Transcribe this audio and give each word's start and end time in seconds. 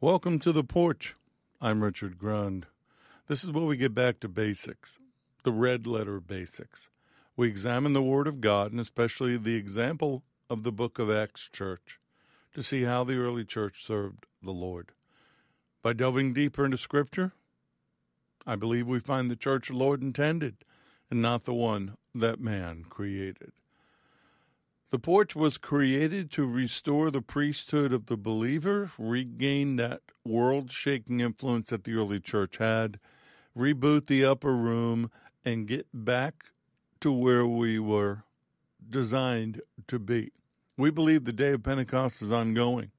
Welcome 0.00 0.38
to 0.40 0.52
the 0.52 0.62
porch. 0.62 1.16
I'm 1.60 1.82
Richard 1.82 2.18
Grund. 2.20 2.66
This 3.26 3.42
is 3.42 3.50
where 3.50 3.64
we 3.64 3.76
get 3.76 3.96
back 3.96 4.20
to 4.20 4.28
basics, 4.28 5.00
the 5.42 5.50
red 5.50 5.88
letter 5.88 6.20
basics. 6.20 6.88
We 7.36 7.48
examine 7.48 7.94
the 7.94 8.02
Word 8.02 8.28
of 8.28 8.40
God 8.40 8.70
and 8.70 8.80
especially 8.80 9.36
the 9.36 9.56
example 9.56 10.22
of 10.48 10.62
the 10.62 10.70
book 10.70 11.00
of 11.00 11.10
Acts 11.10 11.48
Church 11.52 11.98
to 12.54 12.62
see 12.62 12.84
how 12.84 13.02
the 13.02 13.16
early 13.16 13.44
church 13.44 13.84
served 13.84 14.26
the 14.40 14.52
Lord. 14.52 14.92
By 15.82 15.94
delving 15.94 16.32
deeper 16.32 16.64
into 16.64 16.78
Scripture, 16.78 17.32
I 18.46 18.54
believe 18.54 18.86
we 18.86 19.00
find 19.00 19.28
the 19.28 19.34
church 19.34 19.66
the 19.66 19.74
Lord 19.74 20.00
intended 20.00 20.58
and 21.10 21.20
not 21.20 21.42
the 21.42 21.54
one 21.54 21.96
that 22.14 22.38
man 22.38 22.84
created. 22.88 23.50
The 24.90 24.98
porch 24.98 25.36
was 25.36 25.58
created 25.58 26.30
to 26.30 26.46
restore 26.46 27.10
the 27.10 27.20
priesthood 27.20 27.92
of 27.92 28.06
the 28.06 28.16
believer, 28.16 28.90
regain 28.98 29.76
that 29.76 30.00
world 30.24 30.72
shaking 30.72 31.20
influence 31.20 31.68
that 31.68 31.84
the 31.84 31.92
early 31.92 32.20
church 32.20 32.56
had, 32.56 32.98
reboot 33.54 34.06
the 34.06 34.24
upper 34.24 34.56
room, 34.56 35.10
and 35.44 35.66
get 35.66 35.88
back 35.92 36.52
to 37.00 37.12
where 37.12 37.46
we 37.46 37.78
were 37.78 38.22
designed 38.88 39.60
to 39.88 39.98
be. 39.98 40.32
We 40.78 40.90
believe 40.90 41.26
the 41.26 41.34
day 41.34 41.52
of 41.52 41.62
Pentecost 41.62 42.22
is 42.22 42.32
ongoing, 42.32 42.92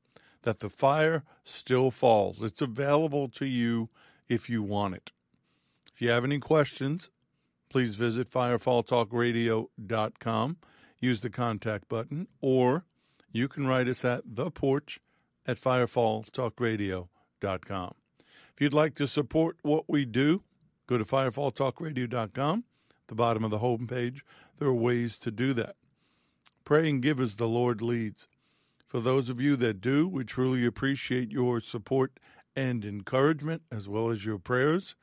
that 0.44 0.60
the 0.60 0.70
fire 0.70 1.24
still 1.44 1.90
falls. 1.90 2.44
It's 2.44 2.62
available 2.62 3.30
to 3.30 3.48
you 3.48 3.90
if 4.28 4.48
you 4.48 4.62
want 4.62 4.94
it. 4.94 5.12
If 5.92 6.04
you 6.04 6.12
have 6.12 6.24
any 6.24 6.38
questions, 6.38 7.10
please 7.68 7.96
visit 7.96 8.30
firefalltalkradio.com 8.30 10.58
use 11.00 11.22
the 11.22 11.30
contact 11.30 11.88
button, 11.88 12.28
or 12.42 12.86
you 13.32 13.48
can 13.48 13.68
write 13.68 13.88
us 13.88 14.04
at 14.04 14.24
the 14.26 14.52
porch 14.52 15.00
at 15.46 15.58
firefalltalkradio.com. 15.58 17.94
If 18.54 18.62
you'd 18.62 18.74
like 18.74 18.96
to 18.96 19.08
support 19.08 19.58
what 19.62 19.86
we 19.88 20.06
do, 20.06 20.44
go 20.88 20.98
to 20.98 21.06
firefalltalkradio.com. 21.06 22.64
At 22.90 23.08
the 23.08 23.16
bottom 23.16 23.44
of 23.44 23.52
the 23.52 23.60
homepage, 23.60 24.22
there 24.58 24.68
are 24.68 24.74
ways 24.74 25.18
to 25.20 25.32
do 25.32 25.54
that. 25.54 25.76
Pray 26.66 26.90
and 26.90 27.02
give 27.02 27.20
as 27.20 27.38
the 27.38 27.48
Lord 27.48 27.82
leads. 27.82 28.28
For 28.86 29.00
those 29.00 29.30
of 29.30 29.40
you 29.40 29.56
that 29.56 29.82
do, 29.82 30.08
we 30.08 30.24
truly 30.24 30.66
appreciate 30.66 31.32
your 31.32 31.60
support 31.60 32.20
and 32.56 32.84
encouragement, 32.84 33.62
as 33.72 33.88
well 33.88 34.10
as 34.10 34.26
your 34.26 34.40
prayers. 34.40 34.96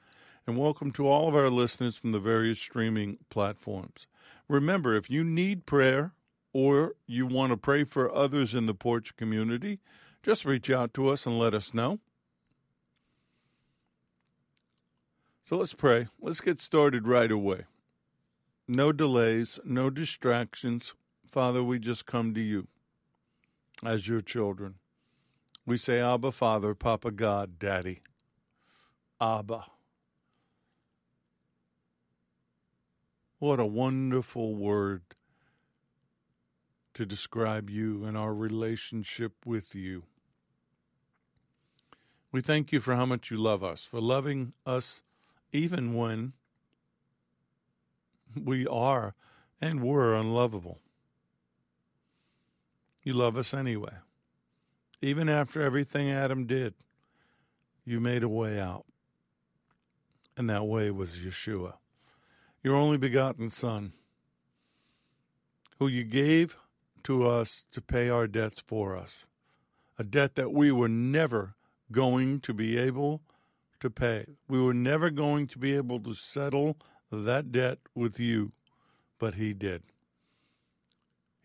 And 0.48 0.56
welcome 0.56 0.92
to 0.92 1.08
all 1.08 1.26
of 1.26 1.34
our 1.34 1.50
listeners 1.50 1.96
from 1.96 2.12
the 2.12 2.20
various 2.20 2.60
streaming 2.60 3.18
platforms. 3.30 4.06
Remember, 4.48 4.94
if 4.94 5.10
you 5.10 5.24
need 5.24 5.66
prayer 5.66 6.12
or 6.52 6.94
you 7.04 7.26
want 7.26 7.50
to 7.50 7.56
pray 7.56 7.82
for 7.82 8.14
others 8.14 8.54
in 8.54 8.66
the 8.66 8.74
porch 8.74 9.16
community, 9.16 9.80
just 10.22 10.44
reach 10.44 10.70
out 10.70 10.94
to 10.94 11.08
us 11.08 11.26
and 11.26 11.36
let 11.36 11.52
us 11.52 11.74
know. 11.74 11.98
So 15.42 15.56
let's 15.56 15.74
pray. 15.74 16.06
Let's 16.20 16.40
get 16.40 16.60
started 16.60 17.08
right 17.08 17.30
away. 17.32 17.64
No 18.68 18.92
delays, 18.92 19.58
no 19.64 19.90
distractions. 19.90 20.94
Father, 21.28 21.64
we 21.64 21.80
just 21.80 22.06
come 22.06 22.34
to 22.34 22.40
you 22.40 22.68
as 23.84 24.06
your 24.06 24.20
children. 24.20 24.76
We 25.66 25.76
say, 25.76 26.00
Abba, 26.00 26.30
Father, 26.30 26.72
Papa 26.76 27.10
God, 27.10 27.58
Daddy. 27.58 28.02
Abba. 29.20 29.64
What 33.38 33.60
a 33.60 33.66
wonderful 33.66 34.54
word 34.54 35.02
to 36.94 37.04
describe 37.04 37.68
you 37.68 38.04
and 38.04 38.16
our 38.16 38.34
relationship 38.34 39.32
with 39.44 39.74
you. 39.74 40.04
We 42.32 42.40
thank 42.40 42.72
you 42.72 42.80
for 42.80 42.96
how 42.96 43.04
much 43.04 43.30
you 43.30 43.36
love 43.36 43.62
us, 43.62 43.84
for 43.84 44.00
loving 44.00 44.54
us 44.64 45.02
even 45.52 45.92
when 45.94 46.32
we 48.34 48.66
are 48.66 49.14
and 49.60 49.82
were 49.82 50.14
unlovable. 50.14 50.78
You 53.02 53.12
love 53.12 53.36
us 53.36 53.52
anyway. 53.52 53.94
Even 55.02 55.28
after 55.28 55.60
everything 55.60 56.10
Adam 56.10 56.46
did, 56.46 56.72
you 57.84 58.00
made 58.00 58.22
a 58.22 58.28
way 58.28 58.58
out. 58.58 58.86
And 60.38 60.48
that 60.48 60.66
way 60.66 60.90
was 60.90 61.18
Yeshua 61.18 61.74
your 62.66 62.74
only 62.74 62.98
begotten 62.98 63.48
Son, 63.48 63.92
who 65.78 65.86
you 65.86 66.02
gave 66.02 66.56
to 67.04 67.24
us 67.24 67.64
to 67.70 67.80
pay 67.80 68.08
our 68.08 68.26
debts 68.26 68.60
for 68.60 68.96
us, 68.96 69.24
a 70.00 70.02
debt 70.02 70.34
that 70.34 70.52
we 70.52 70.72
were 70.72 70.88
never 70.88 71.54
going 71.92 72.40
to 72.40 72.52
be 72.52 72.76
able 72.76 73.22
to 73.78 73.88
pay. 73.88 74.26
We 74.48 74.60
were 74.60 74.74
never 74.74 75.10
going 75.10 75.46
to 75.46 75.60
be 75.60 75.76
able 75.76 76.00
to 76.00 76.14
settle 76.14 76.76
that 77.12 77.52
debt 77.52 77.78
with 77.94 78.18
you, 78.18 78.50
but 79.20 79.36
He 79.36 79.52
did. 79.52 79.84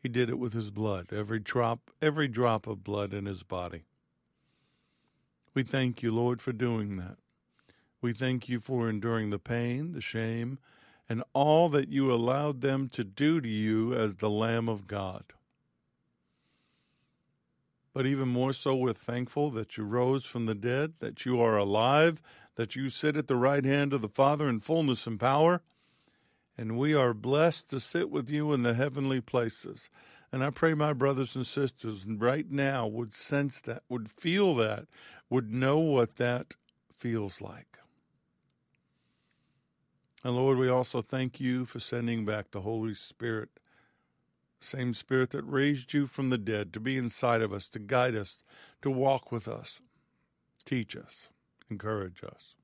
He 0.02 0.10
did 0.10 0.28
it 0.28 0.40
with 0.40 0.54
His 0.54 0.72
blood, 0.72 1.14
every 1.14 1.40
drop, 1.40 1.92
every 2.02 2.30
drop 2.30 2.66
of 2.66 2.84
blood 2.84 3.14
in 3.14 3.28
His 3.28 3.44
body. 3.44 3.84
We 5.54 5.62
thank 5.62 6.02
you, 6.02 6.12
Lord, 6.12 6.42
for 6.42 6.52
doing 6.52 6.98
that. 6.98 7.18
We 8.02 8.12
thank 8.12 8.50
you 8.50 8.60
for 8.60 8.90
enduring 8.90 9.30
the 9.30 9.38
pain, 9.38 9.92
the 9.92 10.02
shame, 10.02 10.58
and 11.12 11.26
all 11.34 11.68
that 11.68 11.90
you 11.90 12.10
allowed 12.10 12.62
them 12.62 12.88
to 12.88 13.04
do 13.04 13.42
to 13.42 13.50
you 13.50 13.94
as 13.94 14.16
the 14.16 14.30
Lamb 14.30 14.70
of 14.70 14.88
God. 14.88 15.26
But 17.94 18.06
even 18.06 18.30
more 18.30 18.54
so, 18.54 18.78
we're 18.78 18.94
thankful 18.94 19.50
that 19.50 19.76
you 19.76 19.84
rose 19.84 20.24
from 20.24 20.46
the 20.46 20.56
dead, 20.56 20.94
that 21.00 21.26
you 21.26 21.42
are 21.42 21.58
alive, 21.58 22.22
that 22.56 22.78
you 22.78 22.90
sit 22.90 23.18
at 23.18 23.28
the 23.28 23.36
right 23.36 23.66
hand 23.66 23.92
of 23.92 24.02
the 24.02 24.08
Father 24.08 24.48
in 24.48 24.62
fullness 24.62 25.06
and 25.06 25.20
power, 25.20 25.62
and 26.58 26.78
we 26.78 26.94
are 26.94 27.14
blessed 27.14 27.70
to 27.72 27.82
sit 27.82 28.10
with 28.10 28.30
you 28.30 28.54
in 28.54 28.64
the 28.64 28.76
heavenly 28.76 29.20
places. 29.20 29.90
And 30.32 30.42
I 30.42 30.50
pray 30.50 30.74
my 30.74 30.94
brothers 30.94 31.36
and 31.36 31.46
sisters 31.46 32.06
right 32.08 32.50
now 32.50 32.88
would 32.88 33.14
sense 33.14 33.60
that, 33.60 33.84
would 33.90 34.10
feel 34.10 34.56
that, 34.56 34.86
would 35.30 35.52
know 35.52 35.78
what 35.78 36.16
that 36.16 36.56
feels 36.96 37.42
like. 37.42 37.71
And 40.24 40.36
Lord, 40.36 40.58
we 40.58 40.70
also 40.70 41.02
thank 41.02 41.40
you 41.40 41.66
for 41.66 41.80
sending 41.80 42.26
back 42.26 42.52
the 42.52 42.62
Holy 42.62 42.94
Spirit, 42.94 43.50
same 44.60 44.94
Spirit 44.94 45.32
that 45.32 45.44
raised 45.44 45.94
you 45.94 46.06
from 46.06 46.30
the 46.30 46.38
dead, 46.38 46.74
to 46.74 46.80
be 46.80 46.98
inside 46.98 47.42
of 47.42 47.52
us, 47.52 47.68
to 47.70 47.80
guide 47.80 48.16
us, 48.16 48.44
to 48.84 48.92
walk 48.92 49.32
with 49.32 49.48
us, 49.48 49.82
teach 50.64 50.96
us, 50.96 51.30
encourage 51.72 52.24
us. 52.24 52.56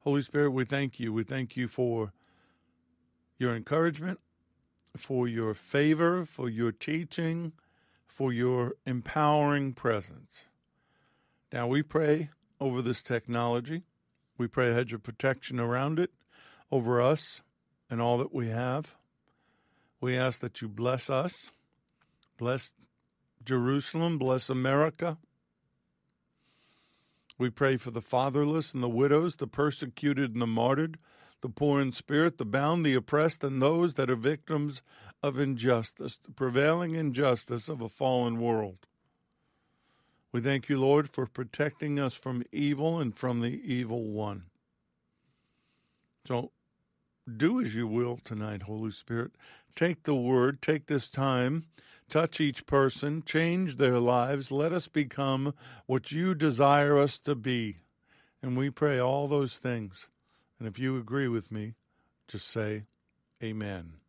Holy 0.00 0.22
Spirit, 0.22 0.50
we 0.52 0.64
thank 0.64 0.98
you. 0.98 1.12
We 1.12 1.22
thank 1.22 1.56
you 1.56 1.68
for 1.68 2.12
your 3.38 3.54
encouragement, 3.54 4.20
for 4.96 5.28
your 5.28 5.52
favor, 5.52 6.24
for 6.24 6.48
your 6.48 6.72
teaching, 6.72 7.52
for 8.06 8.32
your 8.32 8.74
empowering 8.86 9.74
presence. 9.74 10.44
Now 11.52 11.66
we 11.66 11.82
pray 11.82 12.30
over 12.58 12.80
this 12.80 13.02
technology 13.02 13.82
we 14.38 14.46
pray 14.46 14.70
a 14.70 14.74
hedge 14.74 14.92
of 14.92 15.02
protection 15.02 15.60
around 15.60 15.98
it, 15.98 16.10
over 16.70 17.00
us 17.00 17.42
and 17.90 18.00
all 18.00 18.18
that 18.18 18.34
we 18.34 18.48
have. 18.48 18.94
We 20.00 20.16
ask 20.16 20.40
that 20.40 20.60
you 20.60 20.68
bless 20.68 21.10
us, 21.10 21.52
bless 22.38 22.72
Jerusalem, 23.44 24.18
bless 24.18 24.48
America. 24.48 25.18
We 27.38 27.50
pray 27.50 27.76
for 27.76 27.90
the 27.90 28.00
fatherless 28.00 28.72
and 28.72 28.82
the 28.82 28.88
widows, 28.88 29.36
the 29.36 29.46
persecuted 29.46 30.32
and 30.32 30.42
the 30.42 30.46
martyred, 30.46 30.98
the 31.40 31.48
poor 31.48 31.80
in 31.80 31.92
spirit, 31.92 32.38
the 32.38 32.44
bound, 32.44 32.86
the 32.86 32.94
oppressed, 32.94 33.44
and 33.44 33.60
those 33.60 33.94
that 33.94 34.10
are 34.10 34.16
victims 34.16 34.80
of 35.22 35.38
injustice, 35.38 36.18
the 36.24 36.32
prevailing 36.32 36.94
injustice 36.94 37.68
of 37.68 37.80
a 37.80 37.88
fallen 37.88 38.40
world. 38.40 38.86
We 40.32 40.40
thank 40.40 40.68
you, 40.70 40.78
Lord, 40.78 41.10
for 41.10 41.26
protecting 41.26 42.00
us 42.00 42.14
from 42.14 42.42
evil 42.52 42.98
and 42.98 43.14
from 43.14 43.40
the 43.40 43.60
evil 43.64 44.04
one. 44.04 44.44
So 46.26 46.52
do 47.36 47.60
as 47.60 47.74
you 47.74 47.86
will 47.86 48.16
tonight, 48.16 48.62
Holy 48.62 48.90
Spirit. 48.90 49.32
Take 49.76 50.04
the 50.04 50.14
word, 50.14 50.62
take 50.62 50.86
this 50.86 51.08
time, 51.08 51.64
touch 52.08 52.40
each 52.40 52.66
person, 52.66 53.22
change 53.22 53.76
their 53.76 53.98
lives. 53.98 54.50
Let 54.50 54.72
us 54.72 54.88
become 54.88 55.54
what 55.86 56.12
you 56.12 56.34
desire 56.34 56.98
us 56.98 57.18
to 57.20 57.34
be. 57.34 57.76
And 58.42 58.56
we 58.56 58.70
pray 58.70 58.98
all 58.98 59.28
those 59.28 59.58
things. 59.58 60.08
And 60.58 60.66
if 60.66 60.78
you 60.78 60.96
agree 60.98 61.28
with 61.28 61.52
me, 61.52 61.74
just 62.26 62.48
say, 62.48 62.84
Amen. 63.42 64.01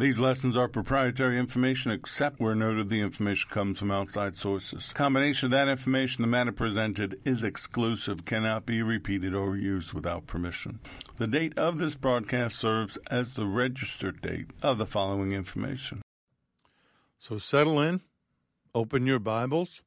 These 0.00 0.18
lessons 0.18 0.56
are 0.56 0.66
proprietary 0.66 1.38
information 1.38 1.92
except 1.92 2.40
where 2.40 2.54
noted 2.54 2.88
the 2.88 3.02
information 3.02 3.50
comes 3.50 3.78
from 3.78 3.90
outside 3.90 4.34
sources. 4.34 4.92
Combination 4.94 5.48
of 5.48 5.50
that 5.50 5.68
information, 5.68 6.22
the 6.22 6.26
matter 6.26 6.52
presented 6.52 7.20
is 7.22 7.44
exclusive, 7.44 8.24
cannot 8.24 8.64
be 8.64 8.82
repeated 8.82 9.34
or 9.34 9.58
used 9.58 9.92
without 9.92 10.26
permission. 10.26 10.80
The 11.18 11.26
date 11.26 11.52
of 11.58 11.76
this 11.76 11.96
broadcast 11.96 12.56
serves 12.56 12.96
as 13.10 13.34
the 13.34 13.44
registered 13.44 14.22
date 14.22 14.52
of 14.62 14.78
the 14.78 14.86
following 14.86 15.32
information. 15.32 16.00
So 17.18 17.36
settle 17.36 17.78
in, 17.78 18.00
open 18.74 19.06
your 19.06 19.18
Bibles. 19.18 19.82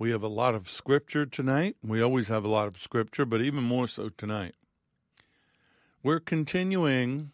We 0.00 0.10
have 0.10 0.24
a 0.24 0.26
lot 0.26 0.56
of 0.56 0.68
scripture 0.68 1.26
tonight. 1.26 1.76
We 1.80 2.02
always 2.02 2.26
have 2.26 2.44
a 2.44 2.48
lot 2.48 2.66
of 2.66 2.82
scripture, 2.82 3.24
but 3.24 3.40
even 3.40 3.62
more 3.62 3.86
so 3.86 4.08
tonight. 4.08 4.56
We're 6.02 6.18
continuing 6.18 7.30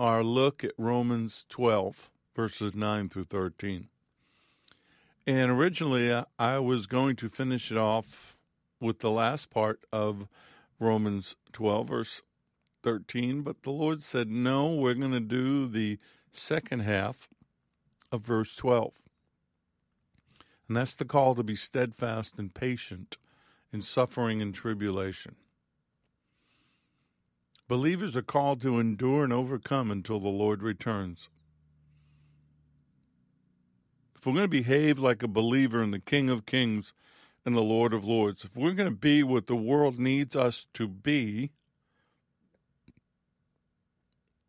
our 0.00 0.24
look 0.24 0.64
at 0.64 0.72
Romans 0.78 1.44
12, 1.50 2.08
verses 2.34 2.74
9 2.74 3.10
through 3.10 3.24
13. 3.24 3.88
And 5.26 5.50
originally, 5.50 6.10
uh, 6.10 6.24
I 6.38 6.58
was 6.58 6.86
going 6.86 7.16
to 7.16 7.28
finish 7.28 7.70
it 7.70 7.76
off 7.76 8.38
with 8.80 9.00
the 9.00 9.10
last 9.10 9.50
part 9.50 9.84
of 9.92 10.26
Romans 10.78 11.36
12, 11.52 11.88
verse 11.88 12.22
13, 12.82 13.42
but 13.42 13.62
the 13.62 13.70
Lord 13.70 14.02
said, 14.02 14.30
no, 14.30 14.74
we're 14.74 14.94
going 14.94 15.12
to 15.12 15.20
do 15.20 15.66
the 15.66 15.98
second 16.32 16.80
half 16.80 17.28
of 18.10 18.22
verse 18.22 18.56
12. 18.56 19.02
And 20.66 20.78
that's 20.78 20.94
the 20.94 21.04
call 21.04 21.34
to 21.34 21.42
be 21.42 21.56
steadfast 21.56 22.38
and 22.38 22.54
patient 22.54 23.18
in 23.70 23.82
suffering 23.82 24.40
and 24.40 24.54
tribulation. 24.54 25.36
Believers 27.70 28.16
are 28.16 28.22
called 28.22 28.60
to 28.62 28.80
endure 28.80 29.22
and 29.22 29.32
overcome 29.32 29.92
until 29.92 30.18
the 30.18 30.26
Lord 30.26 30.60
returns. 30.60 31.28
If 34.16 34.26
we're 34.26 34.32
going 34.32 34.42
to 34.42 34.48
behave 34.48 34.98
like 34.98 35.22
a 35.22 35.28
believer 35.28 35.80
in 35.80 35.92
the 35.92 36.00
King 36.00 36.30
of 36.30 36.46
Kings 36.46 36.92
and 37.46 37.54
the 37.54 37.62
Lord 37.62 37.94
of 37.94 38.04
Lords, 38.04 38.42
if 38.42 38.56
we're 38.56 38.72
going 38.72 38.90
to 38.90 38.96
be 38.96 39.22
what 39.22 39.46
the 39.46 39.54
world 39.54 40.00
needs 40.00 40.34
us 40.34 40.66
to 40.74 40.88
be, 40.88 41.52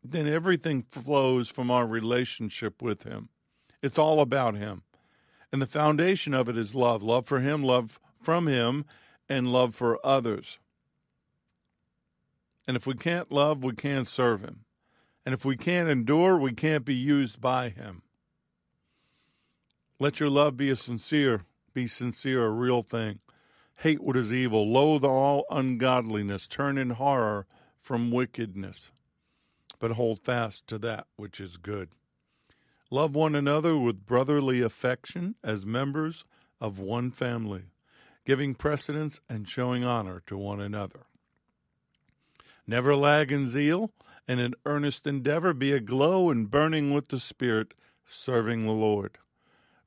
then 0.02 0.26
everything 0.26 0.82
flows 0.82 1.48
from 1.48 1.70
our 1.70 1.86
relationship 1.86 2.82
with 2.82 3.04
Him. 3.04 3.28
It's 3.82 4.00
all 4.00 4.18
about 4.18 4.56
Him. 4.56 4.82
And 5.52 5.62
the 5.62 5.66
foundation 5.66 6.34
of 6.34 6.48
it 6.48 6.58
is 6.58 6.74
love 6.74 7.04
love 7.04 7.26
for 7.26 7.38
Him, 7.38 7.62
love 7.62 8.00
from 8.20 8.48
Him, 8.48 8.84
and 9.28 9.52
love 9.52 9.76
for 9.76 10.04
others. 10.04 10.58
And 12.66 12.76
if 12.76 12.86
we 12.86 12.94
can't 12.94 13.32
love, 13.32 13.64
we 13.64 13.74
can't 13.74 14.06
serve 14.06 14.42
Him. 14.42 14.64
And 15.24 15.34
if 15.34 15.44
we 15.44 15.56
can't 15.56 15.88
endure, 15.88 16.36
we 16.36 16.52
can't 16.52 16.84
be 16.84 16.94
used 16.94 17.40
by 17.40 17.68
Him. 17.68 18.02
Let 19.98 20.20
your 20.20 20.30
love 20.30 20.56
be 20.56 20.70
a 20.70 20.76
sincere, 20.76 21.44
be 21.74 21.86
sincere, 21.86 22.44
a 22.44 22.50
real 22.50 22.82
thing. 22.82 23.20
Hate 23.78 24.02
what 24.02 24.16
is 24.16 24.32
evil, 24.32 24.68
loathe 24.68 25.04
all 25.04 25.44
ungodliness, 25.50 26.46
turn 26.46 26.78
in 26.78 26.90
horror 26.90 27.46
from 27.80 28.10
wickedness, 28.10 28.92
but 29.78 29.92
hold 29.92 30.20
fast 30.20 30.66
to 30.68 30.78
that 30.78 31.06
which 31.16 31.40
is 31.40 31.56
good. 31.56 31.88
Love 32.90 33.14
one 33.14 33.34
another 33.34 33.76
with 33.76 34.06
brotherly 34.06 34.60
affection 34.60 35.34
as 35.42 35.64
members 35.64 36.24
of 36.60 36.78
one 36.78 37.10
family, 37.10 37.70
giving 38.24 38.54
precedence 38.54 39.20
and 39.28 39.48
showing 39.48 39.82
honor 39.82 40.22
to 40.26 40.36
one 40.36 40.60
another. 40.60 41.06
Never 42.66 42.94
lag 42.94 43.32
in 43.32 43.48
zeal, 43.48 43.92
and 44.28 44.40
in 44.40 44.54
earnest 44.64 45.06
endeavor 45.06 45.52
be 45.52 45.72
aglow 45.72 46.30
and 46.30 46.50
burning 46.50 46.92
with 46.92 47.08
the 47.08 47.18
Spirit, 47.18 47.74
serving 48.06 48.64
the 48.64 48.72
Lord. 48.72 49.18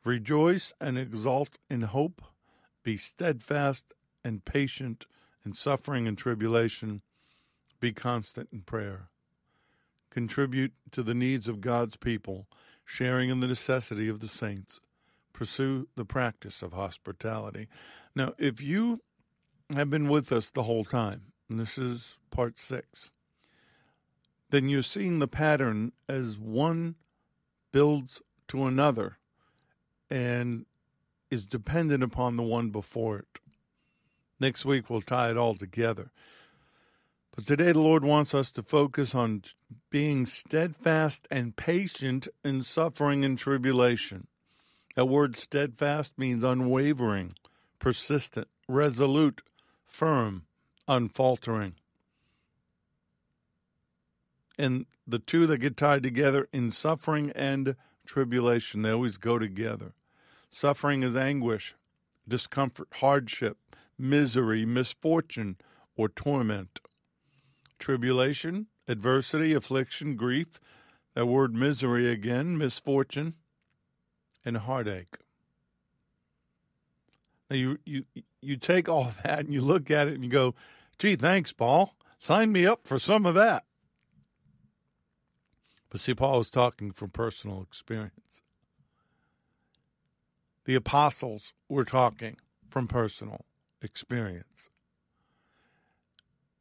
Rejoice 0.04 0.74
and 0.80 0.98
exult 0.98 1.58
in 1.70 1.82
hope. 1.82 2.22
Be 2.84 2.98
steadfast 2.98 3.94
and 4.24 4.46
patient 4.46 5.06
in 5.46 5.54
suffering 5.54 6.08
and 6.08 6.18
tribulation. 6.18 7.02
Be 7.80 7.92
constant 7.92 8.50
in 8.52 8.62
prayer. 8.62 9.10
Contribute 10.10 10.74
to 10.92 11.02
the 11.02 11.14
needs 11.14 11.48
of 11.48 11.62
God's 11.62 11.98
people, 11.98 12.48
sharing 12.84 13.30
in 13.30 13.40
the 13.40 13.48
necessity 13.48 14.08
of 14.08 14.20
the 14.20 14.28
saints. 14.28 14.80
Pursue 15.34 15.88
the 15.96 16.06
practice 16.06 16.62
of 16.62 16.74
hospitality. 16.74 17.68
Now, 18.16 18.34
if 18.38 18.62
you 18.62 19.02
have 19.74 19.90
been 19.90 20.08
with 20.08 20.32
us 20.32 20.50
the 20.50 20.64
whole 20.64 20.86
time, 20.86 21.34
and 21.50 21.60
this 21.60 21.78
is 21.78 22.18
part 22.32 22.60
six, 22.60 23.12
then 24.50 24.70
you're 24.70 24.82
seeing 24.82 25.20
the 25.20 25.28
pattern 25.28 25.92
as 26.08 26.38
one 26.38 26.96
builds 27.72 28.22
to 28.48 28.66
another 28.66 29.18
and 30.10 30.66
is 31.30 31.46
dependent 31.46 32.04
upon 32.04 32.36
the 32.36 32.44
one 32.44 32.70
before 32.70 33.18
it. 33.20 33.40
Next 34.40 34.66
week, 34.66 34.90
we'll 34.90 35.02
tie 35.02 35.30
it 35.30 35.38
all 35.38 35.56
together. 35.56 36.12
But 37.36 37.46
today, 37.46 37.74
the 37.74 37.82
Lord 37.82 38.04
wants 38.04 38.34
us 38.34 38.52
to 38.52 38.64
focus 38.64 39.14
on 39.14 39.44
being 39.90 40.26
steadfast 40.26 41.28
and 41.30 41.56
patient 41.56 42.28
in 42.44 42.64
suffering 42.64 43.26
and 43.26 43.38
tribulation. 43.38 44.28
That 44.96 45.06
word 45.06 45.36
steadfast 45.36 46.18
means 46.18 46.44
unwavering, 46.44 47.36
persistent, 47.80 48.48
resolute, 48.68 49.42
firm, 49.86 50.45
unfaltering. 50.88 51.76
And 54.58 54.86
the 55.06 55.20
two 55.20 55.48
that 55.48 55.58
get 55.58 55.78
tied 55.78 56.04
together 56.04 56.48
in 56.54 56.72
suffering 56.72 57.32
and 57.36 57.76
tribulation, 58.06 58.82
they 58.82 58.92
always 58.92 59.18
go 59.18 59.38
together. 59.38 59.94
Suffering 60.50 61.04
is 61.04 61.16
anguish, 61.16 61.76
discomfort, 62.28 62.88
hardship, 62.94 63.58
misery, 63.98 64.66
misfortune, 64.66 65.58
or 65.98 66.08
torment. 66.08 66.80
Tribulation, 67.78 68.68
adversity, 68.88 69.54
affliction, 69.54 70.16
grief, 70.16 70.60
that 71.14 71.26
word 71.26 71.54
misery 71.54 72.10
again, 72.10 72.58
misfortune, 72.58 73.34
and 74.44 74.58
heartache. 74.58 75.18
Now 77.50 77.56
you 77.56 77.80
you 77.86 78.06
you 78.42 78.58
take 78.58 78.90
all 78.90 79.12
that 79.24 79.40
and 79.40 79.54
you 79.54 79.62
look 79.62 79.92
at 79.92 80.08
it 80.08 80.16
and 80.16 80.24
you 80.24 80.30
go, 80.30 80.56
"Gee, 80.98 81.16
thanks, 81.16 81.54
Paul. 81.54 81.96
Sign 82.20 82.52
me 82.52 82.66
up 82.66 82.88
for 82.88 83.00
some 83.00 83.26
of 83.26 83.36
that." 83.36 83.66
But 85.90 86.02
see, 86.02 86.14
Paul 86.14 86.40
was 86.40 86.50
talking 86.50 86.92
from 86.92 87.12
personal 87.12 87.62
experience. 87.62 88.42
The 90.66 90.76
apostles 90.76 91.54
were 91.70 91.86
talking 91.86 92.38
from 92.68 92.88
personal 92.88 93.46
experience. 93.82 94.70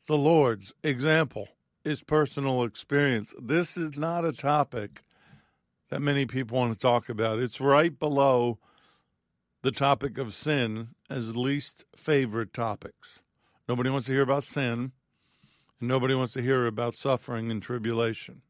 The 0.06 0.18
Lord's 0.18 0.74
example 0.82 1.48
is 1.84 2.02
personal 2.02 2.62
experience. 2.62 3.34
This 3.40 3.76
is 3.76 3.96
not 3.96 4.24
a 4.24 4.32
topic 4.32 5.02
that 5.88 6.00
many 6.00 6.26
people 6.26 6.58
want 6.58 6.74
to 6.74 6.78
talk 6.78 7.08
about. 7.08 7.38
It's 7.38 7.60
right 7.60 7.98
below 7.98 8.58
the 9.64 9.72
topic 9.72 10.18
of 10.18 10.34
sin 10.34 10.88
as 11.08 11.34
least 11.34 11.86
favorite 11.96 12.52
topics. 12.52 13.20
Nobody 13.66 13.88
wants 13.88 14.06
to 14.06 14.12
hear 14.12 14.20
about 14.20 14.42
sin, 14.42 14.92
and 15.80 15.88
nobody 15.88 16.14
wants 16.14 16.34
to 16.34 16.42
hear 16.42 16.66
about 16.66 16.96
suffering 16.96 17.50
and 17.50 17.62
tribulation. 17.62 18.42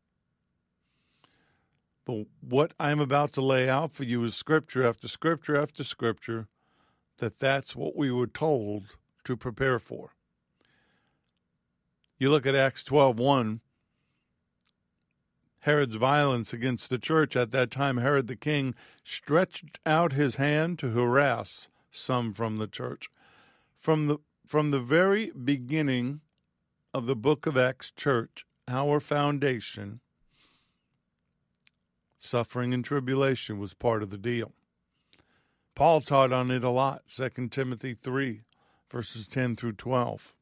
But 2.04 2.26
what 2.40 2.74
I'm 2.80 2.98
about 2.98 3.32
to 3.34 3.40
lay 3.40 3.68
out 3.68 3.92
for 3.92 4.02
you 4.02 4.24
is 4.24 4.34
scripture 4.34 4.84
after 4.84 5.06
scripture 5.06 5.56
after 5.56 5.84
scripture 5.84 6.48
that 7.18 7.38
that's 7.38 7.76
what 7.76 7.96
we 7.96 8.10
were 8.10 8.26
told 8.26 8.96
to 9.22 9.36
prepare 9.36 9.78
for. 9.78 10.10
You 12.18 12.28
look 12.28 12.44
at 12.44 12.56
Acts 12.56 12.82
12:1 12.82 13.60
Herod's 15.64 15.96
violence 15.96 16.52
against 16.52 16.90
the 16.90 16.98
church 16.98 17.34
at 17.36 17.50
that 17.52 17.70
time 17.70 17.96
Herod 17.96 18.26
the 18.26 18.36
king 18.36 18.74
stretched 19.02 19.80
out 19.86 20.12
his 20.12 20.36
hand 20.36 20.78
to 20.80 20.90
harass 20.90 21.68
some 21.90 22.34
from 22.34 22.58
the 22.58 22.66
church. 22.66 23.08
From 23.78 24.06
the 24.06 24.18
from 24.46 24.72
the 24.72 24.80
very 24.80 25.30
beginning 25.30 26.20
of 26.92 27.06
the 27.06 27.16
book 27.16 27.46
of 27.46 27.56
Acts 27.56 27.90
church, 27.90 28.44
our 28.68 29.00
foundation 29.00 30.00
Suffering 32.18 32.74
and 32.74 32.84
tribulation 32.84 33.58
was 33.58 33.72
part 33.72 34.02
of 34.02 34.10
the 34.10 34.18
deal. 34.18 34.52
Paul 35.74 36.02
taught 36.02 36.30
on 36.30 36.50
it 36.50 36.62
a 36.62 36.68
lot, 36.68 37.04
2 37.08 37.48
Timothy 37.48 37.94
3, 37.94 38.42
verses 38.90 39.26
10 39.26 39.56
through 39.56 39.72
12. 39.72 40.34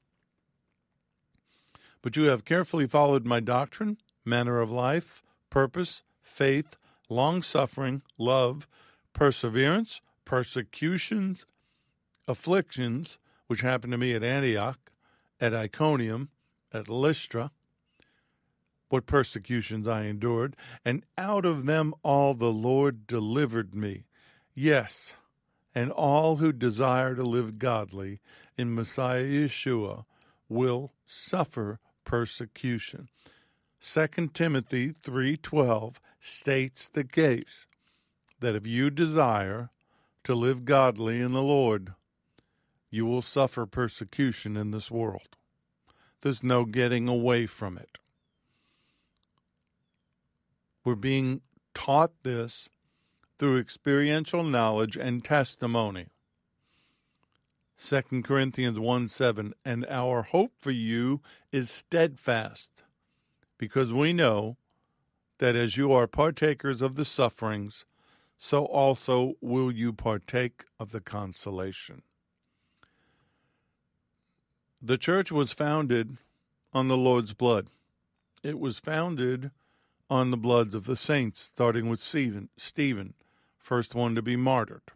But 2.02 2.16
you 2.16 2.24
have 2.24 2.44
carefully 2.44 2.88
followed 2.88 3.24
my 3.24 3.38
doctrine, 3.38 3.98
manner 4.24 4.60
of 4.60 4.70
life, 4.70 5.22
purpose, 5.50 6.02
faith, 6.22 6.76
long 7.08 7.42
suffering, 7.42 8.02
love, 8.18 8.66
perseverance, 9.12 10.00
persecutions, 10.24 11.46
afflictions, 12.26 13.18
which 13.46 13.60
happened 13.60 13.92
to 13.92 13.98
me 13.98 14.14
at 14.14 14.22
Antioch, 14.22 14.78
at 15.40 15.54
Iconium, 15.54 16.30
at 16.72 16.88
Lystra, 16.88 17.50
what 18.88 19.06
persecutions 19.06 19.88
I 19.88 20.04
endured, 20.04 20.54
and 20.84 21.04
out 21.16 21.44
of 21.44 21.66
them 21.66 21.94
all 22.02 22.34
the 22.34 22.52
Lord 22.52 23.06
delivered 23.06 23.74
me. 23.74 24.04
Yes, 24.54 25.14
and 25.74 25.90
all 25.90 26.36
who 26.36 26.52
desire 26.52 27.14
to 27.14 27.22
live 27.22 27.58
godly 27.58 28.20
in 28.56 28.74
Messiah 28.74 29.24
Yeshua 29.24 30.04
will 30.48 30.92
suffer 31.06 31.78
persecution. 32.04 33.08
2 33.84 34.28
Timothy 34.32 34.92
3:12 34.92 35.96
states 36.20 36.88
the 36.88 37.02
case 37.02 37.66
that 38.38 38.54
if 38.54 38.64
you 38.64 38.90
desire 38.90 39.70
to 40.22 40.36
live 40.36 40.64
godly 40.64 41.20
in 41.20 41.32
the 41.32 41.42
Lord, 41.42 41.94
you 42.90 43.04
will 43.04 43.22
suffer 43.22 43.66
persecution 43.66 44.56
in 44.56 44.70
this 44.70 44.88
world. 44.88 45.36
There's 46.20 46.44
no 46.44 46.64
getting 46.64 47.08
away 47.08 47.46
from 47.46 47.76
it. 47.76 47.98
We're 50.84 50.94
being 50.94 51.40
taught 51.74 52.12
this 52.22 52.68
through 53.36 53.58
experiential 53.58 54.44
knowledge 54.44 54.96
and 54.96 55.24
testimony. 55.24 56.06
2 57.84 58.22
Corinthians 58.22 58.78
1 58.78 59.08
7, 59.08 59.54
and 59.64 59.84
our 59.86 60.22
hope 60.22 60.52
for 60.60 60.70
you 60.70 61.20
is 61.50 61.68
steadfast, 61.68 62.84
because 63.62 63.92
we 63.92 64.12
know 64.12 64.56
that 65.38 65.54
as 65.54 65.76
you 65.76 65.92
are 65.92 66.08
partakers 66.08 66.82
of 66.82 66.96
the 66.96 67.04
sufferings, 67.04 67.86
so 68.36 68.64
also 68.64 69.34
will 69.40 69.70
you 69.70 69.92
partake 69.92 70.64
of 70.80 70.90
the 70.90 71.00
consolation. 71.00 72.02
The 74.82 74.98
church 74.98 75.30
was 75.30 75.52
founded 75.52 76.16
on 76.72 76.88
the 76.88 76.96
Lord's 76.96 77.34
blood. 77.34 77.68
It 78.42 78.58
was 78.58 78.80
founded 78.80 79.52
on 80.10 80.32
the 80.32 80.36
bloods 80.36 80.74
of 80.74 80.86
the 80.86 80.96
saints, 80.96 81.40
starting 81.40 81.88
with 81.88 82.00
Stephen, 82.00 82.48
Stephen, 82.56 83.14
first 83.60 83.94
one 83.94 84.16
to 84.16 84.22
be 84.22 84.34
martyred. 84.34 84.90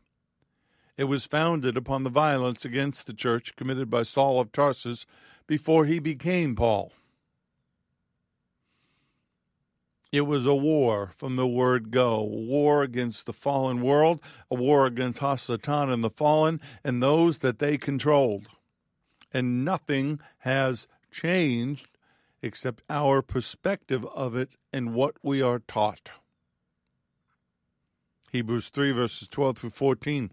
It 0.97 1.05
was 1.05 1.25
founded 1.25 1.77
upon 1.77 2.03
the 2.03 2.11
violence 2.11 2.65
against 2.65 3.07
the 3.07 3.15
church 3.15 3.55
committed 3.55 3.91
by 3.91 4.03
Saul 4.03 4.41
of 4.41 4.51
Tarsus 4.51 5.07
before 5.47 5.85
he 5.85 6.01
became 6.01 6.57
Paul. 6.57 6.91
It 10.13 10.23
was 10.23 10.47
a 10.47 10.55
war 10.55 11.11
from 11.15 11.37
the 11.37 11.47
word 11.47 11.91
go, 11.91 12.23
war 12.23 12.83
against 12.83 13.27
the 13.27 13.33
fallen 13.33 13.83
world, 13.83 14.21
a 14.51 14.55
war 14.55 14.87
against 14.87 15.21
Hasatan 15.21 15.93
and 15.93 16.03
the 16.03 16.11
fallen 16.11 16.61
and 16.85 17.03
those 17.03 17.39
that 17.39 17.59
they 17.59 17.77
controlled 17.77 18.49
and 19.37 19.67
nothing 19.67 20.19
has 20.39 20.89
changed 21.11 21.89
except 22.41 22.83
our 22.89 23.21
perspective 23.21 24.07
of 24.15 24.35
it 24.35 24.55
and 24.73 24.95
what 24.95 25.17
we 25.23 25.43
are 25.43 25.59
taught. 25.59 26.11
Hebrews 28.33 28.71
3, 28.71 28.93
verses 28.93 29.29
12 29.29 29.59
through 29.59 29.71
14. 29.71 30.31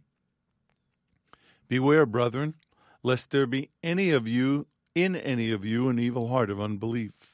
Beware, 1.67 2.05
brethren, 2.05 2.55
lest 3.03 3.31
there 3.31 3.45
be 3.45 3.71
any 3.83 4.11
of 4.11 4.25
you, 4.25 4.67
in 4.95 5.15
any 5.17 5.51
of 5.51 5.65
you, 5.65 5.89
an 5.89 5.99
evil 5.99 6.29
heart 6.29 6.49
of 6.49 6.61
unbelief 6.61 7.32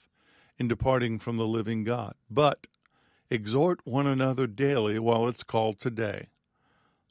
in 0.60 0.68
departing 0.68 1.18
from 1.20 1.38
the 1.38 1.48
living 1.48 1.84
God. 1.84 2.14
But 2.30 2.68
exhort 3.30 3.80
one 3.86 4.06
another 4.06 4.48
daily 4.48 5.00
while 5.00 5.28
it's 5.28 5.44
called 5.44 5.80
today 5.80 6.28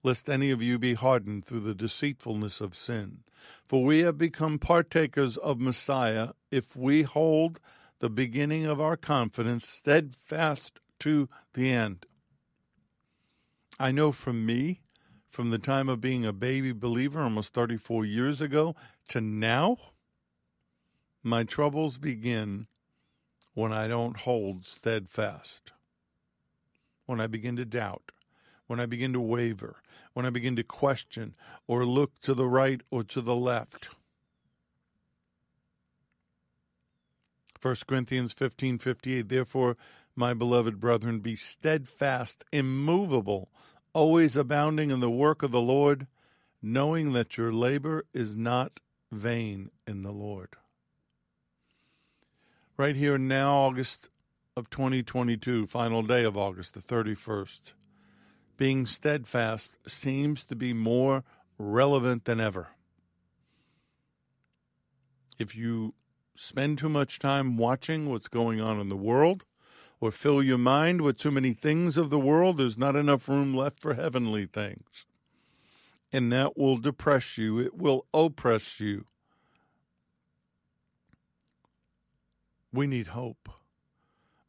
lest 0.02 0.28
any 0.28 0.50
of 0.50 0.62
you 0.62 0.78
be 0.78 0.94
hardened 0.94 1.44
through 1.44 1.60
the 1.60 1.74
deceitfulness 1.74 2.60
of 2.60 2.76
sin. 2.76 3.18
For 3.64 3.84
we 3.84 4.00
have 4.00 4.18
become 4.18 4.58
partakers 4.58 5.36
of 5.36 5.60
Messiah 5.60 6.30
if 6.50 6.76
we 6.76 7.02
hold 7.02 7.60
the 7.98 8.10
beginning 8.10 8.66
of 8.66 8.80
our 8.80 8.96
confidence 8.96 9.68
steadfast 9.68 10.80
to 11.00 11.28
the 11.54 11.70
end. 11.70 12.06
I 13.78 13.92
know 13.92 14.12
from 14.12 14.46
me, 14.46 14.80
from 15.28 15.50
the 15.50 15.58
time 15.58 15.88
of 15.88 16.00
being 16.00 16.24
a 16.24 16.32
baby 16.32 16.72
believer 16.72 17.20
almost 17.20 17.52
34 17.54 18.04
years 18.04 18.40
ago 18.40 18.74
to 19.08 19.20
now, 19.20 19.76
my 21.22 21.44
troubles 21.44 21.98
begin 21.98 22.66
when 23.58 23.72
I 23.72 23.88
don't 23.88 24.18
hold 24.18 24.64
steadfast, 24.64 25.72
when 27.06 27.20
I 27.20 27.26
begin 27.26 27.56
to 27.56 27.64
doubt 27.64 28.12
when 28.68 28.78
I 28.78 28.86
begin 28.86 29.12
to 29.14 29.20
waver, 29.20 29.82
when 30.12 30.24
I 30.24 30.30
begin 30.30 30.54
to 30.56 30.62
question 30.62 31.34
or 31.66 31.84
look 31.84 32.20
to 32.20 32.34
the 32.34 32.46
right 32.46 32.80
or 32.90 33.02
to 33.02 33.20
the 33.20 33.34
left. 33.34 33.88
1 37.60 37.74
Corinthians 37.88 38.32
15:58 38.32 39.28
Therefore 39.28 39.76
my 40.14 40.34
beloved 40.34 40.78
brethren 40.78 41.18
be 41.18 41.34
steadfast 41.34 42.44
immovable 42.52 43.50
always 43.92 44.36
abounding 44.36 44.92
in 44.92 45.00
the 45.00 45.10
work 45.10 45.42
of 45.42 45.50
the 45.50 45.60
Lord 45.60 46.06
knowing 46.62 47.12
that 47.12 47.36
your 47.36 47.52
labor 47.52 48.04
is 48.12 48.36
not 48.36 48.78
vain 49.10 49.70
in 49.86 50.02
the 50.02 50.12
Lord. 50.12 50.56
Right 52.78 52.94
here 52.94 53.18
now 53.18 53.56
August 53.56 54.08
of 54.56 54.70
2022 54.70 55.66
final 55.66 56.02
day 56.02 56.22
of 56.22 56.36
August 56.36 56.74
the 56.74 56.80
31st 56.80 57.72
being 58.56 58.86
steadfast 58.86 59.78
seems 59.84 60.44
to 60.44 60.54
be 60.54 60.72
more 60.72 61.24
relevant 61.58 62.24
than 62.24 62.38
ever. 62.38 62.68
If 65.40 65.56
you 65.56 65.94
spend 66.36 66.78
too 66.78 66.88
much 66.88 67.18
time 67.18 67.56
watching 67.56 68.08
what's 68.08 68.28
going 68.28 68.60
on 68.60 68.78
in 68.78 68.88
the 68.90 68.96
world, 68.96 69.44
or 70.00 70.12
fill 70.12 70.40
your 70.40 70.58
mind 70.58 71.00
with 71.00 71.18
too 71.18 71.32
many 71.32 71.54
things 71.54 71.96
of 71.96 72.10
the 72.10 72.18
world, 72.20 72.58
there's 72.58 72.78
not 72.78 72.94
enough 72.94 73.28
room 73.28 73.56
left 73.56 73.80
for 73.80 73.94
heavenly 73.94 74.46
things. 74.46 75.04
And 76.12 76.30
that 76.30 76.56
will 76.56 76.76
depress 76.76 77.36
you, 77.38 77.58
it 77.58 77.76
will 77.76 78.06
oppress 78.14 78.78
you. 78.78 79.06
We 82.72 82.86
need 82.86 83.08
hope. 83.08 83.48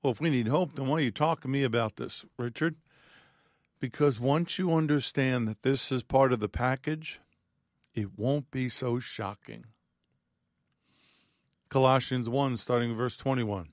Well, 0.02 0.12
if 0.12 0.22
we 0.22 0.30
need 0.30 0.48
hope, 0.48 0.76
then 0.76 0.88
why 0.88 0.98
are 0.98 1.02
you 1.02 1.12
talking 1.12 1.44
to 1.44 1.48
me 1.48 1.64
about 1.64 1.96
this, 1.98 2.26
Richard? 2.38 2.76
Because 3.80 4.20
once 4.20 4.60
you 4.60 4.74
understand 4.74 5.48
that 5.48 5.62
this 5.62 5.92
is 5.92 6.04
part 6.04 6.34
of 6.34 6.40
the 6.40 6.50
package, 6.50 7.20
it 7.94 8.18
won't 8.18 8.52
be 8.52 8.70
so 8.70 9.00
shocking. 9.00 9.66
Colossians 11.70 12.28
1, 12.30 12.58
starting 12.58 12.96
verse 12.96 13.16
21. 13.16 13.70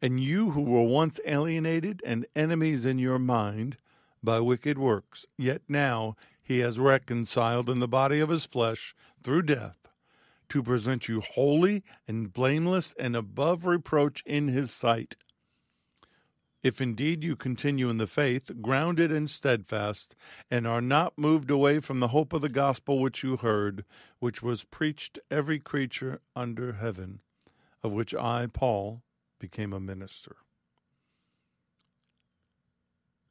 And 0.00 0.18
you 0.18 0.50
who 0.52 0.62
were 0.62 0.82
once 0.82 1.20
alienated 1.26 2.02
and 2.04 2.26
enemies 2.34 2.84
in 2.84 2.98
your 2.98 3.18
mind 3.18 3.76
by 4.22 4.40
wicked 4.40 4.78
works, 4.78 5.26
yet 5.36 5.62
now 5.68 6.16
he 6.42 6.58
has 6.60 6.78
reconciled 6.78 7.68
in 7.68 7.78
the 7.78 7.88
body 7.88 8.18
of 8.20 8.28
his 8.28 8.44
flesh 8.44 8.94
through 9.22 9.42
death 9.42 9.82
to 10.52 10.62
present 10.62 11.08
you 11.08 11.20
holy 11.20 11.82
and 12.06 12.32
blameless 12.32 12.94
and 12.98 13.16
above 13.16 13.66
reproach 13.66 14.22
in 14.24 14.48
his 14.48 14.70
sight 14.70 15.16
if 16.62 16.80
indeed 16.80 17.24
you 17.24 17.34
continue 17.34 17.90
in 17.90 17.98
the 17.98 18.06
faith, 18.06 18.50
grounded 18.60 19.10
and 19.10 19.28
steadfast, 19.28 20.14
and 20.50 20.66
are 20.66 20.80
not 20.80 21.18
moved 21.18 21.50
away 21.50 21.80
from 21.80 21.98
the 21.98 22.08
hope 22.08 22.32
of 22.32 22.40
the 22.40 22.48
gospel 22.48 23.00
which 23.00 23.22
you 23.24 23.36
heard, 23.36 23.84
which 24.20 24.42
was 24.42 24.64
preached 24.64 25.18
every 25.30 25.58
creature 25.58 26.20
under 26.36 26.74
heaven, 26.74 27.20
of 27.82 27.92
which 27.92 28.14
I, 28.14 28.46
Paul, 28.46 29.02
became 29.40 29.72
a 29.72 29.80
minister. 29.80 30.36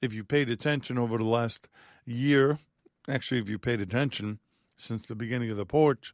If 0.02 0.14
you 0.14 0.24
paid 0.24 0.50
attention 0.50 0.98
over 0.98 1.18
the 1.18 1.24
last 1.24 1.70
year, 2.06 2.60
actually, 3.08 3.40
if 3.40 3.48
you 3.48 3.58
paid 3.58 3.80
attention 3.80 4.40
since 4.76 5.06
the 5.06 5.16
beginning 5.16 5.52
of 5.52 5.58
the 5.58 5.66
porch, 5.66 6.14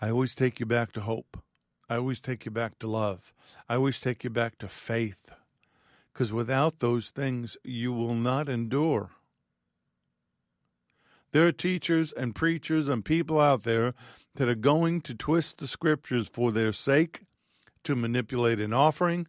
I 0.00 0.10
always 0.10 0.34
take 0.34 0.60
you 0.60 0.66
back 0.66 0.92
to 0.92 1.00
hope. 1.00 1.42
I 1.88 1.96
always 1.96 2.20
take 2.20 2.44
you 2.44 2.50
back 2.50 2.78
to 2.80 2.86
love. 2.86 3.32
I 3.68 3.76
always 3.76 4.00
take 4.00 4.24
you 4.24 4.30
back 4.30 4.58
to 4.58 4.68
faith. 4.68 5.30
Because 6.12 6.32
without 6.32 6.80
those 6.80 7.10
things, 7.10 7.56
you 7.64 7.92
will 7.92 8.14
not 8.14 8.48
endure. 8.48 9.10
There 11.32 11.46
are 11.46 11.52
teachers 11.52 12.12
and 12.12 12.34
preachers 12.34 12.88
and 12.88 13.04
people 13.04 13.40
out 13.40 13.62
there 13.62 13.94
that 14.34 14.48
are 14.48 14.54
going 14.54 15.00
to 15.02 15.14
twist 15.14 15.58
the 15.58 15.68
scriptures 15.68 16.28
for 16.28 16.52
their 16.52 16.72
sake, 16.72 17.22
to 17.84 17.94
manipulate 17.94 18.58
an 18.58 18.72
offering, 18.72 19.26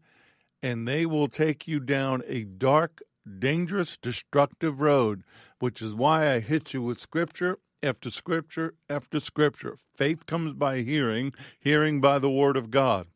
and 0.64 0.88
they 0.88 1.06
will 1.06 1.28
take 1.28 1.68
you 1.68 1.80
down 1.80 2.24
a 2.28 2.44
dark, 2.44 3.02
dangerous, 3.40 3.98
destructive 3.98 4.82
road, 4.82 5.24
which 5.60 5.82
is 5.82 5.94
why 5.94 6.34
I 6.34 6.40
hit 6.40 6.74
you 6.74 6.82
with 6.82 7.00
scripture 7.00 7.60
after 7.84 8.10
scripture 8.10 8.76
after 8.90 9.20
scripture. 9.20 9.78
Faith 9.96 10.26
comes 10.26 10.54
by 10.54 10.82
hearing, 10.82 11.34
hearing 11.60 12.02
by 12.02 12.20
the 12.20 12.30
word 12.30 12.58
of 12.58 12.72
God. 12.72 13.08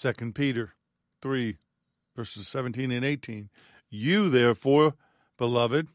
2 0.00 0.12
Peter 0.32 0.74
3, 1.22 1.56
verses 2.14 2.46
17 2.48 2.92
and 2.92 3.04
18. 3.04 3.50
You, 3.90 4.28
therefore, 4.28 4.94
beloved, 5.36 5.88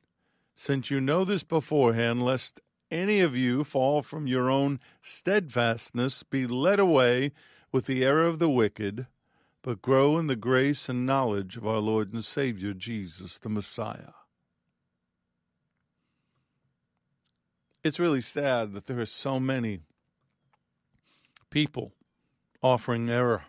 since 0.55 0.91
you 0.91 0.99
know 0.99 1.23
this 1.23 1.43
beforehand, 1.43 2.21
lest 2.21 2.59
any 2.91 3.21
of 3.21 3.35
you 3.35 3.63
fall 3.63 4.01
from 4.01 4.27
your 4.27 4.49
own 4.49 4.79
steadfastness, 5.01 6.23
be 6.23 6.45
led 6.45 6.79
away 6.79 7.31
with 7.71 7.85
the 7.85 8.03
error 8.03 8.25
of 8.25 8.39
the 8.39 8.49
wicked, 8.49 9.07
but 9.63 9.81
grow 9.81 10.17
in 10.17 10.27
the 10.27 10.35
grace 10.35 10.89
and 10.89 11.05
knowledge 11.05 11.57
of 11.57 11.65
our 11.65 11.79
Lord 11.79 12.13
and 12.13 12.23
Savior 12.23 12.73
Jesus 12.73 13.39
the 13.39 13.49
Messiah. 13.49 14.11
It's 17.83 17.99
really 17.99 18.21
sad 18.21 18.71
that 18.73 18.85
there 18.85 19.01
are 19.01 19.05
so 19.05 19.41
many 19.41 19.79
people 21.49 21.91
offering 22.61 23.09
error 23.09 23.43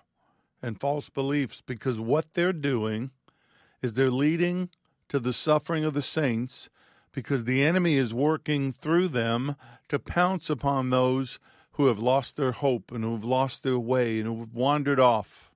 and 0.61 0.81
false 0.81 1.09
beliefs 1.09 1.63
because 1.65 2.01
what 2.01 2.35
they're 2.35 2.53
doing 2.53 3.13
is 3.81 3.93
they're 3.93 4.11
leading 4.11 4.71
to 5.09 5.21
the 5.21 5.33
suffering 5.33 5.85
of 5.85 5.95
the 5.95 6.03
saints 6.03 6.69
because 7.13 7.45
the 7.45 7.63
enemy 7.63 7.95
is 7.95 8.13
working 8.13 8.73
through 8.73 9.07
them 9.07 9.55
to 9.89 10.01
pounce 10.01 10.51
upon 10.51 10.91
those 10.91 11.39
who 11.73 11.87
have 11.87 12.01
lost 12.01 12.37
their 12.37 12.53
hope 12.53 12.91
and 12.91 13.05
who 13.05 13.13
have 13.13 13.25
lost 13.25 13.63
their 13.63 13.79
way 13.79 14.19
and 14.19 14.27
who 14.27 14.41
have 14.41 14.53
wandered 14.53 14.99
off. 14.99 15.53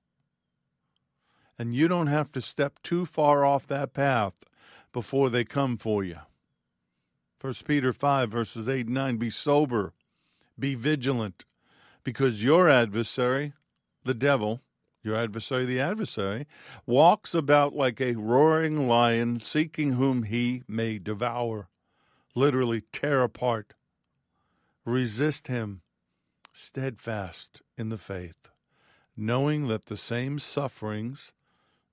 And 1.57 1.75
you 1.75 1.89
don't 1.89 2.07
have 2.07 2.31
to 2.31 2.41
step 2.41 2.79
too 2.81 3.05
far 3.05 3.43
off 3.43 3.67
that 3.67 3.93
path 3.93 4.35
before 4.93 5.29
they 5.29 5.43
come 5.43 5.75
for 5.75 6.01
you. 6.01 6.19
1 7.41 7.53
Peter 7.65 7.93
5, 7.93 8.29
verses 8.29 8.67
8 8.67 8.87
and 8.87 8.95
9 8.95 9.17
Be 9.17 9.29
sober, 9.29 9.93
be 10.57 10.75
vigilant, 10.75 11.45
because 12.03 12.43
your 12.43 12.67
adversary, 12.67 13.53
the 14.03 14.13
devil, 14.13 14.59
your 15.03 15.15
adversary, 15.15 15.65
the 15.65 15.79
adversary, 15.79 16.45
walks 16.85 17.33
about 17.33 17.73
like 17.73 18.01
a 18.01 18.15
roaring 18.15 18.89
lion, 18.89 19.39
seeking 19.39 19.93
whom 19.93 20.23
he 20.23 20.63
may 20.67 20.99
devour, 20.99 21.69
literally 22.35 22.83
tear 22.91 23.23
apart. 23.23 23.73
Resist 24.83 25.47
him, 25.47 25.81
steadfast 26.51 27.61
in 27.77 27.87
the 27.87 27.97
faith, 27.97 28.49
knowing 29.15 29.69
that 29.69 29.85
the 29.85 29.95
same 29.95 30.39
sufferings 30.39 31.31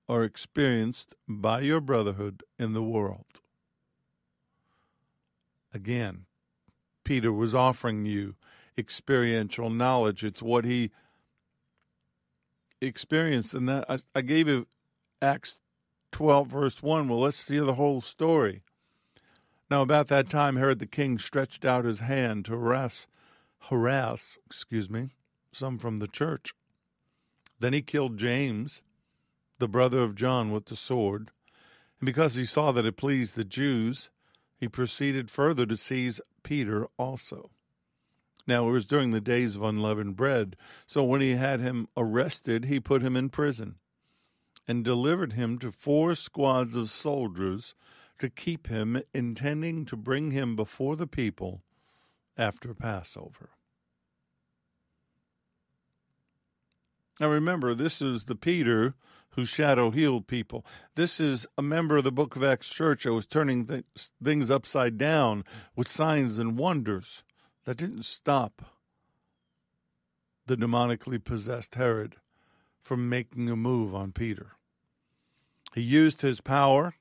are 0.09 0.25
experienced 0.25 1.15
by 1.25 1.61
your 1.61 1.79
brotherhood 1.79 2.43
in 2.59 2.73
the 2.73 2.83
world. 2.83 3.41
Again, 5.73 6.25
Peter 7.03 7.31
was 7.31 7.55
offering 7.55 8.05
you 8.05 8.35
experiential 8.77 9.69
knowledge. 9.69 10.23
It's 10.23 10.41
what 10.41 10.65
he 10.65 10.91
experienced. 12.81 13.53
And 13.53 13.67
that 13.67 13.85
I, 13.89 13.99
I 14.15 14.21
gave 14.21 14.47
you 14.47 14.67
Acts 15.21 15.57
12, 16.11 16.47
verse 16.47 16.83
1. 16.83 17.07
Well, 17.07 17.19
let's 17.19 17.47
hear 17.47 17.63
the 17.63 17.75
whole 17.75 18.01
story. 18.01 18.63
Now, 19.69 19.81
about 19.81 20.07
that 20.07 20.29
time, 20.29 20.55
Herod 20.55 20.79
the 20.79 20.85
king 20.85 21.17
stretched 21.17 21.65
out 21.65 21.85
his 21.85 21.99
hand 21.99 22.45
to 22.45 22.53
harass, 22.53 23.07
harass, 23.63 24.37
excuse 24.45 24.89
me, 24.89 25.09
some 25.51 25.77
from 25.77 25.97
the 25.97 26.07
church. 26.07 26.53
Then 27.59 27.73
he 27.73 27.81
killed 27.81 28.17
James, 28.17 28.81
the 29.59 29.67
brother 29.67 29.99
of 29.99 30.15
John, 30.15 30.51
with 30.51 30.65
the 30.65 30.75
sword. 30.75 31.31
And 31.99 32.05
because 32.05 32.35
he 32.35 32.45
saw 32.45 32.71
that 32.71 32.85
it 32.85 32.95
pleased 32.95 33.35
the 33.35 33.43
Jews, 33.43 34.09
he 34.57 34.67
proceeded 34.67 35.29
further 35.29 35.65
to 35.65 35.77
seize 35.77 36.19
Peter 36.43 36.87
also. 36.97 37.51
Now, 38.47 38.67
it 38.69 38.71
was 38.71 38.85
during 38.85 39.11
the 39.11 39.21
days 39.21 39.55
of 39.55 39.61
unleavened 39.61 40.15
bread. 40.15 40.55
So 40.85 41.03
when 41.03 41.21
he 41.21 41.35
had 41.35 41.59
him 41.59 41.87
arrested, 41.97 42.65
he 42.65 42.79
put 42.79 43.03
him 43.03 43.15
in 43.15 43.29
prison 43.29 43.75
and 44.67 44.83
delivered 44.83 45.33
him 45.33 45.59
to 45.59 45.71
four 45.71 46.15
squads 46.15 46.75
of 46.75 46.89
soldiers 46.89 47.75
to 48.19 48.29
keep 48.29 48.67
him, 48.67 49.01
intending 49.13 49.85
to 49.85 49.95
bring 49.95 50.31
him 50.31 50.55
before 50.55 50.95
the 50.95 51.07
people 51.07 51.61
after 52.37 52.73
Passover. 52.73 53.49
Now 57.19 57.29
remember, 57.29 57.73
this 57.73 58.01
is 58.01 58.25
the 58.25 58.35
Peter 58.35 58.95
who 59.37 59.45
shadow 59.45 59.91
healed 59.91 60.25
people. 60.25 60.65
This 60.95 61.19
is 61.19 61.45
a 61.59 61.61
member 61.61 61.97
of 61.97 62.03
the 62.03 62.11
Book 62.11 62.35
of 62.35 62.43
Acts 62.43 62.69
church 62.69 63.03
that 63.03 63.13
was 63.13 63.27
turning 63.27 63.67
th- 63.67 63.85
things 64.21 64.49
upside 64.49 64.97
down 64.97 65.43
with 65.75 65.87
signs 65.87 66.39
and 66.39 66.57
wonders. 66.57 67.23
That 67.65 67.77
didn't 67.77 68.03
stop 68.03 68.63
the 70.47 70.57
demonically 70.57 71.23
possessed 71.23 71.75
Herod 71.75 72.15
from 72.81 73.09
making 73.09 73.47
a 73.47 73.55
move 73.55 73.93
on 73.93 74.11
Peter. 74.11 74.53
He 75.75 75.81
used 75.81 76.23
his 76.23 76.41
power 76.41 76.95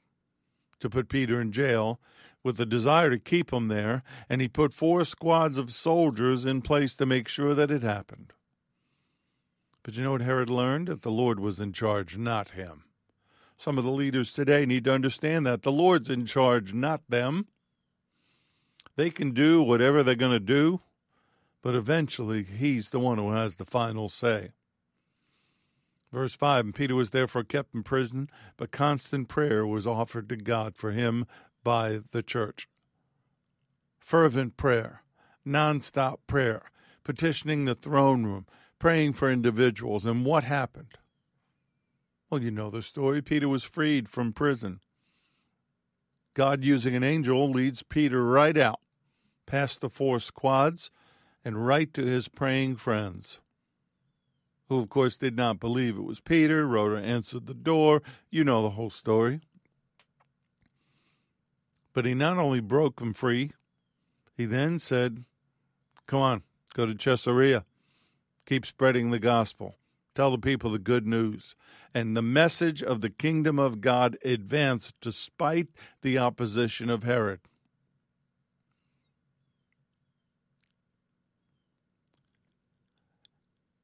to 0.81 0.91
put 0.91 1.09
Peter 1.09 1.41
in 1.41 1.53
jail 1.53 1.99
with 2.43 2.59
the 2.59 2.67
desire 2.67 3.09
to 3.09 3.19
keep 3.19 3.51
him 3.51 3.69
there, 3.69 4.03
and 4.29 4.43
he 4.43 4.49
put 4.49 4.75
four 4.75 5.07
squads 5.07 5.57
of 5.57 5.73
soldiers 5.73 6.45
in 6.45 6.61
place 6.61 6.95
to 6.97 7.07
make 7.07 7.29
sure 7.29 7.55
that 7.55 7.71
it 7.71 7.83
happened. 7.83 8.35
But 9.87 9.97
you 9.97 10.03
know 10.03 10.11
what 10.11 10.21
Herod 10.21 10.51
learned? 10.51 10.89
That 10.89 11.03
the 11.03 11.13
Lord 11.13 11.39
was 11.39 11.61
in 11.61 11.73
charge, 11.73 12.19
not 12.19 12.49
him. 12.49 12.83
Some 13.57 13.79
of 13.79 13.85
the 13.85 13.93
leaders 13.93 14.33
today 14.33 14.67
need 14.67 14.83
to 14.83 14.93
understand 14.93 15.47
that 15.47 15.63
the 15.63 15.71
Lord's 15.71 16.11
in 16.11 16.27
charge, 16.27 16.75
not 16.75 17.03
them. 17.09 17.47
They 18.97 19.11
can 19.11 19.31
do 19.31 19.63
whatever 19.63 20.03
they're 20.03 20.17
going 20.17 20.33
to 20.33 20.41
do, 20.41 20.81
but 21.63 21.77
eventually 21.77 22.43
he's 22.43 22.89
the 22.89 22.99
one 22.99 23.19
who 23.19 23.31
has 23.31 23.55
the 23.55 23.65
final 23.65 24.09
say. 24.09 24.51
Verse 26.13 26.35
5 26.35 26.65
And 26.65 26.75
Peter 26.75 26.97
was 26.97 27.11
therefore 27.11 27.45
kept 27.45 27.73
in 27.73 27.85
prison, 27.85 28.29
but 28.57 28.73
constant 28.73 29.29
prayer 29.29 29.65
was 29.65 29.87
offered 29.87 30.29
to 30.31 30.37
God 30.37 30.75
for 30.75 30.91
him 30.91 31.27
by 31.63 32.01
the 32.11 32.25
church. 32.25 32.69
Fervent 34.01 34.57
prayer, 34.57 35.05
nonstop 35.47 36.17
prayer, 36.27 36.73
petitioning 37.05 37.67
the 37.67 37.77
throne 37.77 38.25
room, 38.25 38.47
praying 38.87 39.13
for 39.13 39.29
individuals. 39.29 40.07
And 40.07 40.25
what 40.25 40.45
happened? 40.45 40.93
Well, 42.31 42.41
you 42.41 42.53
know 42.53 42.71
the 42.71 42.83
story. 42.83 43.21
Peter 43.21 43.49
was 43.49 43.65
freed 43.65 44.09
from 44.09 44.33
prison. 44.33 44.79
God, 46.35 46.63
using 46.63 46.95
an 46.95 47.03
angel, 47.03 47.51
leads 47.51 47.83
Peter 47.83 48.25
right 48.25 48.57
out 48.57 48.79
past 49.45 49.81
the 49.81 49.91
four 49.91 50.21
squads 50.21 50.93
and 51.45 51.67
right 51.67 51.93
to 51.95 52.07
his 52.07 52.29
praying 52.29 52.77
friends, 52.77 53.41
who, 54.69 54.79
of 54.79 54.89
course, 54.89 55.17
did 55.17 55.37
not 55.37 55.59
believe 55.59 55.97
it 55.97 56.05
was 56.05 56.21
Peter. 56.21 56.65
Rhoda 56.65 57.05
answered 57.05 57.47
the 57.47 57.55
door. 57.55 58.05
You 58.31 58.45
know 58.45 58.63
the 58.63 58.71
whole 58.71 58.91
story. 58.91 59.41
But 61.93 62.05
he 62.05 62.15
not 62.15 62.39
only 62.39 62.61
broke 62.61 63.01
them 63.01 63.15
free, 63.15 63.51
he 64.37 64.45
then 64.45 64.79
said, 64.79 65.25
Come 66.07 66.21
on, 66.21 66.43
go 66.73 66.87
to 66.87 66.95
Caesarea. 66.95 67.65
Keep 68.47 68.65
spreading 68.65 69.11
the 69.11 69.19
gospel. 69.19 69.77
Tell 70.15 70.31
the 70.31 70.39
people 70.39 70.71
the 70.71 70.79
good 70.79 71.07
news. 71.07 71.55
And 71.93 72.17
the 72.17 72.23
message 72.23 72.83
of 72.83 73.01
the 73.01 73.11
kingdom 73.11 73.59
of 73.59 73.81
God 73.81 74.17
advanced 74.25 74.95
despite 75.01 75.69
the 76.01 76.17
opposition 76.19 76.89
of 76.89 77.03
Herod. 77.03 77.41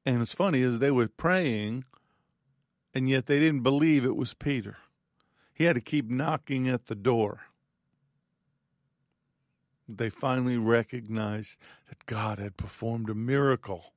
And 0.05 0.21
it's 0.21 0.35
funny 0.35 0.63
as 0.63 0.79
they 0.79 0.91
were 0.91 1.07
praying, 1.07 1.85
and 2.93 3.09
yet 3.09 3.27
they 3.27 3.39
didn't 3.39 3.63
believe 3.63 4.05
it 4.05 4.17
was 4.17 4.35
Peter. 4.35 4.79
He 5.55 5.65
had 5.65 5.77
to 5.77 5.81
keep 5.81 6.11
knocking 6.11 6.69
at 6.69 6.87
the 6.87 6.95
door. 6.95 7.43
They 9.89 10.11
finally 10.11 10.57
recognized 10.57 11.59
that 11.89 12.07
God 12.07 12.39
had 12.39 12.57
performed 12.57 13.11
a 13.11 13.15
miracle. 13.15 13.93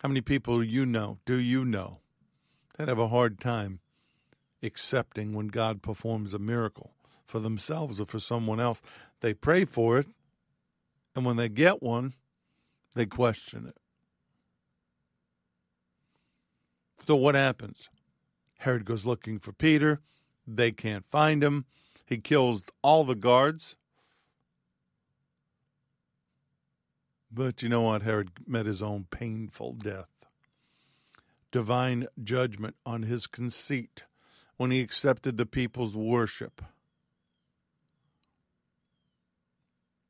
How 0.00 0.08
many 0.08 0.22
people 0.22 0.64
you 0.64 0.86
know, 0.86 1.18
do 1.26 1.36
you 1.36 1.62
know, 1.62 1.98
that 2.78 2.88
have 2.88 2.98
a 2.98 3.08
hard 3.08 3.38
time 3.38 3.80
accepting 4.62 5.34
when 5.34 5.48
God 5.48 5.82
performs 5.82 6.32
a 6.32 6.38
miracle 6.38 6.92
for 7.26 7.38
themselves 7.38 8.00
or 8.00 8.06
for 8.06 8.18
someone 8.18 8.60
else? 8.60 8.80
They 9.20 9.34
pray 9.34 9.66
for 9.66 9.98
it, 9.98 10.06
and 11.14 11.26
when 11.26 11.36
they 11.36 11.50
get 11.50 11.82
one, 11.82 12.14
they 12.94 13.04
question 13.04 13.66
it. 13.66 13.76
So 17.06 17.14
what 17.14 17.34
happens? 17.34 17.90
Herod 18.60 18.86
goes 18.86 19.04
looking 19.04 19.38
for 19.38 19.52
Peter. 19.52 20.00
They 20.46 20.72
can't 20.72 21.04
find 21.04 21.44
him. 21.44 21.66
He 22.06 22.16
kills 22.16 22.62
all 22.82 23.04
the 23.04 23.14
guards. 23.14 23.76
But 27.30 27.62
you 27.62 27.68
know 27.68 27.82
what? 27.82 28.02
Herod 28.02 28.30
met 28.46 28.66
his 28.66 28.82
own 28.82 29.06
painful 29.10 29.74
death. 29.74 30.08
Divine 31.52 32.06
judgment 32.22 32.76
on 32.84 33.04
his 33.04 33.26
conceit 33.26 34.04
when 34.56 34.70
he 34.70 34.80
accepted 34.80 35.36
the 35.36 35.46
people's 35.46 35.96
worship. 35.96 36.62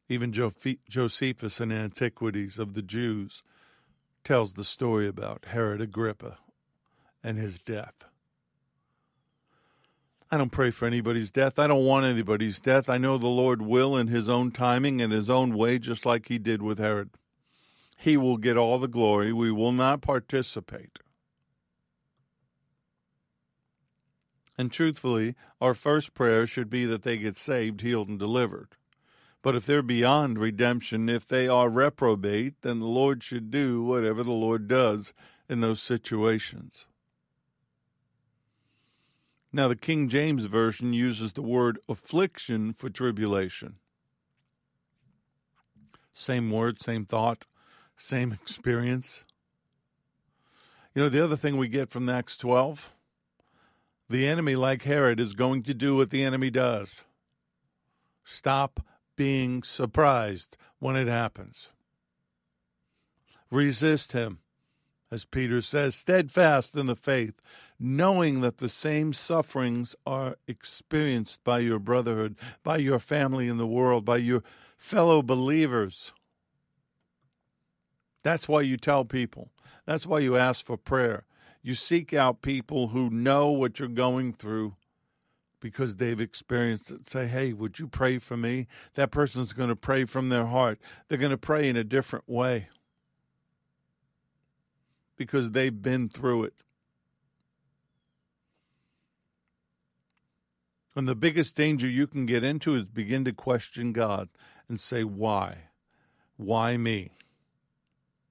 Even 0.08 0.32
Josephus 0.32 1.60
in 1.60 1.70
Antiquities 1.70 2.58
of 2.58 2.74
the 2.74 2.82
Jews 2.82 3.44
tells 4.24 4.54
the 4.54 4.64
story 4.64 5.06
about 5.06 5.46
Herod 5.46 5.80
Agrippa 5.80 6.38
and 7.22 7.38
his 7.38 7.58
death. 7.58 8.09
I 10.32 10.36
don't 10.36 10.52
pray 10.52 10.70
for 10.70 10.86
anybody's 10.86 11.32
death. 11.32 11.58
I 11.58 11.66
don't 11.66 11.84
want 11.84 12.06
anybody's 12.06 12.60
death. 12.60 12.88
I 12.88 12.98
know 12.98 13.18
the 13.18 13.26
Lord 13.26 13.62
will 13.62 13.96
in 13.96 14.06
his 14.06 14.28
own 14.28 14.52
timing 14.52 15.02
and 15.02 15.12
his 15.12 15.28
own 15.28 15.56
way, 15.56 15.78
just 15.80 16.06
like 16.06 16.28
he 16.28 16.38
did 16.38 16.62
with 16.62 16.78
Herod. 16.78 17.10
He 17.98 18.16
will 18.16 18.36
get 18.36 18.56
all 18.56 18.78
the 18.78 18.86
glory. 18.86 19.32
We 19.32 19.50
will 19.50 19.72
not 19.72 20.02
participate. 20.02 21.00
And 24.56 24.70
truthfully, 24.70 25.34
our 25.60 25.74
first 25.74 26.14
prayer 26.14 26.46
should 26.46 26.70
be 26.70 26.86
that 26.86 27.02
they 27.02 27.16
get 27.16 27.34
saved, 27.34 27.80
healed, 27.80 28.08
and 28.08 28.18
delivered. 28.18 28.76
But 29.42 29.56
if 29.56 29.66
they're 29.66 29.82
beyond 29.82 30.38
redemption, 30.38 31.08
if 31.08 31.26
they 31.26 31.48
are 31.48 31.68
reprobate, 31.68 32.60
then 32.62 32.78
the 32.78 32.86
Lord 32.86 33.22
should 33.22 33.50
do 33.50 33.82
whatever 33.82 34.22
the 34.22 34.32
Lord 34.32 34.68
does 34.68 35.12
in 35.48 35.60
those 35.60 35.80
situations. 35.80 36.86
Now, 39.52 39.68
the 39.68 39.76
King 39.76 40.08
James 40.08 40.44
Version 40.44 40.92
uses 40.92 41.32
the 41.32 41.42
word 41.42 41.78
affliction 41.88 42.72
for 42.72 42.88
tribulation. 42.88 43.76
Same 46.12 46.50
word, 46.50 46.80
same 46.80 47.04
thought, 47.04 47.46
same 47.96 48.32
experience. 48.42 49.24
You 50.94 51.02
know, 51.02 51.08
the 51.08 51.22
other 51.22 51.36
thing 51.36 51.56
we 51.56 51.68
get 51.68 51.90
from 51.90 52.08
Acts 52.08 52.36
12 52.36 52.92
the 54.10 54.26
enemy, 54.26 54.56
like 54.56 54.82
Herod, 54.82 55.20
is 55.20 55.34
going 55.34 55.62
to 55.62 55.72
do 55.72 55.94
what 55.94 56.10
the 56.10 56.24
enemy 56.24 56.50
does 56.50 57.04
stop 58.24 58.80
being 59.16 59.62
surprised 59.62 60.56
when 60.80 60.96
it 60.96 61.06
happens. 61.06 61.68
Resist 63.50 64.12
him, 64.12 64.40
as 65.12 65.24
Peter 65.24 65.60
says, 65.60 65.94
steadfast 65.94 66.76
in 66.76 66.86
the 66.86 66.96
faith, 66.96 67.34
knowing 67.80 68.42
that 68.42 68.58
the 68.58 68.68
same 68.68 69.12
sufferings 69.14 69.96
are 70.06 70.36
experienced 70.46 71.42
by 71.42 71.58
your 71.58 71.78
brotherhood, 71.78 72.36
by 72.62 72.76
your 72.76 72.98
family 72.98 73.48
in 73.48 73.56
the 73.56 73.66
world, 73.66 74.04
by 74.04 74.18
your 74.18 74.42
fellow 74.76 75.22
believers. 75.22 76.12
That's 78.22 78.46
why 78.46 78.60
you 78.60 78.76
tell 78.76 79.06
people. 79.06 79.50
That's 79.86 80.06
why 80.06 80.18
you 80.18 80.36
ask 80.36 80.64
for 80.64 80.76
prayer. 80.76 81.24
You 81.62 81.74
seek 81.74 82.12
out 82.12 82.42
people 82.42 82.88
who 82.88 83.08
know 83.08 83.50
what 83.50 83.78
you're 83.78 83.88
going 83.88 84.34
through 84.34 84.76
because 85.60 85.96
they've 85.96 86.20
experienced 86.20 86.90
it. 86.90 87.08
Say, 87.08 87.26
hey, 87.26 87.52
would 87.52 87.78
you 87.78 87.86
pray 87.86 88.18
for 88.18 88.36
me? 88.36 88.66
That 88.94 89.10
person's 89.10 89.52
going 89.52 89.68
to 89.68 89.76
pray 89.76 90.04
from 90.04 90.28
their 90.28 90.46
heart. 90.46 90.78
They're 91.08 91.18
going 91.18 91.30
to 91.30 91.38
pray 91.38 91.68
in 91.68 91.76
a 91.76 91.84
different 91.84 92.28
way 92.28 92.68
because 95.16 95.50
they've 95.50 95.82
been 95.82 96.08
through 96.08 96.44
it. 96.44 96.54
And 101.00 101.08
the 101.08 101.14
biggest 101.14 101.56
danger 101.56 101.88
you 101.88 102.06
can 102.06 102.26
get 102.26 102.44
into 102.44 102.74
is 102.74 102.84
begin 102.84 103.24
to 103.24 103.32
question 103.32 103.94
God 103.94 104.28
and 104.68 104.78
say, 104.78 105.02
why? 105.02 105.70
Why 106.36 106.76
me? 106.76 107.12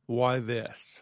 Why 0.05 0.38
this? 0.38 1.01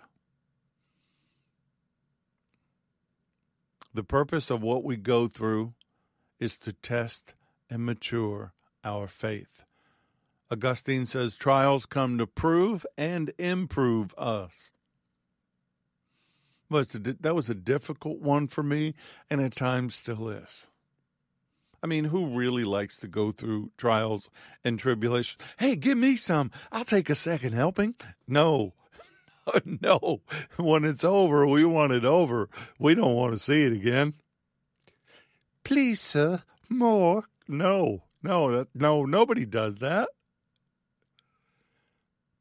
The 3.93 4.05
purpose 4.05 4.49
of 4.49 4.63
what 4.63 4.85
we 4.85 4.95
go 4.95 5.27
through 5.27 5.73
is 6.39 6.57
to 6.59 6.71
test 6.71 7.35
and 7.69 7.85
mature 7.85 8.53
our 8.85 9.09
faith. 9.09 9.65
Augustine 10.49 11.05
says 11.05 11.35
trials 11.35 11.85
come 11.85 12.17
to 12.17 12.25
prove 12.25 12.85
and 12.97 13.33
improve 13.37 14.15
us. 14.17 14.71
That 16.69 17.35
was 17.35 17.49
a 17.49 17.53
difficult 17.53 18.21
one 18.21 18.47
for 18.47 18.63
me, 18.63 18.93
and 19.29 19.41
at 19.41 19.57
times 19.57 19.95
still 19.95 20.29
is. 20.29 20.67
I 21.81 21.87
mean, 21.87 22.05
who 22.05 22.27
really 22.27 22.63
likes 22.63 22.97
to 22.97 23.07
go 23.07 23.31
through 23.31 23.71
trials 23.77 24.29
and 24.63 24.79
tribulations? 24.79 25.37
Hey, 25.57 25.75
give 25.75 25.97
me 25.97 26.15
some. 26.15 26.51
I'll 26.71 26.85
take 26.85 27.09
a 27.09 27.15
second 27.15 27.53
helping. 27.53 27.95
No, 28.27 28.73
no. 29.65 30.21
When 30.57 30.85
it's 30.85 31.03
over, 31.03 31.45
we 31.47 31.65
want 31.65 31.93
it 31.93 32.05
over. 32.05 32.49
We 32.79 32.95
don't 32.95 33.15
want 33.15 33.33
to 33.33 33.39
see 33.39 33.63
it 33.63 33.73
again. 33.73 34.13
Please, 35.63 36.01
sir, 36.01 36.43
more. 36.69 37.25
No, 37.47 38.03
no, 38.23 38.51
that, 38.51 38.67
no, 38.73 39.05
nobody 39.05 39.45
does 39.45 39.77
that. 39.77 40.09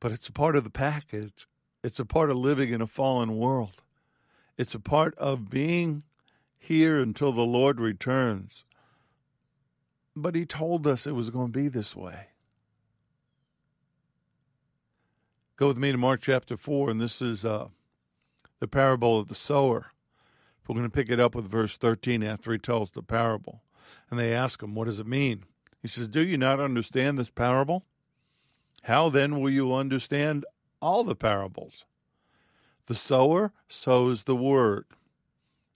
But 0.01 0.13
it's 0.13 0.29
a 0.29 0.33
part 0.33 0.57
of 0.57 0.65
the 0.65 0.71
package. 0.71 1.47
It's 1.83 1.99
a 1.99 2.05
part 2.05 2.31
of 2.31 2.37
living 2.37 2.73
in 2.73 2.81
a 2.81 2.87
fallen 2.87 3.37
world. 3.37 3.83
It's 4.59 4.75
a 4.75 4.81
part 4.81 5.15
of 5.17 5.51
being 5.51 6.03
here 6.59 6.99
until 6.99 7.33
the 7.33 7.43
Lord 7.43 7.81
returns. 7.81 8.65
But 10.17 10.35
He 10.35 10.47
told 10.47 10.87
us 10.87 11.07
it 11.07 11.15
was 11.15 11.31
going 11.31 11.53
to 11.53 11.59
be 11.59 11.69
this 11.69 11.95
way. 11.95 12.29
Go 15.57 15.69
with 15.69 15.79
me 15.79 15.93
to 15.93 15.99
Mark 15.99 16.23
chapter 16.23 16.57
4, 16.57 16.91
and 16.91 17.01
this 17.01 17.23
is 17.23 17.45
uh, 17.45 17.69
the 18.59 18.69
parable 18.69 19.19
of 19.19 19.29
the 19.29 19.35
sower. 19.35 19.93
We're 20.67 20.75
going 20.75 20.85
to 20.85 20.91
pick 20.91 21.11
it 21.11 21.21
up 21.21 21.35
with 21.35 21.49
verse 21.49 21.77
13 21.77 22.23
after 22.23 22.53
he 22.53 22.59
tells 22.59 22.91
the 22.91 23.03
parable. 23.03 23.63
And 24.11 24.19
they 24.19 24.35
ask 24.35 24.63
him, 24.63 24.75
What 24.75 24.87
does 24.87 24.99
it 24.99 25.07
mean? 25.07 25.45
He 25.81 25.89
says, 25.89 26.09
Do 26.09 26.21
you 26.21 26.37
not 26.37 26.61
understand 26.61 27.19
this 27.19 27.31
parable? 27.31 27.85
How 28.83 29.09
then 29.09 29.41
will 29.41 29.51
you 29.51 29.75
understand 29.75 30.45
all 30.81 31.05
the 31.05 31.15
parables? 31.15 31.87
The 32.87 32.95
sower 32.95 33.53
sows 33.69 34.25
the 34.25 34.37
word, 34.37 34.85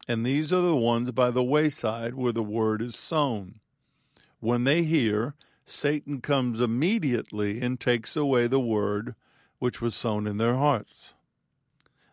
and 0.06 0.24
these 0.24 0.52
are 0.52 0.60
the 0.60 0.76
ones 0.76 1.10
by 1.10 1.30
the 1.30 1.42
wayside 1.42 2.14
where 2.14 2.32
the 2.32 2.42
word 2.42 2.82
is 2.82 2.96
sown. 2.96 3.60
When 4.40 4.64
they 4.64 4.82
hear, 4.84 5.34
Satan 5.66 6.20
comes 6.20 6.60
immediately 6.60 7.60
and 7.60 7.78
takes 7.78 8.16
away 8.16 8.46
the 8.46 8.58
word 8.58 9.14
which 9.58 9.80
was 9.80 9.94
sown 9.94 10.26
in 10.26 10.38
their 10.38 10.56
hearts. 10.56 11.14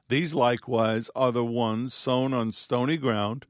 These 0.09 0.33
likewise 0.33 1.09
are 1.15 1.31
the 1.31 1.43
ones 1.43 1.93
sown 1.93 2.33
on 2.33 2.51
stony 2.51 2.97
ground, 2.97 3.45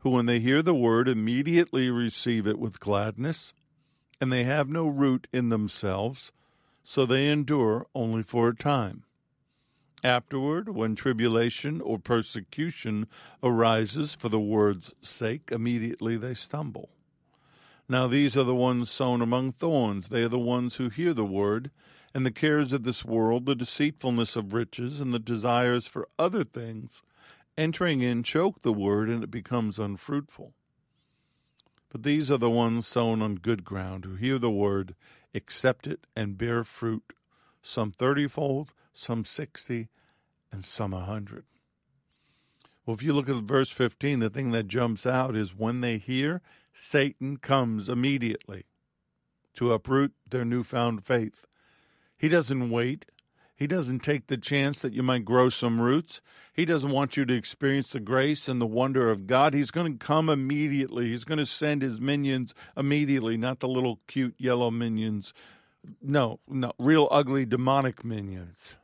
who, 0.00 0.10
when 0.10 0.26
they 0.26 0.40
hear 0.40 0.62
the 0.62 0.74
word, 0.74 1.08
immediately 1.08 1.90
receive 1.90 2.46
it 2.46 2.58
with 2.58 2.80
gladness, 2.80 3.54
and 4.20 4.32
they 4.32 4.44
have 4.44 4.68
no 4.68 4.86
root 4.86 5.26
in 5.32 5.50
themselves, 5.50 6.32
so 6.82 7.06
they 7.06 7.28
endure 7.28 7.86
only 7.94 8.22
for 8.22 8.48
a 8.48 8.56
time. 8.56 9.04
Afterward, 10.02 10.70
when 10.70 10.96
tribulation 10.96 11.80
or 11.80 11.98
persecution 11.98 13.06
arises 13.42 14.14
for 14.14 14.28
the 14.28 14.40
word's 14.40 14.92
sake, 15.00 15.50
immediately 15.52 16.16
they 16.16 16.34
stumble. 16.34 16.90
Now 17.88 18.06
these 18.06 18.36
are 18.36 18.44
the 18.44 18.54
ones 18.54 18.90
sown 18.90 19.20
among 19.20 19.52
thorns. 19.52 20.08
They 20.08 20.22
are 20.22 20.28
the 20.28 20.38
ones 20.38 20.76
who 20.76 20.88
hear 20.88 21.12
the 21.12 21.24
word, 21.24 21.70
and 22.14 22.24
the 22.24 22.30
cares 22.30 22.72
of 22.72 22.84
this 22.84 23.04
world, 23.04 23.46
the 23.46 23.54
deceitfulness 23.54 24.36
of 24.36 24.52
riches, 24.52 25.00
and 25.00 25.12
the 25.12 25.18
desires 25.18 25.86
for 25.86 26.08
other 26.18 26.44
things, 26.44 27.02
entering 27.56 28.00
in, 28.00 28.22
choke 28.22 28.62
the 28.62 28.72
word, 28.72 29.08
and 29.08 29.24
it 29.24 29.30
becomes 29.30 29.78
unfruitful. 29.78 30.54
But 31.90 32.02
these 32.02 32.30
are 32.30 32.38
the 32.38 32.50
ones 32.50 32.86
sown 32.86 33.20
on 33.20 33.34
good 33.34 33.64
ground, 33.64 34.04
who 34.04 34.14
hear 34.14 34.38
the 34.38 34.50
word, 34.50 34.94
accept 35.34 35.86
it, 35.86 36.06
and 36.16 36.38
bear 36.38 36.64
fruit, 36.64 37.12
some 37.60 37.92
thirtyfold, 37.92 38.70
some 38.94 39.24
sixty, 39.24 39.88
and 40.50 40.64
some 40.64 40.94
a 40.94 41.04
hundred. 41.04 41.44
Well, 42.84 42.94
if 42.94 43.02
you 43.02 43.12
look 43.12 43.28
at 43.28 43.36
verse 43.36 43.70
15, 43.70 44.18
the 44.18 44.30
thing 44.30 44.50
that 44.52 44.66
jumps 44.66 45.06
out 45.06 45.36
is 45.36 45.54
when 45.54 45.82
they 45.82 45.98
hear, 45.98 46.42
Satan 46.72 47.36
comes 47.36 47.88
immediately 47.88 48.64
to 49.54 49.72
uproot 49.72 50.12
their 50.28 50.44
newfound 50.44 51.04
faith. 51.04 51.46
He 52.16 52.28
doesn't 52.28 52.70
wait. 52.70 53.06
He 53.54 53.66
doesn't 53.66 54.00
take 54.00 54.26
the 54.26 54.38
chance 54.38 54.80
that 54.80 54.92
you 54.92 55.02
might 55.02 55.24
grow 55.24 55.48
some 55.48 55.80
roots. 55.80 56.20
He 56.52 56.64
doesn't 56.64 56.90
want 56.90 57.16
you 57.16 57.24
to 57.24 57.34
experience 57.34 57.90
the 57.90 58.00
grace 58.00 58.48
and 58.48 58.60
the 58.60 58.66
wonder 58.66 59.10
of 59.10 59.26
God. 59.26 59.54
He's 59.54 59.70
going 59.70 59.98
to 59.98 60.04
come 60.04 60.28
immediately. 60.28 61.08
He's 61.08 61.24
going 61.24 61.38
to 61.38 61.46
send 61.46 61.82
his 61.82 62.00
minions 62.00 62.54
immediately, 62.76 63.36
not 63.36 63.60
the 63.60 63.68
little 63.68 64.00
cute 64.08 64.34
yellow 64.38 64.70
minions. 64.70 65.32
No, 66.00 66.40
no, 66.48 66.72
real 66.78 67.08
ugly 67.10 67.44
demonic 67.44 68.04
minions. 68.04 68.76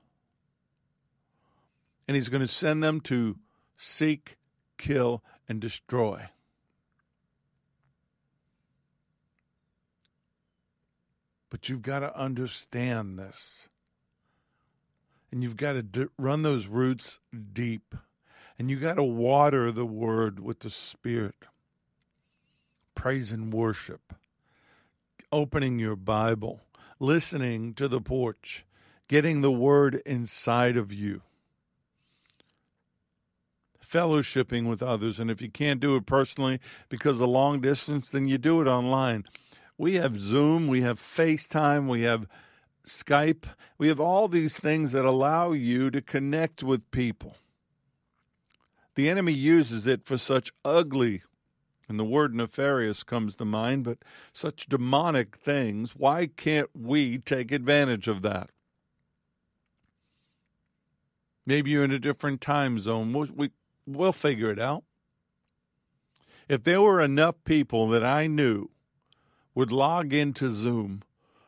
And 2.07 2.14
he's 2.14 2.29
going 2.29 2.42
to 2.42 2.48
send 2.48 2.83
them 2.83 3.01
to 3.03 3.37
seek, 3.77 4.37
kill, 4.79 5.22
and 5.48 5.61
destroy. 5.61 6.29
But 11.50 11.68
you've 11.68 11.82
got 11.82 12.00
to 12.00 12.16
understand 12.18 13.18
this. 13.18 13.68
And 15.30 15.42
you've 15.42 15.56
got 15.56 15.74
to 15.74 15.82
d- 15.82 16.06
run 16.18 16.42
those 16.42 16.66
roots 16.66 17.20
deep. 17.52 17.94
And 18.58 18.70
you 18.70 18.76
got 18.76 18.94
to 18.94 19.04
water 19.04 19.70
the 19.70 19.87
word 19.87 20.40
with 20.40 20.61
the 20.61 20.70
Spirit. 20.70 21.37
Praise 22.94 23.32
and 23.32 23.52
worship. 23.52 24.14
Opening 25.30 25.78
your 25.78 25.96
Bible. 25.96 26.61
Listening 26.98 27.74
to 27.74 27.88
the 27.88 28.00
porch. 28.00 28.64
Getting 29.06 29.40
the 29.40 29.52
word 29.52 30.02
inside 30.04 30.76
of 30.76 30.92
you. 30.92 31.22
fellowshipping 33.88 34.68
with 34.68 34.82
others. 34.82 35.18
And 35.18 35.30
if 35.30 35.40
you 35.40 35.50
can't 35.50 35.80
do 35.80 35.96
it 35.96 36.06
personally 36.06 36.61
because 36.88 37.20
of 37.20 37.28
long 37.28 37.61
distance, 37.61 38.08
then 38.08 38.28
you 38.28 38.38
do 38.38 38.61
it 38.61 38.68
online. 38.68 39.24
We 39.78 39.94
have 39.94 40.16
Zoom, 40.16 40.66
we 40.66 40.82
have 40.82 40.98
FaceTime, 40.98 41.86
we 41.86 42.02
have 42.02 42.26
Skype, 42.84 43.44
we 43.78 43.86
have 43.86 44.00
all 44.00 44.26
these 44.26 44.58
things 44.58 44.90
that 44.90 45.04
allow 45.04 45.52
you 45.52 45.88
to 45.92 46.02
connect 46.02 46.64
with 46.64 46.90
people. 46.90 47.36
The 48.96 49.08
enemy 49.08 49.32
uses 49.32 49.86
it 49.86 50.04
for 50.04 50.18
such 50.18 50.52
ugly, 50.64 51.22
and 51.88 51.96
the 51.96 52.04
word 52.04 52.34
nefarious 52.34 53.04
comes 53.04 53.36
to 53.36 53.44
mind, 53.44 53.84
but 53.84 53.98
such 54.32 54.66
demonic 54.66 55.36
things. 55.36 55.94
Why 55.94 56.26
can't 56.26 56.70
we 56.74 57.18
take 57.18 57.52
advantage 57.52 58.08
of 58.08 58.22
that? 58.22 58.50
Maybe 61.46 61.70
you're 61.70 61.84
in 61.84 61.92
a 61.92 62.00
different 62.00 62.40
time 62.40 62.80
zone. 62.80 63.12
We'll, 63.12 63.28
we, 63.32 63.50
we'll 63.86 64.12
figure 64.12 64.50
it 64.50 64.58
out. 64.58 64.82
If 66.48 66.64
there 66.64 66.82
were 66.82 67.00
enough 67.00 67.36
people 67.44 67.86
that 67.90 68.02
I 68.02 68.26
knew 68.26 68.70
would 69.54 69.72
log 69.72 70.12
into 70.12 70.52
Zoom 70.52 71.02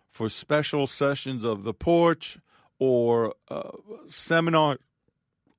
for 0.08 0.28
special 0.28 0.86
sessions 0.86 1.44
of 1.44 1.64
the 1.64 1.74
porch 1.74 2.38
or 2.78 3.34
uh, 3.48 3.70
seminar 4.08 4.78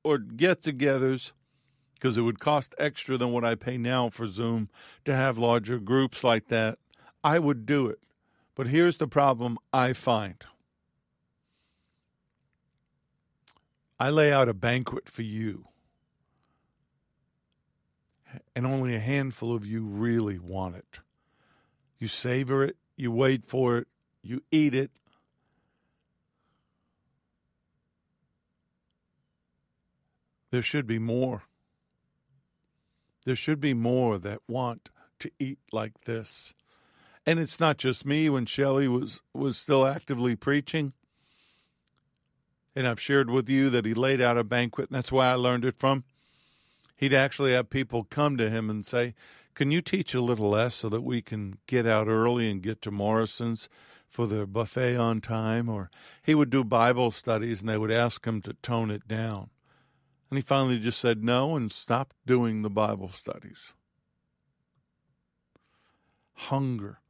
or 0.03 0.17
get 0.17 0.63
togethers, 0.63 1.31
because 1.93 2.17
it 2.17 2.21
would 2.21 2.39
cost 2.39 2.73
extra 2.77 3.17
than 3.17 3.31
what 3.31 3.45
I 3.45 3.55
pay 3.55 3.77
now 3.77 4.09
for 4.09 4.25
Zoom 4.25 4.69
to 5.05 5.15
have 5.15 5.37
larger 5.37 5.77
groups 5.79 6.23
like 6.23 6.47
that, 6.47 6.79
I 7.23 7.37
would 7.37 7.65
do 7.65 7.87
it. 7.87 7.99
But 8.55 8.67
here's 8.67 8.97
the 8.97 9.07
problem 9.07 9.57
I 9.71 9.93
find 9.93 10.35
I 13.99 14.09
lay 14.09 14.33
out 14.33 14.49
a 14.49 14.53
banquet 14.55 15.07
for 15.07 15.21
you. 15.21 15.65
And 18.55 18.65
only 18.65 18.95
a 18.95 18.99
handful 18.99 19.53
of 19.53 19.65
you 19.65 19.83
really 19.83 20.39
want 20.39 20.75
it. 20.75 20.99
You 22.01 22.07
savor 22.07 22.63
it, 22.63 22.77
you 22.97 23.11
wait 23.11 23.45
for 23.45 23.77
it, 23.77 23.87
you 24.23 24.41
eat 24.51 24.73
it. 24.73 24.89
There 30.49 30.63
should 30.63 30.87
be 30.87 30.97
more. 30.97 31.43
There 33.23 33.35
should 33.35 33.61
be 33.61 33.75
more 33.75 34.17
that 34.17 34.39
want 34.47 34.89
to 35.19 35.29
eat 35.37 35.59
like 35.71 36.05
this. 36.05 36.55
And 37.23 37.37
it's 37.37 37.59
not 37.59 37.77
just 37.77 38.03
me 38.03 38.29
when 38.29 38.47
Shelley 38.47 38.87
was, 38.87 39.21
was 39.31 39.55
still 39.57 39.85
actively 39.85 40.35
preaching. 40.35 40.93
And 42.75 42.87
I've 42.87 42.99
shared 42.99 43.29
with 43.29 43.47
you 43.47 43.69
that 43.69 43.85
he 43.85 43.93
laid 43.93 44.21
out 44.21 44.39
a 44.39 44.43
banquet, 44.43 44.89
and 44.89 44.95
that's 44.97 45.11
why 45.11 45.27
I 45.27 45.35
learned 45.35 45.65
it 45.65 45.77
from. 45.77 46.03
He'd 46.95 47.13
actually 47.13 47.53
have 47.53 47.69
people 47.69 48.05
come 48.05 48.37
to 48.37 48.49
him 48.49 48.71
and 48.71 48.87
say, 48.87 49.13
Can 49.53 49.71
you 49.71 49.81
teach 49.81 50.13
a 50.13 50.21
little 50.21 50.49
less 50.49 50.75
so 50.75 50.89
that 50.89 51.01
we 51.01 51.21
can 51.21 51.57
get 51.67 51.85
out 51.85 52.07
early 52.07 52.49
and 52.49 52.61
get 52.61 52.81
to 52.83 52.91
Morrison's 52.91 53.69
for 54.07 54.27
the 54.27 54.45
buffet 54.45 54.95
on 54.95 55.21
time? 55.21 55.69
Or 55.69 55.89
he 56.23 56.35
would 56.35 56.49
do 56.49 56.63
Bible 56.63 57.11
studies 57.11 57.61
and 57.61 57.69
they 57.69 57.77
would 57.77 57.91
ask 57.91 58.25
him 58.25 58.41
to 58.43 58.53
tone 58.53 58.89
it 58.91 59.07
down. 59.07 59.49
And 60.29 60.37
he 60.37 60.41
finally 60.41 60.79
just 60.79 60.99
said 60.99 61.23
no 61.23 61.55
and 61.55 61.71
stopped 61.71 62.15
doing 62.25 62.61
the 62.61 62.69
Bible 62.69 63.09
studies. 63.09 63.73
Hunger 66.33 67.01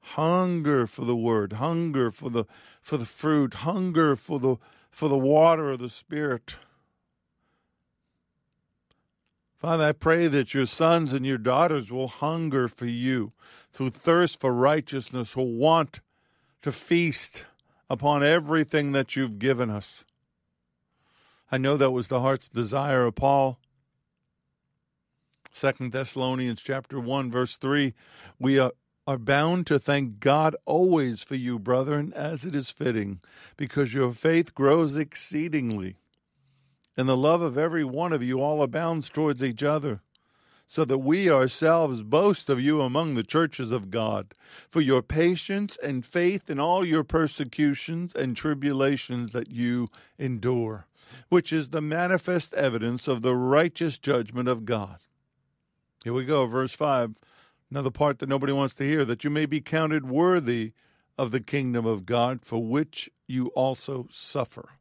hunger 0.00 0.86
for 0.86 1.04
the 1.04 1.16
word, 1.16 1.54
hunger 1.54 2.10
for 2.10 2.30
the 2.30 2.44
for 2.80 2.96
the 2.96 3.04
fruit, 3.04 3.54
hunger 3.54 4.16
for 4.16 4.38
the 4.38 4.56
for 4.90 5.08
the 5.08 5.18
water 5.18 5.70
of 5.70 5.78
the 5.78 5.88
spirit. 5.88 6.56
Father, 9.60 9.84
I 9.84 9.92
pray 9.92 10.26
that 10.26 10.54
your 10.54 10.64
sons 10.64 11.12
and 11.12 11.26
your 11.26 11.36
daughters 11.36 11.92
will 11.92 12.08
hunger 12.08 12.66
for 12.66 12.86
you, 12.86 13.32
through 13.70 13.90
thirst 13.90 14.40
for 14.40 14.54
righteousness, 14.54 15.36
will 15.36 15.52
want 15.52 16.00
to 16.62 16.72
feast 16.72 17.44
upon 17.90 18.22
everything 18.22 18.92
that 18.92 19.16
you've 19.16 19.38
given 19.38 19.68
us. 19.68 20.06
I 21.52 21.58
know 21.58 21.76
that 21.76 21.90
was 21.90 22.08
the 22.08 22.20
heart's 22.20 22.48
desire 22.48 23.04
of 23.04 23.16
Paul. 23.16 23.58
Second 25.50 25.92
Thessalonians 25.92 26.62
chapter 26.62 26.98
1 26.98 27.30
verse 27.30 27.56
3 27.56 27.92
we 28.38 28.58
are 28.58 28.72
are 29.06 29.18
bound 29.18 29.66
to 29.66 29.78
thank 29.78 30.20
God 30.20 30.54
always 30.66 31.22
for 31.22 31.34
you, 31.34 31.58
brethren, 31.58 32.12
as 32.14 32.44
it 32.44 32.54
is 32.54 32.70
fitting, 32.70 33.18
because 33.56 33.92
your 33.92 34.12
faith 34.12 34.54
grows 34.54 34.96
exceedingly, 34.96 35.96
and 36.96 37.08
the 37.08 37.16
love 37.16 37.42
of 37.42 37.56
every 37.56 37.84
one 37.84 38.12
of 38.12 38.22
you 38.22 38.40
all 38.40 38.62
abounds 38.62 39.10
towards 39.10 39.42
each 39.42 39.62
other, 39.62 40.00
so 40.66 40.84
that 40.84 40.98
we 40.98 41.30
ourselves 41.30 42.02
boast 42.02 42.48
of 42.48 42.60
you 42.60 42.80
among 42.80 43.14
the 43.14 43.22
churches 43.22 43.72
of 43.72 43.90
God, 43.90 44.34
for 44.68 44.80
your 44.80 45.02
patience 45.02 45.76
and 45.82 46.04
faith 46.04 46.48
in 46.48 46.60
all 46.60 46.84
your 46.84 47.02
persecutions 47.02 48.14
and 48.14 48.36
tribulations 48.36 49.32
that 49.32 49.50
you 49.50 49.88
endure, 50.18 50.86
which 51.28 51.52
is 51.52 51.70
the 51.70 51.80
manifest 51.80 52.54
evidence 52.54 53.08
of 53.08 53.22
the 53.22 53.34
righteous 53.34 53.98
judgment 53.98 54.48
of 54.48 54.64
God. 54.64 54.98
Here 56.04 56.12
we 56.12 56.24
go, 56.24 56.46
verse 56.46 56.72
5 56.72 57.14
Another 57.70 57.90
part 57.90 58.18
that 58.18 58.28
nobody 58.28 58.52
wants 58.52 58.74
to 58.74 58.84
hear 58.84 59.04
that 59.04 59.22
you 59.22 59.30
may 59.30 59.46
be 59.46 59.60
counted 59.60 60.08
worthy 60.08 60.72
of 61.16 61.30
the 61.30 61.40
kingdom 61.40 61.86
of 61.86 62.04
God, 62.04 62.44
for 62.44 62.64
which 62.64 63.08
you 63.28 63.48
also 63.48 64.06
suffer. 64.10 64.79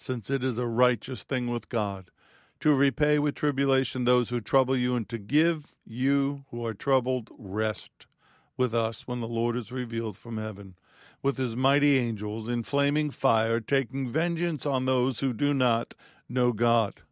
Since 0.00 0.30
it 0.30 0.44
is 0.44 0.58
a 0.58 0.66
righteous 0.68 1.24
thing 1.24 1.48
with 1.48 1.68
God 1.68 2.12
to 2.60 2.72
repay 2.72 3.18
with 3.18 3.34
tribulation 3.34 4.04
those 4.04 4.30
who 4.30 4.40
trouble 4.40 4.76
you, 4.76 4.94
and 4.94 5.08
to 5.08 5.18
give 5.18 5.74
you 5.84 6.44
who 6.52 6.64
are 6.64 6.72
troubled 6.72 7.30
rest 7.36 8.06
with 8.56 8.76
us 8.76 9.08
when 9.08 9.20
the 9.20 9.26
Lord 9.28 9.56
is 9.56 9.72
revealed 9.72 10.16
from 10.16 10.38
heaven, 10.38 10.76
with 11.20 11.36
his 11.36 11.56
mighty 11.56 11.98
angels 11.98 12.48
in 12.48 12.62
flaming 12.62 13.10
fire, 13.10 13.58
taking 13.58 14.08
vengeance 14.08 14.64
on 14.64 14.84
those 14.84 15.18
who 15.18 15.32
do 15.32 15.52
not 15.52 15.94
know 16.28 16.52
God 16.52 17.02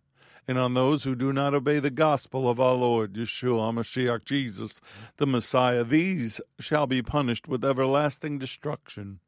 and 0.46 0.56
on 0.56 0.74
those 0.74 1.02
who 1.02 1.16
do 1.16 1.32
not 1.32 1.54
obey 1.54 1.80
the 1.80 1.90
gospel 1.90 2.48
of 2.48 2.60
our 2.60 2.74
Lord 2.74 3.14
Yeshua 3.14 3.74
Mashiach 3.74 4.24
Jesus, 4.24 4.80
the 5.16 5.26
Messiah. 5.26 5.82
These 5.82 6.40
shall 6.60 6.86
be 6.86 7.02
punished 7.02 7.48
with 7.48 7.64
everlasting 7.64 8.38
destruction 8.38 9.18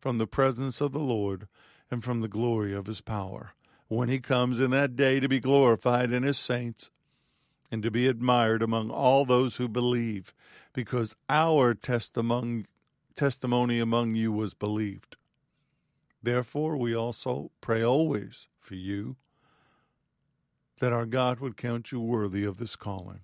from 0.00 0.18
the 0.18 0.26
presence 0.26 0.80
of 0.80 0.90
the 0.90 0.98
Lord 0.98 1.46
and 1.90 2.02
from 2.02 2.20
the 2.20 2.28
glory 2.28 2.74
of 2.74 2.86
his 2.86 3.00
power, 3.00 3.52
when 3.88 4.08
he 4.08 4.18
comes 4.18 4.60
in 4.60 4.70
that 4.72 4.96
day 4.96 5.20
to 5.20 5.28
be 5.28 5.40
glorified 5.40 6.12
in 6.12 6.22
his 6.22 6.38
saints 6.38 6.90
and 7.70 7.82
to 7.82 7.90
be 7.90 8.06
admired 8.06 8.62
among 8.62 8.90
all 8.90 9.24
those 9.24 9.56
who 9.56 9.68
believe, 9.68 10.32
because 10.72 11.16
our 11.28 11.74
testimony, 11.74 12.64
among 13.78 14.14
you 14.14 14.32
was 14.32 14.54
believed. 14.54 15.16
Therefore, 16.22 16.76
we 16.76 16.94
also 16.94 17.50
pray 17.60 17.82
always 17.82 18.48
for 18.58 18.74
you 18.74 19.16
that 20.80 20.92
our 20.92 21.06
God 21.06 21.40
would 21.40 21.56
count 21.56 21.92
you 21.92 22.00
worthy 22.00 22.44
of 22.44 22.58
this 22.58 22.76
calling 22.76 23.20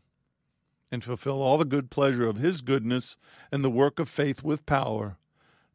and 0.91 1.03
fulfill 1.03 1.43
all 1.43 1.59
the 1.59 1.65
good 1.65 1.91
pleasure 1.91 2.29
of 2.29 2.37
his 2.37 2.61
goodness 2.63 3.17
and 3.51 3.65
the 3.65 3.71
work 3.71 3.99
of 3.99 4.09
faith 4.09 4.43
with 4.43 4.67
power, 4.67 5.17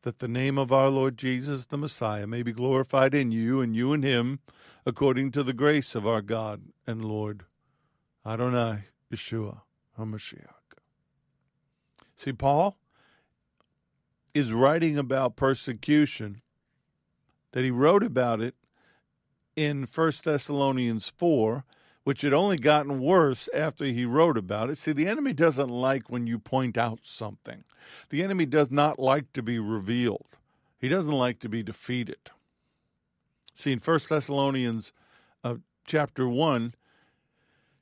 that 0.03 0.19
the 0.19 0.27
name 0.27 0.57
of 0.57 0.71
our 0.71 0.89
Lord 0.89 1.17
Jesus 1.17 1.65
the 1.65 1.77
Messiah 1.77 2.27
may 2.27 2.43
be 2.43 2.53
glorified 2.53 3.13
in 3.13 3.31
you 3.31 3.61
and 3.61 3.75
you 3.75 3.93
in 3.93 4.03
him, 4.03 4.39
according 4.85 5.31
to 5.31 5.43
the 5.43 5.53
grace 5.53 5.95
of 5.95 6.07
our 6.07 6.21
God 6.21 6.61
and 6.85 7.03
Lord 7.03 7.45
Adonai 8.25 8.85
Yeshua 9.11 9.61
HaMashiach. 9.97 10.47
See, 12.15 12.33
Paul 12.33 12.77
is 14.33 14.51
writing 14.51 14.97
about 14.97 15.35
persecution, 15.35 16.41
that 17.51 17.63
he 17.63 17.71
wrote 17.71 18.03
about 18.03 18.41
it 18.41 18.55
in 19.55 19.87
1 19.93 20.11
Thessalonians 20.23 21.11
4, 21.17 21.63
which 22.07 22.21
had 22.21 22.31
only 22.31 22.55
gotten 22.55 23.01
worse 23.01 23.49
after 23.53 23.83
he 23.83 24.05
wrote 24.05 24.37
about 24.37 24.69
it. 24.69 24.77
See, 24.77 24.93
the 24.93 25.09
enemy 25.09 25.33
doesn't 25.33 25.67
like 25.67 26.09
when 26.09 26.25
you 26.25 26.39
point 26.39 26.77
out 26.77 26.99
something, 27.03 27.65
the 28.11 28.23
enemy 28.23 28.45
does 28.45 28.71
not 28.71 28.97
like 28.97 29.33
to 29.33 29.43
be 29.43 29.59
revealed, 29.59 30.37
he 30.79 30.87
doesn't 30.87 31.11
like 31.11 31.39
to 31.39 31.49
be 31.49 31.61
defeated. 31.61 32.29
See, 33.53 33.73
in 33.73 33.79
1 33.79 33.99
Thessalonians 34.07 34.93
uh, 35.43 35.55
chapter 35.85 36.29
1, 36.29 36.75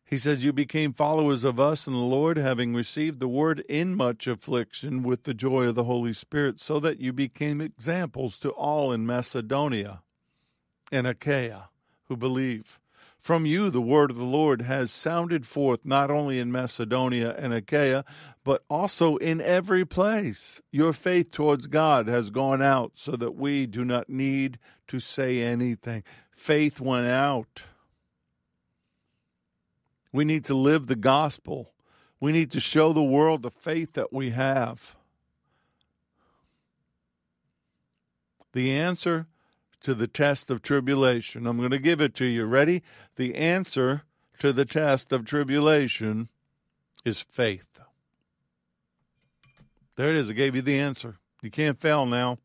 he 0.03 0.17
says, 0.17 0.43
You 0.43 0.51
became 0.51 0.91
followers 0.91 1.43
of 1.43 1.59
us 1.59 1.85
in 1.85 1.93
the 1.93 1.99
Lord, 1.99 2.37
having 2.37 2.73
received 2.73 3.19
the 3.19 3.27
word 3.27 3.59
in 3.69 3.93
much 3.93 4.25
affliction 4.25 5.03
with 5.03 5.25
the 5.25 5.35
joy 5.35 5.67
of 5.67 5.75
the 5.75 5.83
Holy 5.83 6.13
Spirit, 6.13 6.59
so 6.59 6.79
that 6.79 6.99
you 6.99 7.13
became 7.13 7.61
examples 7.61 8.39
to 8.39 8.49
all 8.49 8.91
in 8.91 9.05
Macedonia 9.05 10.01
and 10.91 11.05
Achaia 11.05 11.69
who 12.07 12.17
believe. 12.17 12.79
From 13.25 13.47
you, 13.47 13.71
the 13.71 13.81
word 13.81 14.11
of 14.11 14.17
the 14.17 14.23
Lord 14.23 14.61
has 14.61 14.91
sounded 14.91 15.47
forth 15.47 15.83
not 15.83 16.11
only 16.11 16.37
in 16.37 16.51
Macedonia 16.51 17.33
and 17.35 17.55
Achaia, 17.55 18.05
but 18.43 18.63
also 18.69 19.15
in 19.15 19.41
every 19.41 19.83
place. 19.83 20.61
Your 20.71 20.93
faith 20.93 21.31
towards 21.31 21.65
God 21.65 22.07
has 22.07 22.29
gone 22.29 22.61
out 22.61 22.91
so 22.93 23.13
that 23.13 23.31
we 23.31 23.65
do 23.65 23.83
not 23.83 24.09
need 24.09 24.59
to 24.89 24.99
say 24.99 25.41
anything. 25.41 26.03
Faith 26.29 26.79
went 26.79 27.07
out. 27.07 27.63
We 30.11 30.23
need 30.23 30.45
to 30.45 30.53
live 30.53 30.85
the 30.85 30.95
gospel. 30.95 31.71
We 32.19 32.31
need 32.31 32.51
to 32.51 32.59
show 32.59 32.93
the 32.93 33.01
world 33.01 33.41
the 33.41 33.49
faith 33.49 33.93
that 33.93 34.13
we 34.13 34.29
have. 34.29 34.95
The 38.53 38.71
answer 38.71 39.25
to 39.85 39.93
the 39.93 40.07
test 40.07 40.49
of 40.49 40.63
tribulation. 40.63 41.45
I'm 41.45 41.59
going 41.59 41.69
to 41.69 41.77
give 41.77 42.01
it 42.01 42.15
to 42.15 42.25
you. 42.25 42.45
Ready? 42.45 42.81
The 43.17 43.35
answer 43.35 44.01
to 44.39 44.51
the 44.51 44.65
test 44.65 45.13
of 45.13 45.25
tribulation 45.25 46.29
is 47.05 47.21
faith. 47.21 47.79
There 49.95 50.09
it 50.09 50.15
is. 50.15 50.31
I 50.31 50.33
gave 50.33 50.55
you 50.55 50.63
the 50.63 50.79
answer. 50.79 51.17
You 51.43 51.51
can't 51.51 51.79
fail 51.79 52.07
now. 52.07 52.39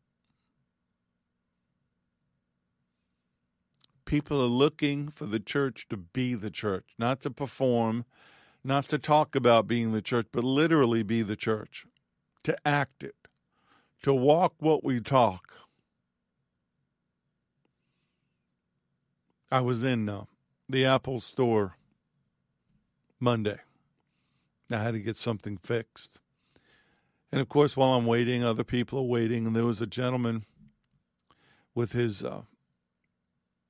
People 4.05 4.39
are 4.39 4.45
looking 4.45 5.09
for 5.09 5.25
the 5.25 5.39
church 5.39 5.87
to 5.89 5.97
be 5.97 6.35
the 6.35 6.51
church, 6.51 6.89
not 6.99 7.21
to 7.21 7.31
perform, 7.31 8.05
not 8.63 8.83
to 8.89 8.99
talk 8.99 9.35
about 9.35 9.67
being 9.67 9.93
the 9.93 10.01
church, 10.03 10.27
but 10.31 10.43
literally 10.43 11.01
be 11.01 11.23
the 11.23 11.35
church, 11.35 11.87
to 12.43 12.55
act 12.63 13.03
it, 13.03 13.15
to 14.03 14.13
walk 14.13 14.53
what 14.59 14.83
we 14.83 14.99
talk. 14.99 15.51
I 19.51 19.59
was 19.59 19.83
in 19.83 20.07
uh, 20.07 20.23
the 20.69 20.85
Apple 20.85 21.19
store 21.19 21.75
Monday. 23.19 23.57
I 24.71 24.81
had 24.81 24.93
to 24.93 24.99
get 24.99 25.17
something 25.17 25.57
fixed. 25.57 26.19
And 27.31 27.41
of 27.41 27.49
course, 27.49 27.75
while 27.75 27.93
I'm 27.93 28.05
waiting, 28.05 28.43
other 28.43 28.63
people 28.63 28.99
are 28.99 29.03
waiting. 29.03 29.45
And 29.45 29.55
there 29.55 29.65
was 29.65 29.81
a 29.81 29.87
gentleman 29.87 30.45
with 31.75 31.91
his 31.91 32.23
uh, 32.23 32.43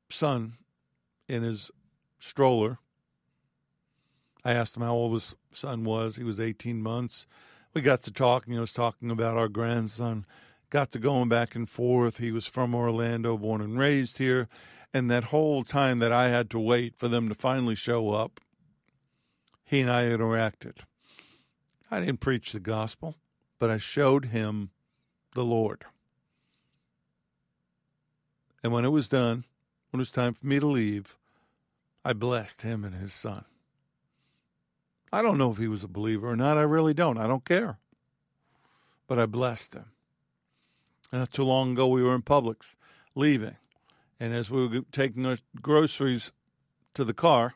son 0.09 0.53
in 1.27 1.41
his 1.41 1.71
stroller. 2.19 2.77
I 4.45 4.53
asked 4.53 4.77
him 4.77 4.83
how 4.83 4.93
old 4.93 5.13
his 5.13 5.35
son 5.51 5.83
was. 5.83 6.15
He 6.15 6.23
was 6.23 6.39
18 6.39 6.81
months. 6.81 7.25
We 7.73 7.81
got 7.81 8.03
to 8.03 8.11
talking. 8.11 8.53
He 8.53 8.59
was 8.59 8.73
talking 8.73 9.09
about 9.09 9.37
our 9.37 9.47
grandson. 9.47 10.25
Got 10.69 10.91
to 10.91 10.99
going 10.99 11.29
back 11.29 11.55
and 11.55 11.67
forth. 11.67 12.17
He 12.17 12.31
was 12.31 12.45
from 12.45 12.75
Orlando, 12.75 13.37
born 13.37 13.61
and 13.61 13.79
raised 13.79 14.19
here. 14.19 14.47
And 14.93 15.09
that 15.09 15.25
whole 15.25 15.63
time 15.63 15.99
that 15.99 16.11
I 16.11 16.27
had 16.27 16.49
to 16.49 16.59
wait 16.59 16.95
for 16.97 17.07
them 17.07 17.29
to 17.29 17.35
finally 17.35 17.75
show 17.75 18.11
up, 18.11 18.41
he 19.63 19.79
and 19.79 19.89
I 19.89 20.03
interacted. 20.03 20.79
I 21.89 21.99
didn't 21.99 22.19
preach 22.19 22.51
the 22.51 22.59
gospel, 22.59 23.15
but 23.57 23.69
I 23.69 23.77
showed 23.77 24.25
him 24.25 24.71
the 25.33 25.45
Lord. 25.45 25.85
And 28.63 28.73
when 28.73 28.85
it 28.85 28.89
was 28.89 29.07
done, 29.07 29.45
when 29.89 29.99
it 29.99 30.01
was 30.01 30.11
time 30.11 30.33
for 30.33 30.45
me 30.45 30.59
to 30.59 30.67
leave, 30.67 31.17
I 32.03 32.13
blessed 32.13 32.61
him 32.63 32.83
and 32.83 32.95
his 32.95 33.13
son. 33.13 33.45
I 35.13 35.21
don't 35.21 35.37
know 35.37 35.51
if 35.51 35.57
he 35.57 35.67
was 35.67 35.83
a 35.83 35.89
believer 35.89 36.29
or 36.29 36.35
not. 36.35 36.57
I 36.57 36.61
really 36.61 36.93
don't. 36.93 37.17
I 37.17 37.27
don't 37.27 37.45
care. 37.45 37.77
But 39.07 39.19
I 39.19 39.25
blessed 39.25 39.73
him. 39.73 39.85
And 41.11 41.21
not 41.21 41.31
too 41.31 41.43
long 41.43 41.73
ago, 41.73 41.87
we 41.87 42.01
were 42.01 42.15
in 42.15 42.21
Publix 42.21 42.75
leaving. 43.15 43.57
And 44.21 44.35
as 44.35 44.51
we 44.51 44.67
were 44.67 44.81
taking 44.91 45.25
our 45.25 45.39
groceries 45.63 46.31
to 46.93 47.03
the 47.03 47.13
car, 47.13 47.55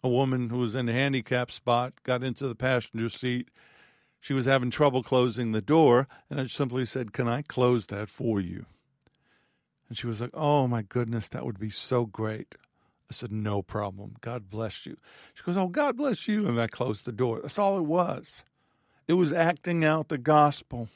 a 0.00 0.08
woman 0.08 0.48
who 0.48 0.58
was 0.58 0.76
in 0.76 0.88
a 0.88 0.92
handicap 0.92 1.50
spot 1.50 1.92
got 2.04 2.22
into 2.22 2.46
the 2.46 2.54
passenger 2.54 3.08
seat. 3.08 3.48
She 4.20 4.32
was 4.32 4.44
having 4.44 4.70
trouble 4.70 5.02
closing 5.02 5.50
the 5.50 5.60
door. 5.60 6.06
And 6.30 6.40
I 6.40 6.46
simply 6.46 6.86
said, 6.86 7.12
Can 7.12 7.26
I 7.26 7.42
close 7.42 7.86
that 7.86 8.10
for 8.10 8.40
you? 8.40 8.66
And 9.88 9.98
she 9.98 10.06
was 10.06 10.20
like, 10.20 10.30
Oh 10.34 10.68
my 10.68 10.82
goodness, 10.82 11.26
that 11.30 11.44
would 11.44 11.58
be 11.58 11.70
so 11.70 12.06
great. 12.06 12.54
I 13.10 13.14
said, 13.14 13.32
No 13.32 13.60
problem. 13.60 14.14
God 14.20 14.48
bless 14.48 14.86
you. 14.86 14.96
She 15.34 15.42
goes, 15.42 15.56
Oh, 15.56 15.66
God 15.66 15.96
bless 15.96 16.28
you. 16.28 16.46
And 16.46 16.60
I 16.60 16.68
closed 16.68 17.06
the 17.06 17.10
door. 17.10 17.40
That's 17.42 17.58
all 17.58 17.76
it 17.76 17.86
was. 17.86 18.44
It 19.08 19.14
was 19.14 19.32
acting 19.32 19.84
out 19.84 20.10
the 20.10 20.18
gospel. 20.18 20.90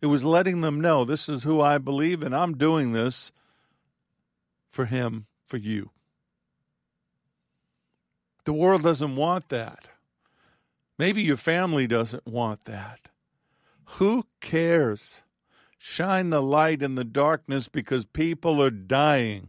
It 0.00 0.06
was 0.06 0.22
letting 0.22 0.60
them 0.60 0.80
know 0.80 1.04
this 1.04 1.28
is 1.28 1.42
who 1.42 1.60
I 1.60 1.78
believe, 1.78 2.22
and 2.22 2.32
I'm 2.32 2.56
doing 2.56 2.92
this 2.92 3.32
for 4.76 4.84
him, 4.84 5.26
for 5.48 5.56
you. 5.56 5.90
The 8.44 8.52
world 8.52 8.82
doesn't 8.82 9.16
want 9.16 9.48
that. 9.48 9.86
Maybe 10.98 11.22
your 11.22 11.38
family 11.38 11.86
doesn't 11.86 12.26
want 12.26 12.64
that. 12.64 13.08
Who 13.96 14.26
cares? 14.40 15.22
Shine 15.78 16.30
the 16.30 16.42
light 16.42 16.82
in 16.82 16.94
the 16.94 17.04
darkness 17.04 17.68
because 17.68 18.04
people 18.04 18.62
are 18.62 18.70
dying. 18.70 19.48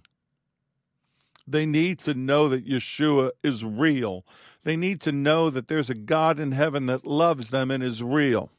They 1.45 1.65
need 1.65 1.99
to 1.99 2.13
know 2.13 2.47
that 2.49 2.65
Yeshua 2.65 3.31
is 3.43 3.63
real. 3.63 4.25
They 4.63 4.77
need 4.77 5.01
to 5.01 5.11
know 5.11 5.49
that 5.49 5.67
there's 5.67 5.89
a 5.89 5.95
God 5.95 6.39
in 6.39 6.53
heaven 6.53 6.85
that 6.85 7.05
loves 7.05 7.49
them 7.49 7.69
and 7.69 7.83
is 7.83 8.01
real. 8.01 8.49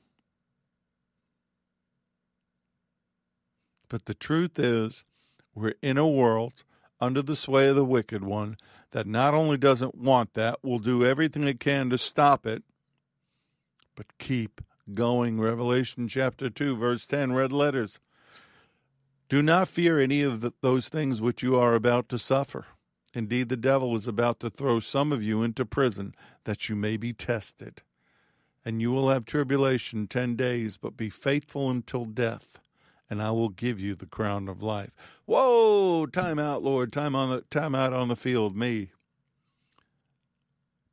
But 3.88 4.04
the 4.04 4.14
truth 4.14 4.59
is, 4.59 5.04
we're 5.59 5.75
in 5.83 5.99
a 5.99 6.09
world 6.09 6.64
under 7.01 7.23
the 7.23 7.37
sway 7.37 7.68
of 7.68 7.77
the 7.77 7.85
wicked 7.85 8.25
one 8.25 8.57
that 8.90 9.07
not 9.07 9.35
only 9.35 9.57
doesn't 9.57 9.94
want 9.94 10.35
that, 10.35 10.62
will 10.62 10.79
do 10.79 11.05
everything 11.05 11.44
it 11.44 11.61
can 11.61 11.90
to 11.90 11.99
stop 11.99 12.47
it, 12.47 12.62
but 13.94 14.07
keep 14.18 14.61
going. 14.94 15.40
Revelation 15.40 16.09
chapter 16.09 16.49
2, 16.49 16.77
verse 16.77 17.05
10, 17.07 17.33
red 17.33 17.53
letters. 17.53 18.01
Do 19.29 19.42
not 19.42 19.68
fear 19.68 20.01
any 20.01 20.23
of 20.23 20.40
the, 20.40 20.53
those 20.62 20.88
things 20.88 21.21
which 21.21 21.42
you 21.42 21.57
are 21.57 21.75
about 21.75 22.09
to 22.09 22.18
suffer. 22.18 22.66
Indeed, 23.12 23.49
the 23.49 23.57
devil 23.57 23.94
is 23.94 24.07
about 24.07 24.40
to 24.40 24.51
throw 24.51 24.81
some 24.81 25.12
of 25.12 25.23
you 25.23 25.42
into 25.42 25.66
prison 25.66 26.14
that 26.44 26.68
you 26.68 26.77
may 26.77 26.97
be 26.97 27.12
tested. 27.12 27.83
And 28.64 28.81
you 28.81 28.90
will 28.90 29.11
have 29.11 29.25
tribulation 29.25 30.07
ten 30.07 30.37
days, 30.37 30.77
but 30.77 30.97
be 30.97 31.11
faithful 31.11 31.71
until 31.71 32.05
death, 32.05 32.59
and 33.11 33.23
I 33.23 33.31
will 33.31 33.49
give 33.49 33.81
you 33.81 33.94
the 33.94 34.07
crown 34.07 34.49
of 34.49 34.62
life. 34.62 34.90
Whoa, 35.25 36.07
time 36.07 36.38
out, 36.38 36.62
Lord, 36.62 36.92
time 36.92 37.14
on 37.14 37.31
the 37.31 37.40
time 37.42 37.75
out 37.75 37.92
on 37.92 38.09
the 38.09 38.16
field, 38.16 38.57
me. 38.57 38.90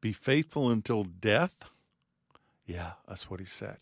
Be 0.02 0.14
faithful 0.14 0.70
until 0.70 1.04
death? 1.04 1.56
Yeah, 2.66 2.94
that's 3.08 3.30
what 3.30 3.40
he 3.40 3.46
said. 3.46 3.78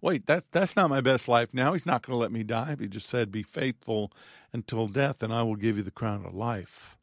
Wait, 0.00 0.26
that's 0.26 0.46
that's 0.50 0.76
not 0.76 0.90
my 0.90 1.00
best 1.00 1.28
life 1.28 1.54
now. 1.54 1.72
He's 1.72 1.86
not 1.86 2.02
going 2.02 2.14
to 2.14 2.20
let 2.20 2.32
me 2.32 2.42
die. 2.42 2.76
He 2.78 2.86
just 2.88 3.08
said, 3.08 3.32
Be 3.32 3.42
faithful 3.42 4.12
until 4.52 4.88
death, 4.88 5.22
and 5.22 5.32
I 5.32 5.42
will 5.42 5.56
give 5.56 5.76
you 5.76 5.82
the 5.82 5.90
crown 5.90 6.24
of 6.24 6.34
life. 6.34 6.96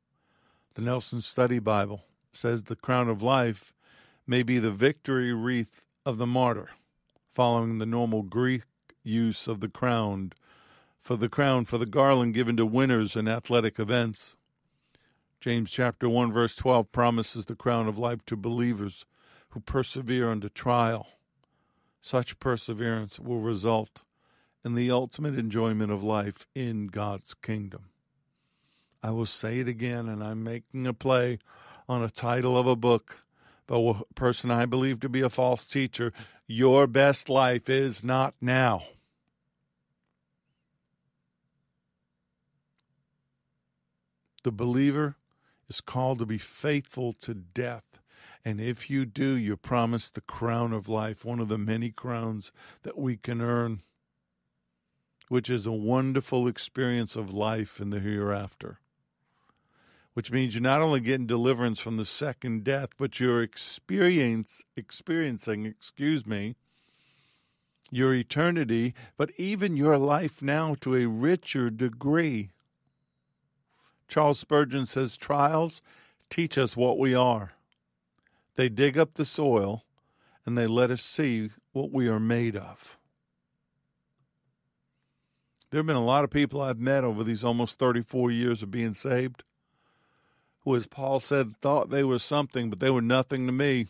The 0.75 0.81
Nelson 0.81 1.21
Study 1.21 1.59
Bible 1.59 2.03
says 2.31 2.63
the 2.63 2.75
crown 2.75 3.09
of 3.09 3.21
life 3.21 3.73
may 4.25 4.43
be 4.43 4.57
the 4.59 4.71
victory 4.71 5.33
wreath 5.33 5.85
of 6.05 6.17
the 6.17 6.25
martyr, 6.25 6.69
following 7.33 7.77
the 7.77 7.85
normal 7.85 8.23
Greek 8.23 8.63
use 9.03 9.47
of 9.47 9.59
the 9.59 9.69
crown 9.69 10.33
for 10.99 11.17
the 11.17 11.29
crown 11.29 11.65
for 11.65 11.77
the 11.77 11.85
garland 11.85 12.33
given 12.33 12.55
to 12.57 12.65
winners 12.65 13.15
in 13.15 13.27
athletic 13.27 13.77
events. 13.77 14.35
James 15.41 15.69
chapter 15.69 16.07
1 16.07 16.31
verse 16.31 16.55
12 16.55 16.91
promises 16.91 17.45
the 17.45 17.55
crown 17.55 17.87
of 17.87 17.97
life 17.97 18.25
to 18.25 18.37
believers 18.37 19.05
who 19.49 19.59
persevere 19.59 20.31
under 20.31 20.49
trial. 20.49 21.07
Such 21.99 22.39
perseverance 22.39 23.19
will 23.19 23.39
result 23.39 24.03
in 24.63 24.75
the 24.75 24.91
ultimate 24.91 25.37
enjoyment 25.37 25.91
of 25.91 26.03
life 26.03 26.47
in 26.55 26.87
God's 26.87 27.33
kingdom. 27.33 27.89
I 29.01 29.11
will 29.11 29.25
say 29.25 29.59
it 29.59 29.67
again, 29.67 30.07
and 30.07 30.23
I'm 30.23 30.43
making 30.43 30.87
a 30.87 30.93
play 30.93 31.39
on 31.89 32.01
a 32.01 32.09
title 32.09 32.57
of 32.57 32.65
a 32.65 32.75
book 32.75 33.23
by 33.67 33.77
a 33.77 34.13
person 34.15 34.51
I 34.51 34.65
believe 34.65 34.99
to 35.01 35.09
be 35.09 35.21
a 35.21 35.29
false 35.29 35.65
teacher. 35.65 36.11
Your 36.47 36.87
best 36.87 37.29
life 37.29 37.69
is 37.69 38.03
not 38.03 38.35
now. 38.41 38.83
The 44.43 44.51
believer 44.51 45.15
is 45.69 45.81
called 45.81 46.19
to 46.19 46.25
be 46.25 46.37
faithful 46.37 47.13
to 47.13 47.33
death. 47.33 47.99
And 48.45 48.59
if 48.59 48.89
you 48.89 49.05
do, 49.05 49.35
you're 49.35 49.55
promised 49.55 50.15
the 50.15 50.21
crown 50.21 50.73
of 50.73 50.89
life, 50.89 51.23
one 51.23 51.39
of 51.39 51.47
the 51.47 51.57
many 51.57 51.91
crowns 51.91 52.51
that 52.83 52.97
we 52.97 53.15
can 53.15 53.41
earn, 53.41 53.81
which 55.29 55.49
is 55.49 55.65
a 55.65 55.71
wonderful 55.71 56.47
experience 56.47 57.15
of 57.15 57.33
life 57.33 57.79
in 57.79 57.89
the 57.89 58.01
hereafter. 58.01 58.79
Which 60.13 60.31
means 60.31 60.53
you're 60.53 60.61
not 60.61 60.81
only 60.81 60.99
getting 60.99 61.25
deliverance 61.25 61.79
from 61.79 61.97
the 61.97 62.05
second 62.05 62.63
death, 62.63 62.89
but 62.97 63.19
you're 63.19 63.41
experience, 63.41 64.63
experiencing, 64.75 65.65
excuse 65.65 66.25
me, 66.25 66.55
your 67.89 68.13
eternity, 68.13 68.93
but 69.17 69.31
even 69.37 69.77
your 69.77 69.97
life 69.97 70.41
now 70.41 70.75
to 70.81 70.95
a 70.95 71.07
richer 71.07 71.69
degree. 71.69 72.51
Charles 74.07 74.39
Spurgeon 74.39 74.85
says 74.85 75.17
trials 75.17 75.81
teach 76.29 76.57
us 76.57 76.77
what 76.77 76.99
we 76.99 77.15
are. 77.15 77.53
They 78.55 78.69
dig 78.69 78.97
up 78.97 79.15
the 79.15 79.25
soil 79.25 79.83
and 80.45 80.57
they 80.57 80.67
let 80.67 80.91
us 80.91 81.01
see 81.01 81.49
what 81.71 81.91
we 81.91 82.07
are 82.07 82.19
made 82.19 82.55
of. 82.55 82.97
There 85.69 85.79
have 85.79 85.87
been 85.87 85.95
a 85.95 86.05
lot 86.05 86.23
of 86.23 86.29
people 86.29 86.61
I've 86.61 86.79
met 86.79 87.03
over 87.03 87.23
these 87.23 87.43
almost 87.43 87.79
34 87.79 88.29
years 88.29 88.61
of 88.61 88.69
being 88.69 88.93
saved 88.93 89.43
who, 90.63 90.75
as 90.75 90.87
Paul 90.87 91.19
said, 91.19 91.57
thought 91.61 91.89
they 91.89 92.03
were 92.03 92.19
something, 92.19 92.69
but 92.69 92.79
they 92.79 92.89
were 92.89 93.01
nothing 93.01 93.45
to 93.45 93.51
me. 93.51 93.87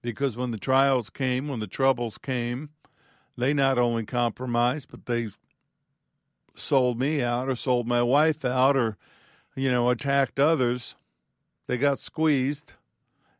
Because 0.00 0.36
when 0.36 0.50
the 0.50 0.58
trials 0.58 1.10
came, 1.10 1.48
when 1.48 1.60
the 1.60 1.66
troubles 1.66 2.18
came, 2.18 2.70
they 3.36 3.52
not 3.52 3.78
only 3.78 4.04
compromised, 4.04 4.88
but 4.90 5.06
they 5.06 5.28
sold 6.54 6.98
me 6.98 7.22
out 7.22 7.48
or 7.48 7.56
sold 7.56 7.86
my 7.86 8.02
wife 8.02 8.44
out 8.44 8.76
or, 8.76 8.96
you 9.54 9.70
know, 9.70 9.90
attacked 9.90 10.40
others. 10.40 10.94
They 11.66 11.76
got 11.76 11.98
squeezed, 11.98 12.72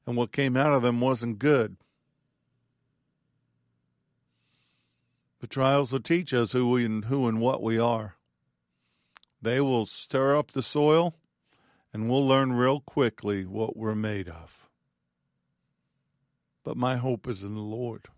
and 0.06 0.16
what 0.16 0.32
came 0.32 0.56
out 0.56 0.74
of 0.74 0.82
them 0.82 1.00
wasn't 1.00 1.38
good. 1.38 1.76
The 5.40 5.46
trials 5.46 5.92
will 5.92 6.00
teach 6.00 6.34
us 6.34 6.52
who 6.52 6.68
we 6.70 6.84
and 6.84 7.04
who 7.06 7.28
and 7.28 7.40
what 7.40 7.62
we 7.62 7.78
are. 7.78 8.16
They 9.40 9.60
will 9.60 9.86
stir 9.86 10.36
up 10.36 10.50
the 10.50 10.62
soil, 10.62 11.14
and 11.92 12.08
we'll 12.08 12.26
learn 12.26 12.52
real 12.52 12.80
quickly 12.80 13.44
what 13.44 13.76
we're 13.76 13.94
made 13.94 14.28
of. 14.28 14.68
But 16.64 16.76
my 16.76 16.96
hope 16.96 17.26
is 17.26 17.42
in 17.42 17.54
the 17.54 17.60
Lord, 17.60 18.08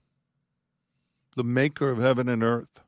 the 1.36 1.44
maker 1.44 1.90
of 1.90 1.98
heaven 1.98 2.28
and 2.28 2.42
earth. 2.42 2.82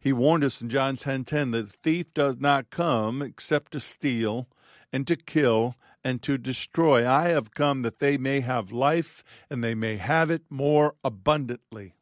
He 0.00 0.12
warned 0.12 0.44
us 0.44 0.60
in 0.60 0.68
John 0.68 0.96
10:10 0.96 1.00
10, 1.00 1.24
10, 1.24 1.50
that 1.52 1.66
the 1.66 1.76
thief 1.82 2.14
does 2.14 2.38
not 2.38 2.70
come 2.70 3.22
except 3.22 3.72
to 3.72 3.80
steal 3.80 4.48
and 4.92 5.06
to 5.06 5.16
kill 5.16 5.74
and 6.04 6.22
to 6.22 6.38
destroy. 6.38 7.08
I 7.08 7.28
have 7.28 7.54
come 7.54 7.82
that 7.82 7.98
they 7.98 8.16
may 8.16 8.40
have 8.40 8.72
life 8.72 9.22
and 9.50 9.62
they 9.62 9.74
may 9.74 9.96
have 9.96 10.30
it 10.30 10.42
more 10.48 10.94
abundantly. 11.04 11.94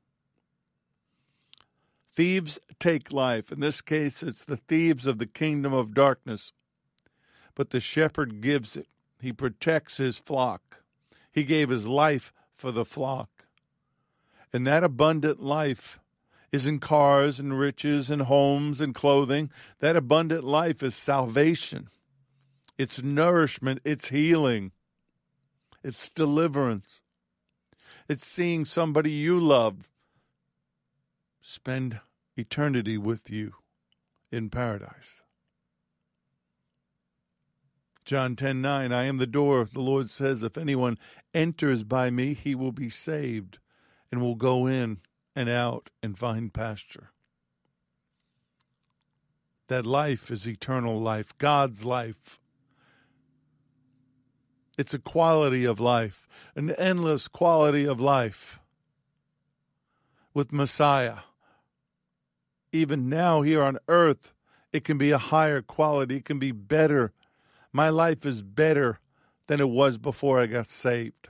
Thieves 2.15 2.59
take 2.79 3.13
life. 3.13 3.53
In 3.53 3.61
this 3.61 3.81
case, 3.81 4.23
it's 4.23 4.45
the 4.45 4.57
thieves 4.57 5.07
of 5.07 5.19
the 5.19 5.27
kingdom 5.27 5.73
of 5.73 5.95
darkness. 5.95 6.53
But 7.57 7.71
the 7.71 7.81
shepherd 7.81 8.41
gives 8.41 8.77
it. 8.77 8.87
He 9.21 9.33
protects 9.33 9.97
his 9.97 10.19
flock. 10.19 10.85
He 11.33 11.43
gave 11.43 11.71
his 11.71 11.89
life 11.89 12.33
for 12.55 12.71
the 12.71 12.85
flock. 12.85 13.47
And 14.53 14.65
that 14.69 14.85
abundant 14.85 15.43
life 15.43 15.99
isn't 16.53 16.79
cars 16.79 17.41
and 17.41 17.59
riches 17.59 18.11
and 18.11 18.23
homes 18.23 18.81
and 18.81 18.95
clothing. 18.95 19.51
That 19.81 19.97
abundant 19.97 20.45
life 20.45 20.83
is 20.85 20.95
salvation, 20.95 21.89
it's 22.79 23.03
nourishment, 23.03 23.81
it's 23.85 24.09
healing, 24.09 24.71
it's 25.83 26.09
deliverance, 26.11 27.01
it's 28.09 28.25
seeing 28.25 28.65
somebody 28.65 29.11
you 29.11 29.41
love 29.41 29.89
spend 31.41 32.01
eternity 32.37 32.99
with 32.99 33.31
you 33.31 33.55
in 34.33 34.51
paradise. 34.51 35.23
John 38.07 38.37
10 38.37 38.63
9, 38.63 38.93
I 38.93 39.05
am 39.05 39.19
the 39.19 39.27
door. 39.27 39.65
The 39.65 39.81
Lord 39.81 40.09
says, 40.09 40.43
If 40.43 40.57
anyone 40.57 40.99
enters 41.35 41.85
by 41.85 42.11
me, 42.11 42.33
he 42.33 42.55
will 42.55 42.73
be 42.73 42.89
saved 42.89 43.59
and 44.11 44.23
will 44.23 44.35
go 44.37 44.67
in 44.67 45.01
and 45.35 45.51
out 45.51 45.91
and 46.03 46.19
find 46.19 46.55
pasture. 46.55 47.11
That 49.67 49.85
life 49.85 50.31
is 50.31 50.49
eternal 50.49 50.99
life, 50.99 51.37
God's 51.37 51.85
life. 51.85 52.41
It's 54.79 54.95
a 54.95 54.99
quality 54.99 55.65
of 55.65 55.81
life, 55.81 56.27
an 56.55 56.71
endless 56.73 57.29
quality 57.29 57.87
of 57.87 58.01
life 58.01 58.59
with 60.33 60.53
Messiah 60.53 61.19
even 62.77 63.09
now 63.09 63.43
here 63.43 63.63
on 63.63 63.79
earth, 63.89 64.35
it 64.73 64.85
can 64.85 64.99
be 64.99 65.11
a 65.11 65.19
higher 65.19 65.63
quality. 65.63 66.17
It 66.17 66.25
can 66.25 66.39
be 66.39 66.53
better. 66.53 67.13
My 67.77 67.91
life 67.91 68.25
is 68.25 68.41
better 68.41 69.01
than 69.49 69.61
it 69.61 69.69
was 69.69 69.99
before 69.99 70.41
I 70.41 70.47
got 70.47 70.65
saved. 70.65 71.29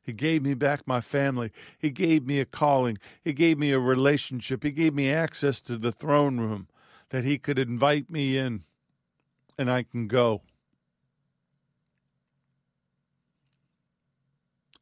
He 0.00 0.14
gave 0.14 0.42
me 0.42 0.54
back 0.54 0.86
my 0.86 1.02
family. 1.02 1.52
He 1.78 1.90
gave 1.90 2.24
me 2.24 2.40
a 2.40 2.46
calling. 2.46 2.96
He 3.22 3.34
gave 3.34 3.58
me 3.58 3.72
a 3.72 3.78
relationship. 3.78 4.62
He 4.62 4.70
gave 4.70 4.94
me 4.94 5.12
access 5.12 5.60
to 5.60 5.76
the 5.76 5.92
throne 5.92 6.40
room 6.40 6.68
that 7.10 7.24
He 7.24 7.36
could 7.36 7.58
invite 7.58 8.08
me 8.08 8.38
in 8.38 8.64
and 9.58 9.70
I 9.70 9.82
can 9.82 10.08
go. 10.08 10.40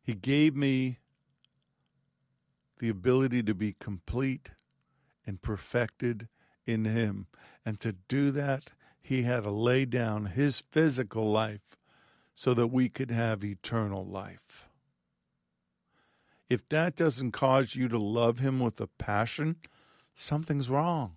He 0.01 0.15
gave 0.15 0.55
me 0.55 1.01
the 2.79 2.89
ability 2.89 3.43
to 3.43 3.55
be 3.55 3.75
complete 3.81 4.51
and 5.27 5.43
perfected 5.43 6.29
in 6.67 6.85
him. 6.85 7.27
And 7.67 7.81
to 7.81 7.97
do 8.07 8.31
that, 8.31 8.67
he 9.05 9.23
had 9.23 9.43
to 9.43 9.51
lay 9.51 9.85
down 9.85 10.25
his 10.25 10.63
physical 10.73 11.31
life 11.31 11.77
so 12.35 12.55
that 12.55 12.69
we 12.69 12.89
could 12.89 13.11
have 13.11 13.45
eternal 13.45 14.03
life. 14.03 14.67
If 16.49 16.67
that 16.71 16.97
doesn't 16.97 17.33
cause 17.33 17.75
you 17.75 17.87
to 17.89 17.99
love 17.99 18.39
him 18.39 18.61
with 18.61 18.81
a 18.81 18.87
passion, 18.87 19.57
something's 20.15 20.71
wrong. 20.71 21.17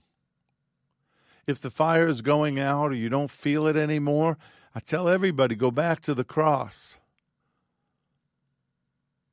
If 1.48 1.62
the 1.62 1.70
fire 1.70 2.10
is 2.10 2.22
going 2.22 2.60
out 2.60 2.92
or 2.92 2.94
you 2.94 3.08
don't 3.08 3.32
feel 3.32 3.66
it 3.68 3.78
anymore, 3.78 4.38
I 4.76 4.82
tell 4.82 5.08
everybody 5.08 5.56
go 5.56 5.72
back 5.72 6.02
to 6.02 6.14
the 6.14 6.26
cross. 6.26 7.00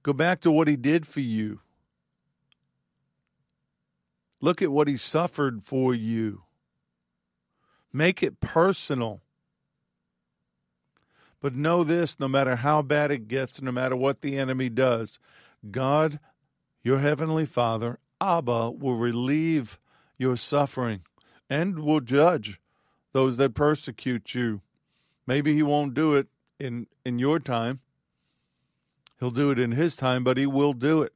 Go 0.04 0.12
back 0.12 0.40
to 0.42 0.52
what 0.52 0.68
he 0.68 0.76
did 0.76 1.08
for 1.08 1.20
you. 1.20 1.58
Look 4.40 4.62
at 4.62 4.70
what 4.70 4.86
he 4.86 4.96
suffered 4.96 5.64
for 5.64 5.92
you. 5.92 6.42
Make 7.96 8.24
it 8.24 8.40
personal. 8.40 9.22
But 11.40 11.54
know 11.54 11.84
this 11.84 12.18
no 12.18 12.26
matter 12.26 12.56
how 12.56 12.82
bad 12.82 13.12
it 13.12 13.28
gets, 13.28 13.62
no 13.62 13.70
matter 13.70 13.94
what 13.94 14.20
the 14.20 14.36
enemy 14.36 14.68
does, 14.68 15.20
God, 15.70 16.18
your 16.82 16.98
heavenly 16.98 17.46
Father, 17.46 18.00
Abba, 18.20 18.72
will 18.72 18.96
relieve 18.96 19.78
your 20.18 20.36
suffering 20.36 21.02
and 21.48 21.78
will 21.78 22.00
judge 22.00 22.60
those 23.12 23.36
that 23.36 23.54
persecute 23.54 24.34
you. 24.34 24.60
Maybe 25.24 25.54
he 25.54 25.62
won't 25.62 25.94
do 25.94 26.16
it 26.16 26.26
in, 26.58 26.88
in 27.04 27.20
your 27.20 27.38
time. 27.38 27.78
He'll 29.20 29.30
do 29.30 29.52
it 29.52 29.58
in 29.60 29.70
his 29.70 29.94
time, 29.94 30.24
but 30.24 30.36
he 30.36 30.46
will 30.46 30.72
do 30.72 31.02
it. 31.02 31.12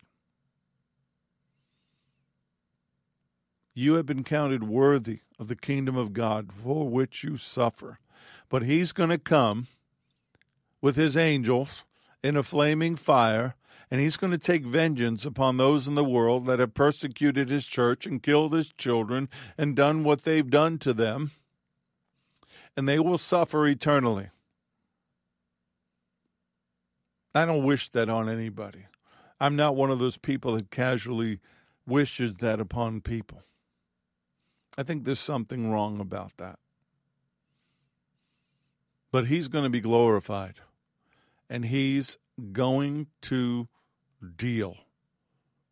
You 3.74 3.94
have 3.94 4.06
been 4.06 4.22
counted 4.22 4.62
worthy 4.62 5.20
of 5.38 5.48
the 5.48 5.56
kingdom 5.56 5.96
of 5.96 6.12
God 6.12 6.50
for 6.52 6.88
which 6.88 7.22
you 7.22 7.36
suffer. 7.36 7.98
But 8.48 8.62
he's 8.62 8.92
going 8.92 9.10
to 9.10 9.18
come 9.18 9.66
with 10.80 10.96
his 10.96 11.16
angels 11.16 11.84
in 12.22 12.36
a 12.36 12.42
flaming 12.42 12.96
fire, 12.96 13.54
and 13.90 14.00
he's 14.00 14.16
going 14.16 14.32
to 14.32 14.38
take 14.38 14.64
vengeance 14.64 15.24
upon 15.24 15.56
those 15.56 15.86
in 15.86 15.94
the 15.94 16.04
world 16.04 16.46
that 16.46 16.58
have 16.58 16.74
persecuted 16.74 17.48
his 17.48 17.66
church 17.66 18.06
and 18.06 18.22
killed 18.22 18.52
his 18.52 18.70
children 18.72 19.28
and 19.56 19.76
done 19.76 20.04
what 20.04 20.22
they've 20.22 20.50
done 20.50 20.78
to 20.78 20.92
them, 20.92 21.30
and 22.76 22.88
they 22.88 22.98
will 22.98 23.18
suffer 23.18 23.66
eternally. 23.66 24.28
I 27.34 27.46
don't 27.46 27.64
wish 27.64 27.88
that 27.90 28.08
on 28.08 28.28
anybody. 28.28 28.86
I'm 29.40 29.54
not 29.54 29.76
one 29.76 29.90
of 29.90 30.00
those 30.00 30.16
people 30.16 30.54
that 30.56 30.70
casually 30.70 31.38
wishes 31.86 32.36
that 32.36 32.60
upon 32.60 33.00
people. 33.00 33.42
I 34.78 34.84
think 34.84 35.02
there's 35.02 35.18
something 35.18 35.72
wrong 35.72 35.98
about 35.98 36.36
that. 36.36 36.60
But 39.10 39.26
he's 39.26 39.48
going 39.48 39.64
to 39.64 39.70
be 39.70 39.80
glorified, 39.80 40.60
and 41.50 41.64
he's 41.64 42.16
going 42.52 43.08
to 43.22 43.66
deal 44.36 44.76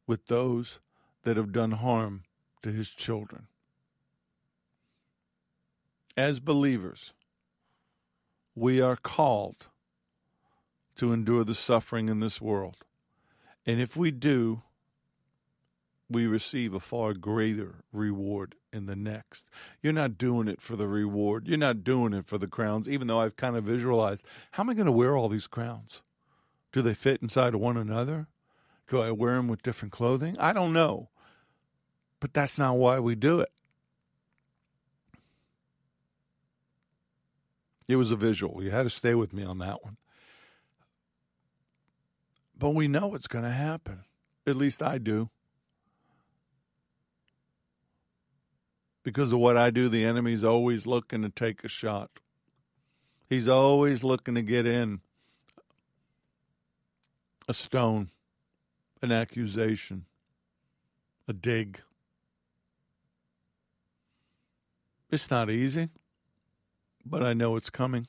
with 0.08 0.26
those 0.26 0.80
that 1.22 1.36
have 1.36 1.52
done 1.52 1.70
harm 1.70 2.24
to 2.62 2.72
his 2.72 2.90
children. 2.90 3.46
As 6.16 6.40
believers, 6.40 7.14
we 8.56 8.80
are 8.80 8.96
called 8.96 9.68
to 10.96 11.12
endure 11.12 11.44
the 11.44 11.54
suffering 11.54 12.08
in 12.08 12.18
this 12.18 12.40
world. 12.40 12.78
And 13.64 13.80
if 13.80 13.96
we 13.96 14.10
do, 14.10 14.62
we 16.08 16.26
receive 16.26 16.72
a 16.72 16.80
far 16.80 17.14
greater 17.14 17.84
reward 17.92 18.54
in 18.72 18.86
the 18.86 18.96
next. 18.96 19.46
You're 19.82 19.92
not 19.92 20.18
doing 20.18 20.48
it 20.48 20.60
for 20.60 20.76
the 20.76 20.86
reward. 20.86 21.48
You're 21.48 21.58
not 21.58 21.82
doing 21.82 22.12
it 22.12 22.26
for 22.26 22.38
the 22.38 22.46
crowns, 22.46 22.88
even 22.88 23.06
though 23.08 23.20
I've 23.20 23.36
kind 23.36 23.56
of 23.56 23.64
visualized 23.64 24.24
how 24.52 24.62
am 24.62 24.70
I 24.70 24.74
going 24.74 24.86
to 24.86 24.92
wear 24.92 25.16
all 25.16 25.28
these 25.28 25.46
crowns? 25.46 26.02
Do 26.72 26.82
they 26.82 26.94
fit 26.94 27.22
inside 27.22 27.54
of 27.54 27.60
one 27.60 27.76
another? 27.76 28.28
Do 28.88 29.00
I 29.00 29.10
wear 29.10 29.36
them 29.36 29.48
with 29.48 29.62
different 29.62 29.92
clothing? 29.92 30.36
I 30.38 30.52
don't 30.52 30.72
know. 30.72 31.08
But 32.20 32.32
that's 32.32 32.56
not 32.56 32.76
why 32.76 33.00
we 33.00 33.14
do 33.14 33.40
it. 33.40 33.50
It 37.88 37.96
was 37.96 38.10
a 38.10 38.16
visual. 38.16 38.62
You 38.62 38.70
had 38.70 38.84
to 38.84 38.90
stay 38.90 39.14
with 39.14 39.32
me 39.32 39.44
on 39.44 39.58
that 39.58 39.82
one. 39.84 39.96
But 42.58 42.70
we 42.70 42.88
know 42.88 43.14
it's 43.14 43.28
going 43.28 43.44
to 43.44 43.50
happen. 43.50 44.00
At 44.46 44.56
least 44.56 44.82
I 44.82 44.98
do. 44.98 45.30
Because 49.06 49.30
of 49.32 49.38
what 49.38 49.56
I 49.56 49.70
do, 49.70 49.88
the 49.88 50.04
enemy's 50.04 50.42
always 50.42 50.84
looking 50.84 51.22
to 51.22 51.28
take 51.28 51.62
a 51.62 51.68
shot. 51.68 52.10
He's 53.30 53.46
always 53.46 54.02
looking 54.02 54.34
to 54.34 54.42
get 54.42 54.66
in 54.66 54.98
a 57.48 57.54
stone, 57.54 58.10
an 59.00 59.12
accusation, 59.12 60.06
a 61.28 61.32
dig. 61.32 61.80
It's 65.08 65.30
not 65.30 65.50
easy, 65.50 65.90
but 67.04 67.22
I 67.22 67.32
know 67.32 67.54
it's 67.54 67.70
coming. 67.70 68.08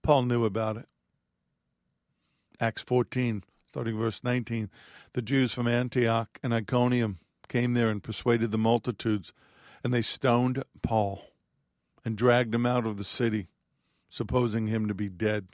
Paul 0.00 0.22
knew 0.22 0.46
about 0.46 0.78
it. 0.78 0.88
Acts 2.58 2.80
14, 2.80 3.44
starting 3.68 3.98
verse 3.98 4.24
19. 4.24 4.70
The 5.12 5.20
Jews 5.20 5.52
from 5.52 5.68
Antioch 5.68 6.38
and 6.42 6.54
Iconium 6.54 7.18
came 7.48 7.72
there 7.72 7.88
and 7.88 8.02
persuaded 8.02 8.50
the 8.50 8.58
multitudes, 8.58 9.32
and 9.82 9.92
they 9.92 10.02
stoned 10.02 10.62
Paul 10.82 11.24
and 12.04 12.16
dragged 12.16 12.54
him 12.54 12.66
out 12.66 12.86
of 12.86 12.96
the 12.96 13.04
city, 13.04 13.48
supposing 14.08 14.68
him 14.68 14.88
to 14.88 14.94
be 14.94 15.08
dead. 15.08 15.48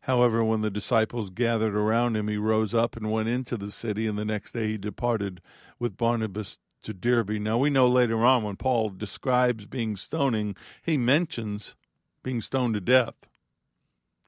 However, 0.00 0.44
when 0.44 0.60
the 0.60 0.70
disciples 0.70 1.30
gathered 1.30 1.74
around 1.74 2.16
him, 2.16 2.28
he 2.28 2.36
rose 2.36 2.74
up 2.74 2.94
and 2.96 3.10
went 3.10 3.28
into 3.28 3.56
the 3.56 3.70
city, 3.70 4.06
and 4.06 4.18
the 4.18 4.24
next 4.24 4.52
day 4.52 4.66
he 4.66 4.76
departed 4.76 5.40
with 5.78 5.96
Barnabas 5.96 6.58
to 6.82 6.92
Derbe. 6.92 7.40
Now, 7.40 7.56
we 7.56 7.70
know 7.70 7.88
later 7.88 8.24
on 8.24 8.42
when 8.42 8.56
Paul 8.56 8.90
describes 8.90 9.64
being 9.66 9.96
stoning, 9.96 10.56
he 10.82 10.98
mentions 10.98 11.74
being 12.22 12.40
stoned 12.40 12.74
to 12.74 12.80
death, 12.80 13.14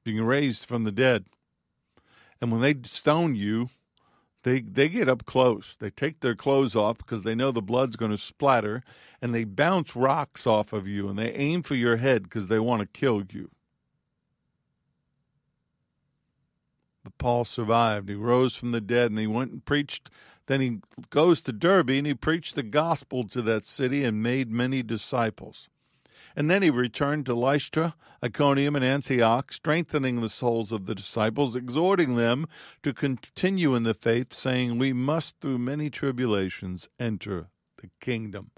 being 0.03 0.23
raised 0.23 0.65
from 0.65 0.83
the 0.83 0.91
dead. 0.91 1.25
And 2.41 2.51
when 2.51 2.61
they 2.61 2.75
stone 2.83 3.35
you, 3.35 3.69
they 4.47 4.61
they 4.61 4.87
get 4.87 5.09
up 5.09 5.25
close. 5.25 5.75
They 5.75 5.89
take 5.89 6.21
their 6.21 6.35
clothes 6.35 6.75
off 6.75 6.97
because 6.97 7.23
they 7.23 7.35
know 7.35 7.51
the 7.51 7.61
blood's 7.61 7.97
going 7.97 8.11
to 8.11 8.17
splatter, 8.17 8.81
and 9.21 9.35
they 9.35 9.43
bounce 9.43 9.95
rocks 9.95 10.47
off 10.47 10.71
of 10.71 10.87
you, 10.87 11.09
and 11.09 11.19
they 11.19 11.31
aim 11.33 11.63
for 11.63 11.75
your 11.75 11.97
head 11.97 12.23
because 12.23 12.47
they 12.47 12.59
want 12.59 12.81
to 12.81 12.99
kill 12.99 13.23
you. 13.29 13.49
But 17.03 17.17
Paul 17.17 17.45
survived. 17.45 18.09
He 18.09 18.15
rose 18.15 18.55
from 18.55 18.71
the 18.71 18.81
dead 18.81 19.11
and 19.11 19.19
he 19.19 19.27
went 19.27 19.51
and 19.51 19.63
preached. 19.63 20.09
Then 20.47 20.59
he 20.59 20.79
goes 21.09 21.41
to 21.43 21.53
Derbe 21.53 21.91
and 21.91 22.05
he 22.05 22.13
preached 22.13 22.55
the 22.55 22.63
gospel 22.63 23.25
to 23.29 23.41
that 23.43 23.63
city 23.63 24.03
and 24.03 24.21
made 24.21 24.51
many 24.51 24.83
disciples. 24.83 25.69
And 26.37 26.51
then 26.51 26.61
he 26.61 26.69
returned 26.69 27.25
to 27.25 27.33
Lystra, 27.33 27.95
Iconium, 28.23 28.75
and 28.75 28.85
Antioch, 28.85 29.51
strengthening 29.51 30.21
the 30.21 30.29
souls 30.29 30.71
of 30.71 30.85
the 30.85 30.93
disciples, 30.93 31.55
exhorting 31.55 32.15
them 32.15 32.47
to 32.83 32.93
continue 32.93 33.73
in 33.73 33.81
the 33.81 33.95
faith, 33.95 34.31
saying, 34.33 34.77
We 34.77 34.93
must, 34.93 35.41
through 35.41 35.57
many 35.57 35.89
tribulations, 35.89 36.89
enter 36.99 37.47
the 37.81 37.89
kingdom 37.99 38.51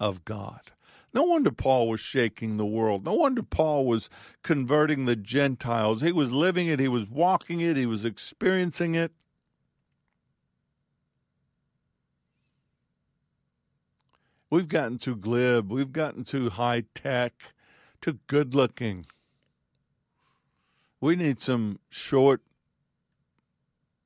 of 0.00 0.24
God. 0.24 0.72
No 1.12 1.24
wonder 1.24 1.50
Paul 1.52 1.90
was 1.90 2.00
shaking 2.00 2.56
the 2.56 2.64
world. 2.64 3.04
No 3.04 3.12
wonder 3.12 3.42
Paul 3.42 3.84
was 3.84 4.08
converting 4.42 5.04
the 5.04 5.16
Gentiles. 5.16 6.00
He 6.00 6.12
was 6.12 6.32
living 6.32 6.68
it, 6.68 6.80
he 6.80 6.88
was 6.88 7.06
walking 7.06 7.60
it, 7.60 7.76
he 7.76 7.84
was 7.84 8.06
experiencing 8.06 8.94
it. 8.94 9.12
We've 14.56 14.66
gotten 14.66 14.96
too 14.96 15.16
glib, 15.16 15.70
we've 15.70 15.92
gotten 15.92 16.24
too 16.24 16.48
high 16.48 16.84
tech, 16.94 17.34
too 18.00 18.20
good 18.26 18.54
looking. 18.54 19.04
We 20.98 21.14
need 21.14 21.42
some 21.42 21.78
short, 21.90 22.40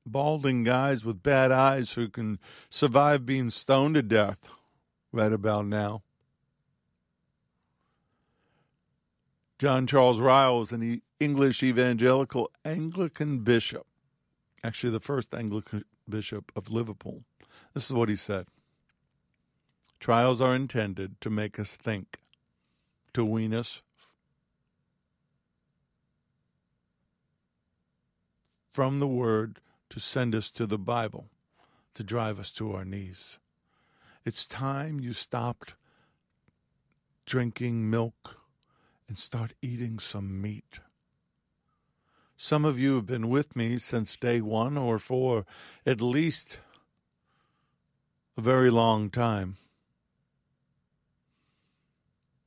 balding 0.05 0.65
guys 0.65 1.05
with 1.05 1.23
bad 1.23 1.53
eyes 1.53 1.93
who 1.93 2.09
can 2.09 2.37
survive 2.69 3.25
being 3.25 3.49
stoned 3.49 3.95
to 3.95 4.01
death 4.01 4.49
right 5.13 5.31
about 5.31 5.67
now. 5.67 6.03
John 9.57 9.87
Charles 9.87 10.19
Ryle 10.19 10.63
is 10.63 10.73
an 10.73 11.01
English 11.17 11.63
evangelical 11.63 12.51
Anglican 12.65 13.39
bishop, 13.39 13.87
actually, 14.65 14.91
the 14.91 14.99
first 14.99 15.33
Anglican 15.33 15.85
bishop 16.09 16.51
of 16.57 16.73
Liverpool. 16.73 17.23
This 17.73 17.85
is 17.85 17.93
what 17.93 18.09
he 18.09 18.17
said 18.17 18.47
Trials 20.01 20.41
are 20.41 20.55
intended 20.55 21.21
to 21.21 21.29
make 21.29 21.59
us 21.59 21.77
think, 21.77 22.17
to 23.13 23.23
wean 23.23 23.53
us 23.53 23.83
from 28.71 28.97
the 28.97 29.05
Word, 29.05 29.59
to 29.91 29.99
send 29.99 30.33
us 30.33 30.49
to 30.49 30.65
the 30.65 30.79
Bible, 30.79 31.27
to 31.93 32.03
drive 32.03 32.39
us 32.39 32.51
to 32.53 32.73
our 32.73 32.83
knees. 32.83 33.37
It's 34.25 34.47
time 34.47 34.99
you 34.99 35.13
stopped 35.13 35.75
drinking 37.27 37.87
milk 37.87 38.37
and 39.07 39.19
start 39.19 39.53
eating 39.61 39.99
some 39.99 40.41
meat. 40.41 40.79
Some 42.35 42.65
of 42.65 42.79
you 42.79 42.95
have 42.95 43.05
been 43.05 43.29
with 43.29 43.55
me 43.55 43.77
since 43.77 44.15
day 44.15 44.41
one 44.41 44.79
or 44.79 44.97
for 44.97 45.45
at 45.85 46.01
least 46.01 46.59
a 48.35 48.41
very 48.41 48.71
long 48.71 49.11
time. 49.11 49.57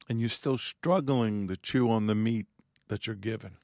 And 0.08 0.20
you're 0.20 0.28
still 0.28 0.58
struggling 0.58 1.48
to 1.48 1.56
chew 1.56 1.90
on 1.90 2.06
the 2.06 2.14
meat 2.14 2.46
that 2.88 3.06
you're 3.06 3.16
given. 3.16 3.56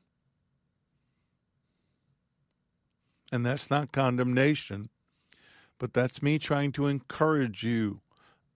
And 3.32 3.44
that's 3.44 3.70
not 3.70 3.92
condemnation, 3.92 4.88
but 5.78 5.92
that's 5.92 6.22
me 6.22 6.38
trying 6.38 6.72
to 6.72 6.86
encourage 6.86 7.62
you. 7.62 8.00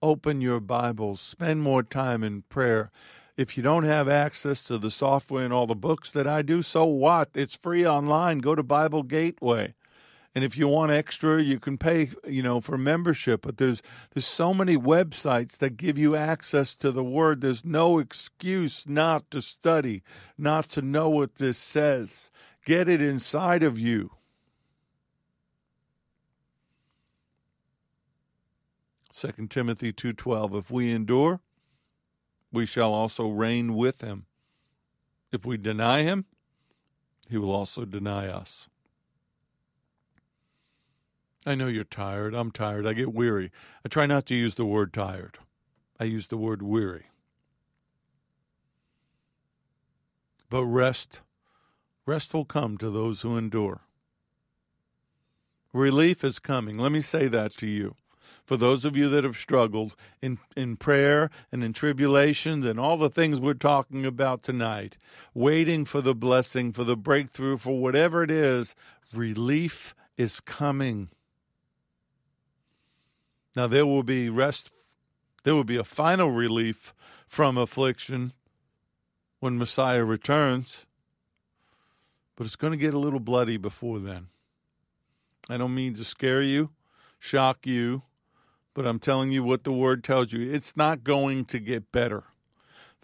Open 0.01 0.41
your 0.41 0.59
Bibles, 0.59 1.21
spend 1.21 1.61
more 1.61 1.83
time 1.83 2.23
in 2.23 2.41
prayer, 2.43 2.91
if 3.37 3.57
you 3.57 3.63
don't 3.63 3.83
have 3.83 4.07
access 4.07 4.63
to 4.63 4.77
the 4.77 4.89
software 4.89 5.43
and 5.43 5.53
all 5.53 5.67
the 5.67 5.75
books 5.75 6.09
that 6.11 6.25
I 6.25 6.41
do, 6.41 6.61
so 6.61 6.85
what? 6.85 7.29
It's 7.33 7.55
free 7.55 7.85
online. 7.85 8.39
Go 8.39 8.55
to 8.55 8.63
Bible 8.63 9.03
Gateway. 9.03 9.73
And 10.35 10.43
if 10.43 10.57
you 10.57 10.67
want 10.67 10.91
extra, 10.91 11.41
you 11.41 11.61
can 11.61 11.77
pay, 11.77 12.09
you 12.27 12.43
know, 12.43 12.59
for 12.59 12.77
membership. 12.77 13.43
But 13.43 13.57
there's 13.57 13.81
there's 14.13 14.25
so 14.25 14.53
many 14.53 14.75
websites 14.75 15.57
that 15.59 15.77
give 15.77 15.97
you 15.97 16.17
access 16.17 16.75
to 16.75 16.91
the 16.91 17.05
word. 17.05 17.39
There's 17.39 17.63
no 17.63 17.99
excuse 17.99 18.85
not 18.85 19.31
to 19.31 19.41
study, 19.41 20.03
not 20.37 20.65
to 20.71 20.81
know 20.81 21.07
what 21.07 21.35
this 21.35 21.57
says. 21.57 22.29
Get 22.65 22.89
it 22.89 23.01
inside 23.01 23.63
of 23.63 23.79
you. 23.79 24.11
Second 29.09 29.49
Timothy 29.49 29.93
2:12 29.93 30.53
If 30.53 30.69
we 30.69 30.91
endure, 30.91 31.39
we 32.51 32.65
shall 32.65 32.93
also 32.93 33.29
reign 33.29 33.73
with 33.73 34.01
him. 34.01 34.25
If 35.31 35.45
we 35.45 35.55
deny 35.55 36.03
him, 36.03 36.25
he 37.29 37.37
will 37.37 37.51
also 37.51 37.85
deny 37.85 38.27
us. 38.27 38.67
I 41.45 41.55
know 41.55 41.67
you're 41.67 41.83
tired. 41.83 42.33
I'm 42.33 42.51
tired. 42.51 42.87
I 42.87 42.93
get 42.93 43.13
weary. 43.13 43.51
I 43.85 43.89
try 43.89 44.05
not 44.05 44.25
to 44.27 44.35
use 44.35 44.55
the 44.55 44.65
word 44.65 44.93
tired, 44.93 45.37
I 45.99 46.05
use 46.05 46.27
the 46.27 46.37
word 46.37 46.61
weary. 46.61 47.05
But 50.49 50.65
rest, 50.65 51.21
rest 52.05 52.33
will 52.33 52.45
come 52.45 52.77
to 52.77 52.89
those 52.89 53.21
who 53.21 53.37
endure. 53.37 53.81
Relief 55.73 56.23
is 56.23 56.39
coming. 56.39 56.77
Let 56.77 56.91
me 56.91 57.01
say 57.01 57.27
that 57.27 57.57
to 57.57 57.67
you 57.67 57.95
for 58.45 58.57
those 58.57 58.85
of 58.85 58.95
you 58.95 59.09
that 59.09 59.23
have 59.23 59.35
struggled 59.35 59.95
in, 60.21 60.37
in 60.55 60.77
prayer 60.77 61.29
and 61.51 61.63
in 61.63 61.73
tribulations 61.73 62.65
and 62.65 62.79
all 62.79 62.95
the 62.95 63.09
things 63.09 63.39
we're 63.39 63.55
talking 63.55 64.05
about 64.05 64.43
tonight, 64.43 64.97
waiting 65.33 65.83
for 65.83 65.99
the 65.99 66.15
blessing, 66.15 66.71
for 66.71 66.83
the 66.83 66.95
breakthrough, 66.95 67.57
for 67.57 67.79
whatever 67.79 68.23
it 68.23 68.31
is, 68.31 68.75
relief 69.13 69.95
is 70.15 70.39
coming. 70.39 71.09
Now, 73.55 73.67
there 73.67 73.85
will 73.85 74.03
be 74.03 74.29
rest, 74.29 74.69
there 75.43 75.55
will 75.55 75.63
be 75.63 75.77
a 75.77 75.83
final 75.83 76.31
relief 76.31 76.93
from 77.27 77.57
affliction 77.57 78.33
when 79.39 79.57
Messiah 79.57 80.03
returns, 80.03 80.85
but 82.35 82.45
it's 82.45 82.55
going 82.55 82.71
to 82.71 82.77
get 82.77 82.93
a 82.93 82.99
little 82.99 83.19
bloody 83.19 83.57
before 83.57 83.99
then. 83.99 84.27
I 85.49 85.57
don't 85.57 85.75
mean 85.75 85.93
to 85.95 86.03
scare 86.03 86.41
you, 86.41 86.71
shock 87.19 87.65
you, 87.65 88.03
but 88.73 88.85
I'm 88.85 88.99
telling 88.99 89.31
you 89.31 89.43
what 89.43 89.63
the 89.63 89.71
word 89.71 90.03
tells 90.03 90.33
you. 90.33 90.51
It's 90.51 90.75
not 90.75 91.03
going 91.03 91.45
to 91.45 91.59
get 91.59 91.91
better. 91.91 92.23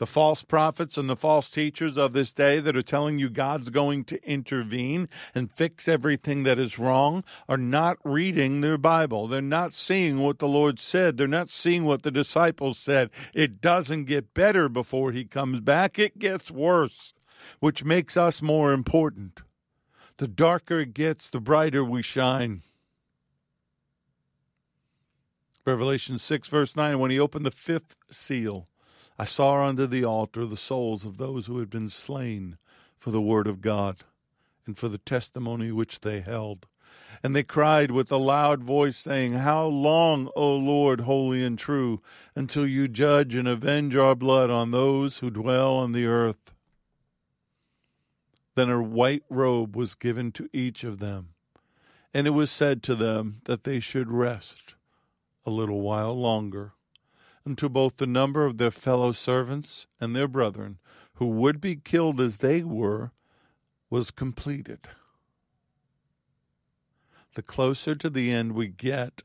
The 0.01 0.07
false 0.07 0.41
prophets 0.41 0.97
and 0.97 1.07
the 1.07 1.15
false 1.15 1.47
teachers 1.47 1.95
of 1.95 2.13
this 2.13 2.33
day 2.33 2.59
that 2.59 2.75
are 2.75 2.81
telling 2.81 3.19
you 3.19 3.29
God's 3.29 3.69
going 3.69 4.03
to 4.05 4.19
intervene 4.27 5.07
and 5.35 5.51
fix 5.51 5.87
everything 5.87 6.41
that 6.41 6.57
is 6.57 6.79
wrong 6.79 7.23
are 7.47 7.55
not 7.55 7.99
reading 8.03 8.61
their 8.61 8.79
Bible. 8.79 9.27
They're 9.27 9.43
not 9.43 9.73
seeing 9.73 10.17
what 10.17 10.39
the 10.39 10.47
Lord 10.47 10.79
said. 10.79 11.17
They're 11.17 11.27
not 11.27 11.51
seeing 11.51 11.83
what 11.83 12.01
the 12.01 12.09
disciples 12.09 12.79
said. 12.79 13.11
It 13.35 13.61
doesn't 13.61 14.05
get 14.05 14.33
better 14.33 14.67
before 14.67 15.11
he 15.11 15.23
comes 15.23 15.59
back, 15.59 15.99
it 15.99 16.17
gets 16.17 16.49
worse, 16.49 17.13
which 17.59 17.85
makes 17.85 18.17
us 18.17 18.41
more 18.41 18.73
important. 18.73 19.41
The 20.17 20.27
darker 20.27 20.79
it 20.79 20.95
gets, 20.95 21.29
the 21.29 21.39
brighter 21.39 21.85
we 21.85 22.01
shine. 22.01 22.63
Revelation 25.63 26.17
6, 26.17 26.49
verse 26.49 26.75
9, 26.75 26.97
when 26.97 27.11
he 27.11 27.19
opened 27.19 27.45
the 27.45 27.51
fifth 27.51 27.95
seal, 28.09 28.67
I 29.21 29.25
saw 29.25 29.63
under 29.63 29.85
the 29.85 30.03
altar 30.03 30.47
the 30.47 30.57
souls 30.57 31.05
of 31.05 31.17
those 31.17 31.45
who 31.45 31.59
had 31.59 31.69
been 31.69 31.89
slain 31.89 32.57
for 32.97 33.11
the 33.11 33.21
word 33.21 33.45
of 33.45 33.61
God 33.61 33.97
and 34.65 34.75
for 34.75 34.89
the 34.89 34.97
testimony 34.97 35.71
which 35.71 35.99
they 35.99 36.21
held. 36.21 36.65
And 37.21 37.35
they 37.35 37.43
cried 37.43 37.91
with 37.91 38.11
a 38.11 38.17
loud 38.17 38.63
voice, 38.63 38.97
saying, 38.97 39.33
How 39.33 39.67
long, 39.67 40.31
O 40.35 40.55
Lord, 40.55 41.01
holy 41.01 41.45
and 41.45 41.55
true, 41.59 42.01
until 42.35 42.65
you 42.65 42.87
judge 42.87 43.35
and 43.35 43.47
avenge 43.47 43.95
our 43.95 44.15
blood 44.15 44.49
on 44.49 44.71
those 44.71 45.19
who 45.19 45.29
dwell 45.29 45.75
on 45.75 45.91
the 45.91 46.07
earth? 46.07 46.55
Then 48.55 48.71
a 48.71 48.81
white 48.81 49.23
robe 49.29 49.75
was 49.75 49.93
given 49.93 50.31
to 50.31 50.49
each 50.51 50.83
of 50.83 50.97
them, 50.97 51.35
and 52.11 52.25
it 52.25 52.31
was 52.31 52.49
said 52.49 52.81
to 52.83 52.95
them 52.95 53.41
that 53.43 53.65
they 53.65 53.79
should 53.79 54.09
rest 54.09 54.73
a 55.45 55.51
little 55.51 55.81
while 55.81 56.19
longer 56.19 56.73
unto 57.45 57.67
both 57.69 57.97
the 57.97 58.07
number 58.07 58.45
of 58.45 58.57
their 58.57 58.71
fellow 58.71 59.11
servants 59.11 59.87
and 59.99 60.15
their 60.15 60.27
brethren, 60.27 60.77
who 61.15 61.27
would 61.27 61.59
be 61.59 61.75
killed 61.75 62.19
as 62.19 62.37
they 62.37 62.63
were, 62.63 63.11
was 63.89 64.11
completed. 64.11 64.87
The 67.33 67.41
closer 67.41 67.95
to 67.95 68.09
the 68.09 68.31
end 68.31 68.53
we 68.53 68.67
get, 68.67 69.21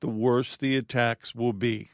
the 0.00 0.08
worse 0.08 0.56
the 0.56 0.76
attacks 0.76 1.34
will 1.34 1.52
be. 1.52 1.90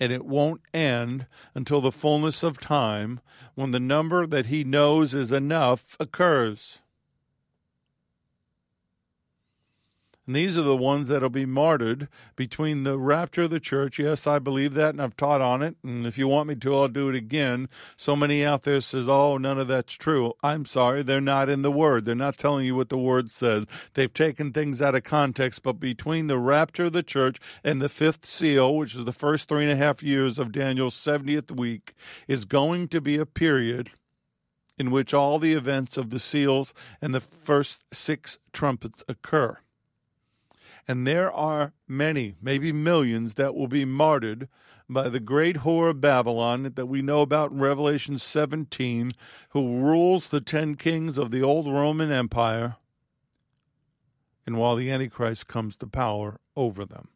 And 0.00 0.12
it 0.12 0.24
won't 0.24 0.62
end 0.72 1.26
until 1.54 1.80
the 1.80 1.92
fullness 1.92 2.42
of 2.42 2.60
time 2.60 3.20
when 3.54 3.70
the 3.70 3.80
number 3.80 4.26
that 4.26 4.46
he 4.46 4.62
knows 4.62 5.14
is 5.14 5.32
enough 5.32 5.96
occurs. 5.98 6.82
And 10.28 10.36
these 10.36 10.58
are 10.58 10.62
the 10.62 10.76
ones 10.76 11.08
that'll 11.08 11.30
be 11.30 11.46
martyred 11.46 12.06
between 12.36 12.84
the 12.84 12.98
rapture 12.98 13.44
of 13.44 13.50
the 13.50 13.58
church. 13.58 13.98
Yes, 13.98 14.26
I 14.26 14.38
believe 14.38 14.74
that, 14.74 14.90
and 14.90 15.00
I've 15.00 15.16
taught 15.16 15.40
on 15.40 15.62
it. 15.62 15.76
And 15.82 16.06
if 16.06 16.18
you 16.18 16.28
want 16.28 16.50
me 16.50 16.54
to, 16.56 16.76
I'll 16.76 16.86
do 16.86 17.08
it 17.08 17.14
again. 17.14 17.70
So 17.96 18.14
many 18.14 18.44
out 18.44 18.64
there 18.64 18.82
says, 18.82 19.08
"Oh, 19.08 19.38
none 19.38 19.58
of 19.58 19.68
that's 19.68 19.94
true." 19.94 20.34
I'm 20.42 20.66
sorry, 20.66 21.02
they're 21.02 21.22
not 21.22 21.48
in 21.48 21.62
the 21.62 21.70
Word. 21.70 22.04
They're 22.04 22.14
not 22.14 22.36
telling 22.36 22.66
you 22.66 22.76
what 22.76 22.90
the 22.90 22.98
Word 22.98 23.30
says. 23.30 23.64
They've 23.94 24.12
taken 24.12 24.52
things 24.52 24.82
out 24.82 24.94
of 24.94 25.02
context. 25.02 25.62
But 25.62 25.80
between 25.80 26.26
the 26.26 26.36
rapture 26.36 26.84
of 26.84 26.92
the 26.92 27.02
church 27.02 27.38
and 27.64 27.80
the 27.80 27.88
fifth 27.88 28.26
seal, 28.26 28.76
which 28.76 28.94
is 28.94 29.06
the 29.06 29.12
first 29.12 29.48
three 29.48 29.62
and 29.62 29.72
a 29.72 29.76
half 29.76 30.02
years 30.02 30.38
of 30.38 30.52
Daniel's 30.52 30.94
70th 30.94 31.50
week, 31.50 31.94
is 32.26 32.44
going 32.44 32.88
to 32.88 33.00
be 33.00 33.16
a 33.16 33.24
period 33.24 33.92
in 34.76 34.90
which 34.90 35.14
all 35.14 35.38
the 35.38 35.54
events 35.54 35.96
of 35.96 36.10
the 36.10 36.18
seals 36.18 36.74
and 37.00 37.14
the 37.14 37.20
first 37.22 37.82
six 37.94 38.38
trumpets 38.52 39.02
occur. 39.08 39.56
And 40.88 41.06
there 41.06 41.30
are 41.30 41.74
many, 41.86 42.34
maybe 42.40 42.72
millions, 42.72 43.34
that 43.34 43.54
will 43.54 43.68
be 43.68 43.84
martyred 43.84 44.48
by 44.88 45.10
the 45.10 45.20
great 45.20 45.56
whore 45.56 45.90
of 45.90 46.00
Babylon 46.00 46.72
that 46.74 46.86
we 46.86 47.02
know 47.02 47.20
about 47.20 47.52
in 47.52 47.58
Revelation 47.58 48.16
17, 48.16 49.12
who 49.50 49.80
rules 49.80 50.28
the 50.28 50.40
ten 50.40 50.76
kings 50.76 51.18
of 51.18 51.30
the 51.30 51.42
old 51.42 51.70
Roman 51.70 52.10
Empire, 52.10 52.76
and 54.46 54.56
while 54.56 54.76
the 54.76 54.90
Antichrist 54.90 55.46
comes 55.46 55.76
to 55.76 55.86
power 55.86 56.40
over 56.56 56.86
them. 56.86 57.08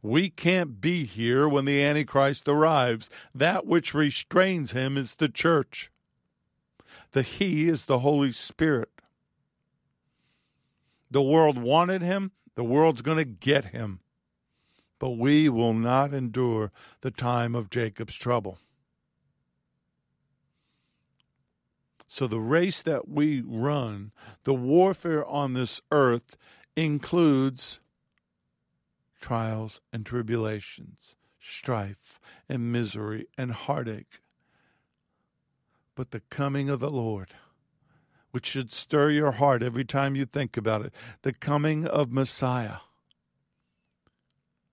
We 0.00 0.30
can't 0.30 0.80
be 0.80 1.04
here 1.04 1.48
when 1.48 1.64
the 1.64 1.82
Antichrist 1.82 2.48
arrives. 2.48 3.10
That 3.34 3.66
which 3.66 3.92
restrains 3.92 4.70
him 4.70 4.96
is 4.96 5.16
the 5.16 5.28
church. 5.28 5.90
The 7.10 7.22
He 7.22 7.68
is 7.68 7.86
the 7.86 7.98
Holy 7.98 8.30
Spirit. 8.30 8.90
The 11.10 11.20
world 11.20 11.58
wanted 11.58 12.02
him, 12.02 12.30
the 12.54 12.64
world's 12.64 13.02
going 13.02 13.18
to 13.18 13.24
get 13.24 13.66
him. 13.66 14.00
But 14.98 15.10
we 15.10 15.48
will 15.48 15.72
not 15.72 16.12
endure 16.12 16.72
the 17.00 17.10
time 17.10 17.54
of 17.54 17.70
Jacob's 17.70 18.14
trouble. 18.14 18.58
So, 22.06 22.26
the 22.26 22.40
race 22.40 22.82
that 22.82 23.08
we 23.08 23.40
run, 23.40 24.10
the 24.42 24.52
warfare 24.52 25.24
on 25.24 25.52
this 25.52 25.80
earth, 25.92 26.36
includes 26.76 27.80
trials 29.20 29.80
and 29.92 30.04
tribulations, 30.04 31.14
strife 31.38 32.20
and 32.48 32.72
misery 32.72 33.26
and 33.38 33.52
heartache. 33.52 34.20
But 35.94 36.10
the 36.10 36.20
coming 36.30 36.68
of 36.68 36.80
the 36.80 36.90
Lord 36.90 37.28
which 38.30 38.46
should 38.46 38.72
stir 38.72 39.10
your 39.10 39.32
heart 39.32 39.62
every 39.62 39.84
time 39.84 40.14
you 40.14 40.24
think 40.24 40.56
about 40.56 40.84
it. 40.84 40.94
The 41.22 41.32
coming 41.32 41.86
of 41.86 42.12
Messiah 42.12 42.78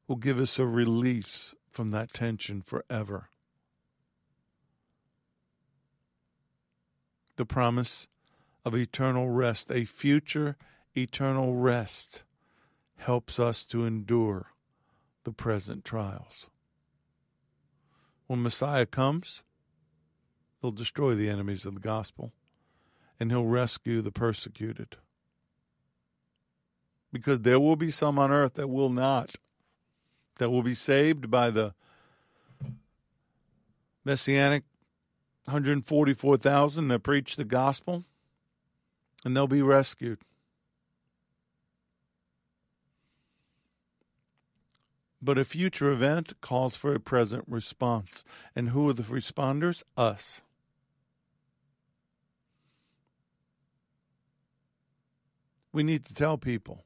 will 0.07 0.15
give 0.15 0.39
us 0.39 0.59
a 0.59 0.65
release 0.65 1.53
from 1.69 1.91
that 1.91 2.13
tension 2.13 2.61
forever. 2.61 3.29
The 7.35 7.45
promise 7.45 8.07
of 8.65 8.75
eternal 8.75 9.29
rest, 9.29 9.71
a 9.71 9.85
future 9.85 10.57
eternal 10.95 11.55
rest, 11.55 12.23
helps 12.97 13.39
us 13.39 13.63
to 13.65 13.85
endure 13.85 14.47
the 15.23 15.31
present 15.31 15.85
trials. 15.85 16.47
When 18.25 18.41
Messiah 18.41 18.85
comes, 18.85 19.43
he'll 20.61 20.71
destroy 20.71 21.15
the 21.15 21.29
enemies 21.29 21.65
of 21.65 21.75
the 21.75 21.79
gospel 21.79 22.33
and 23.19 23.31
he'll 23.31 23.45
rescue 23.45 24.01
the 24.01 24.11
persecuted. 24.11 24.97
Because 27.11 27.41
there 27.41 27.59
will 27.59 27.75
be 27.75 27.89
some 27.89 28.19
on 28.19 28.31
earth 28.31 28.55
that 28.55 28.67
will 28.67 28.89
not, 28.89 29.35
that 30.37 30.49
will 30.49 30.63
be 30.63 30.73
saved 30.73 31.31
by 31.31 31.49
the 31.49 31.73
messianic 34.03 34.63
144,000 35.45 36.87
that 36.89 36.99
preach 36.99 37.35
the 37.35 37.45
gospel, 37.45 38.03
and 39.23 39.35
they'll 39.35 39.47
be 39.47 39.61
rescued. 39.61 40.19
But 45.21 45.37
a 45.37 45.45
future 45.45 45.91
event 45.91 46.33
calls 46.41 46.75
for 46.75 46.93
a 46.93 46.99
present 46.99 47.43
response. 47.47 48.23
And 48.55 48.69
who 48.69 48.87
are 48.87 48.93
the 48.93 49.03
responders? 49.03 49.83
Us. 49.97 50.41
We 55.71 55.83
need 55.83 56.05
to 56.05 56.13
tell 56.13 56.37
people 56.37 56.85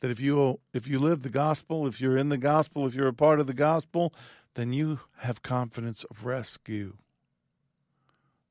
that 0.00 0.10
if 0.10 0.20
you 0.20 0.60
if 0.72 0.86
you 0.86 0.98
live 0.98 1.22
the 1.22 1.28
gospel, 1.28 1.86
if 1.86 2.00
you're 2.00 2.16
in 2.16 2.28
the 2.28 2.38
gospel, 2.38 2.86
if 2.86 2.94
you're 2.94 3.08
a 3.08 3.12
part 3.12 3.40
of 3.40 3.46
the 3.46 3.54
gospel, 3.54 4.14
then 4.54 4.72
you 4.72 5.00
have 5.18 5.42
confidence 5.42 6.04
of 6.04 6.24
rescue. 6.24 6.96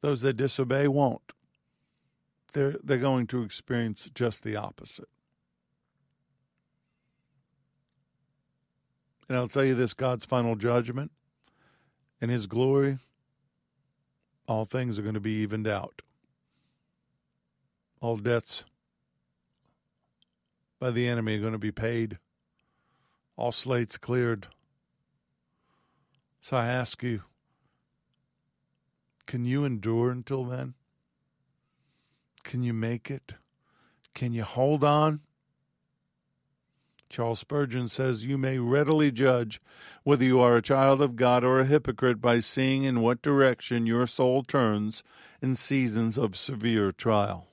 Those 0.01 0.21
that 0.21 0.33
disobey 0.33 0.87
won't. 0.87 1.33
They're 2.53 2.75
they're 2.83 2.97
going 2.97 3.27
to 3.27 3.43
experience 3.43 4.09
just 4.13 4.43
the 4.43 4.55
opposite. 4.55 5.09
And 9.29 9.37
I'll 9.37 9.47
tell 9.47 9.65
you 9.65 9.75
this 9.75 9.93
God's 9.93 10.25
final 10.25 10.55
judgment 10.55 11.11
and 12.21 12.31
his 12.31 12.47
glory, 12.47 12.99
all 14.47 14.65
things 14.65 14.97
are 14.97 15.01
going 15.01 15.13
to 15.13 15.19
be 15.19 15.41
evened 15.41 15.67
out. 15.67 16.01
All 17.99 18.17
debts 18.17 18.63
by 20.79 20.91
the 20.91 21.07
enemy 21.07 21.37
are 21.37 21.41
going 21.41 21.53
to 21.53 21.57
be 21.57 21.71
paid. 21.71 22.17
All 23.35 23.51
slates 23.51 23.97
cleared. 23.97 24.47
So 26.41 26.57
I 26.57 26.67
ask 26.67 27.03
you, 27.03 27.23
can 29.25 29.43
you 29.43 29.65
endure 29.65 30.09
until 30.09 30.45
then? 30.45 30.73
Can 32.43 32.63
you 32.63 32.73
make 32.73 33.11
it? 33.11 33.33
Can 34.13 34.33
you 34.33 34.43
hold 34.43 34.83
on? 34.83 35.19
Charles 37.09 37.39
Spurgeon 37.39 37.87
says, 37.87 38.25
You 38.25 38.37
may 38.37 38.57
readily 38.57 39.11
judge 39.11 39.61
whether 40.03 40.25
you 40.25 40.39
are 40.39 40.57
a 40.57 40.61
child 40.61 41.01
of 41.01 41.15
God 41.15 41.43
or 41.43 41.59
a 41.59 41.65
hypocrite 41.65 42.21
by 42.21 42.39
seeing 42.39 42.83
in 42.83 43.01
what 43.01 43.21
direction 43.21 43.85
your 43.85 44.07
soul 44.07 44.43
turns 44.43 45.03
in 45.41 45.55
seasons 45.55 46.17
of 46.17 46.35
severe 46.35 46.91
trial. 46.91 47.47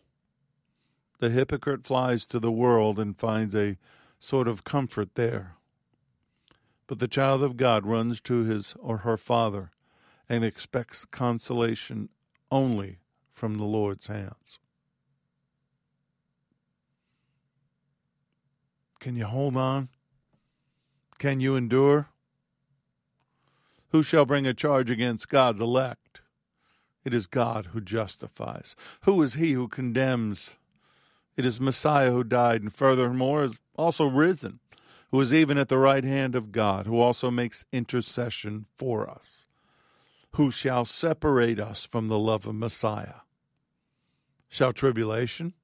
The 1.25 1.31
hypocrite 1.31 1.87
flies 1.87 2.27
to 2.27 2.39
the 2.39 2.53
world 2.53 2.99
and 2.99 3.19
finds 3.19 3.55
a 3.55 3.79
sort 4.19 4.47
of 4.47 4.63
comfort 4.63 5.15
there. 5.15 5.57
But 6.87 6.99
the 6.99 7.09
child 7.09 7.43
of 7.43 7.57
God 7.57 7.87
runs 7.87 8.21
to 8.21 8.45
his 8.45 8.75
or 8.79 8.99
her 8.99 9.17
Father 9.17 9.71
and 10.29 10.45
expects 10.45 11.07
consolation 11.07 12.11
only 12.51 12.99
from 13.31 13.57
the 13.57 13.65
Lord's 13.65 14.09
hands. 14.09 14.59
Can 19.01 19.17
you 19.17 19.25
hold 19.25 19.57
on? 19.57 19.89
Can 21.17 21.41
you 21.41 21.57
endure? 21.57 22.11
Who 23.93 24.03
shall 24.03 24.27
bring 24.27 24.47
a 24.47 24.53
charge 24.53 24.91
against 24.91 25.31
God's 25.31 25.63
elect? 25.63 26.21
It 27.03 27.15
is 27.15 27.27
God 27.27 27.69
who 27.73 27.81
justifies. 27.81 28.77
Who 29.05 29.23
is 29.23 29.33
he 29.35 29.53
who 29.53 29.69
condemns? 29.69 30.59
It 31.37 31.45
is 31.45 31.61
Messiah 31.61 32.13
who 32.13 32.25
died 32.25 32.63
and 32.63 32.73
furthermore 32.73 33.45
is 33.45 33.59
also 33.77 34.07
risen, 34.07 34.61
who 35.11 35.21
is 35.21 35.35
even 35.35 35.59
at 35.59 35.69
the 35.69 35.79
right 35.79 36.05
hand 36.05 36.35
of 36.35 36.53
God, 36.53 36.87
who 36.87 37.01
also 37.01 37.31
makes 37.31 37.65
intercession 37.73 38.67
for 38.77 39.09
us. 39.09 39.47
Who 40.33 40.51
shall 40.51 40.85
separate 40.85 41.61
us 41.61 41.85
from 41.85 42.09
the 42.09 42.19
love 42.19 42.47
of 42.47 42.55
Messiah? 42.55 43.23
Shall 44.49 44.73
tribulation, 44.73 45.55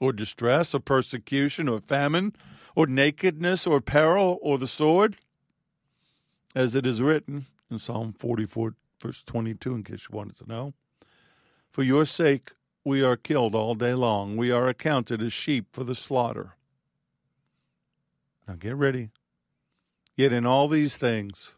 or 0.00 0.12
distress, 0.12 0.74
or 0.74 0.80
persecution, 0.80 1.68
or 1.68 1.80
famine, 1.80 2.34
or 2.74 2.86
nakedness, 2.86 3.66
or 3.66 3.80
peril, 3.80 4.38
or 4.42 4.58
the 4.58 4.66
sword? 4.66 5.16
As 6.54 6.74
it 6.74 6.86
is 6.86 7.02
written 7.02 7.46
in 7.70 7.78
Psalm 7.78 8.12
44, 8.12 8.74
verse 9.00 9.22
22, 9.24 9.74
in 9.74 9.84
case 9.84 10.06
you 10.10 10.16
wanted 10.16 10.36
to 10.38 10.48
know. 10.48 10.74
For 11.70 11.82
your 11.82 12.04
sake 12.04 12.52
we 12.86 13.02
are 13.02 13.16
killed 13.16 13.52
all 13.52 13.74
day 13.74 13.94
long. 13.94 14.36
We 14.36 14.52
are 14.52 14.68
accounted 14.68 15.20
as 15.20 15.32
sheep 15.32 15.66
for 15.72 15.82
the 15.82 15.96
slaughter. 15.96 16.54
Now 18.46 18.54
get 18.54 18.76
ready. 18.76 19.10
Yet 20.14 20.32
in 20.32 20.46
all 20.46 20.68
these 20.68 20.96
things, 20.96 21.56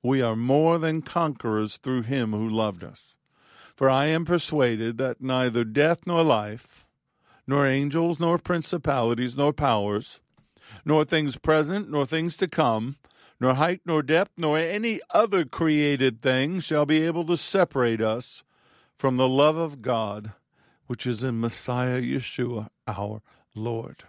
we 0.00 0.22
are 0.22 0.36
more 0.36 0.78
than 0.78 1.02
conquerors 1.02 1.76
through 1.76 2.02
him 2.02 2.30
who 2.30 2.48
loved 2.48 2.84
us. 2.84 3.18
For 3.74 3.90
I 3.90 4.06
am 4.06 4.24
persuaded 4.24 4.96
that 4.98 5.20
neither 5.20 5.64
death 5.64 6.06
nor 6.06 6.22
life, 6.22 6.86
nor 7.44 7.66
angels, 7.66 8.20
nor 8.20 8.38
principalities, 8.38 9.36
nor 9.36 9.52
powers, 9.52 10.20
nor 10.84 11.04
things 11.04 11.36
present, 11.36 11.90
nor 11.90 12.06
things 12.06 12.36
to 12.36 12.46
come, 12.46 12.94
nor 13.40 13.54
height, 13.54 13.80
nor 13.84 14.04
depth, 14.04 14.30
nor 14.36 14.56
any 14.56 15.00
other 15.10 15.44
created 15.44 16.22
thing 16.22 16.60
shall 16.60 16.86
be 16.86 17.02
able 17.02 17.24
to 17.26 17.36
separate 17.36 18.00
us 18.00 18.44
from 18.96 19.16
the 19.16 19.28
love 19.28 19.56
of 19.56 19.82
God 19.82 20.32
which 20.86 21.06
is 21.06 21.24
in 21.24 21.40
Messiah 21.40 22.00
Yeshua 22.00 22.68
our 22.86 23.22
Lord. 23.54 24.04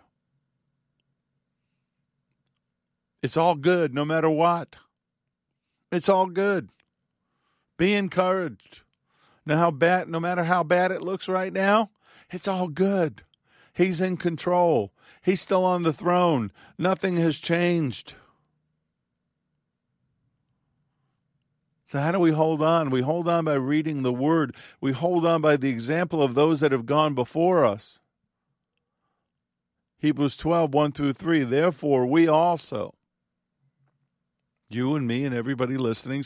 It's 3.22 3.38
all 3.38 3.56
good 3.56 3.94
no 3.94 4.04
matter 4.04 4.30
what. 4.30 4.76
It's 5.92 6.10
all 6.10 6.26
good. 6.26 6.70
Be 7.78 7.94
encouraged. 7.94 8.82
Now 9.46 9.58
how 9.58 9.72
bad 9.72 10.10
no 10.10 10.20
matter 10.20 10.44
how 10.44 10.64
bad 10.64 10.92
it 10.92 11.02
looks 11.02 11.30
right 11.30 11.54
now, 11.54 11.90
it's 12.30 12.48
all 12.48 12.68
good. 12.68 13.24
He's 13.74 14.02
in 14.02 14.18
control. 14.18 14.92
He's 15.22 15.42
still 15.42 15.64
on 15.64 15.84
the 15.84 15.94
throne. 15.94 16.52
Nothing 16.78 17.18
has 17.18 17.40
changed. 17.40 18.16
So, 21.94 22.00
how 22.00 22.12
do 22.12 22.18
we 22.18 22.32
hold 22.32 22.64
on? 22.64 22.90
We 22.90 23.02
hold 23.02 23.28
on 23.28 23.46
by 23.46 23.54
reading 23.54 24.02
the 24.02 24.12
Word. 24.12 24.56
We 24.82 24.94
hold 24.94 25.28
on 25.28 25.44
by 25.44 25.58
the 25.58 25.70
example 25.70 26.24
of 26.24 26.34
those 26.34 26.60
that 26.60 26.72
have 26.72 26.88
gone 26.88 27.14
before 27.14 27.64
us. 27.64 28.00
Hebrews 30.00 30.36
12, 30.36 30.74
1 30.74 30.92
through 30.94 31.14
3. 31.14 31.44
Therefore, 31.44 32.08
we 32.08 32.28
also, 32.28 32.96
you 34.70 34.96
and 34.96 35.06
me 35.06 35.24
and 35.24 35.36
everybody 35.36 35.78
listening, 35.78 36.24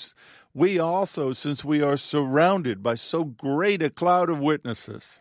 we 0.53 0.80
also, 0.80 1.34
since 1.34 1.65
we 1.65 1.82
are 1.82 1.97
surrounded 1.97 2.82
by 2.82 2.95
so 2.95 3.26
great 3.26 3.84
a 3.84 3.89
cloud 3.89 4.30
of 4.30 4.39
witnesses, 4.39 5.20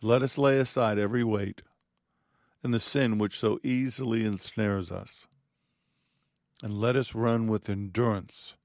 let 0.00 0.22
us 0.22 0.38
lay 0.38 0.58
aside 0.58 0.98
every 0.98 1.22
weight 1.22 1.60
and 2.62 2.72
the 2.72 2.80
sin 2.80 3.18
which 3.18 3.38
so 3.38 3.60
easily 3.62 4.24
ensnares 4.24 4.90
us, 4.90 5.28
and 6.62 6.72
let 6.72 6.96
us 6.96 7.14
run 7.14 7.46
with 7.46 7.68
endurance 7.68 8.56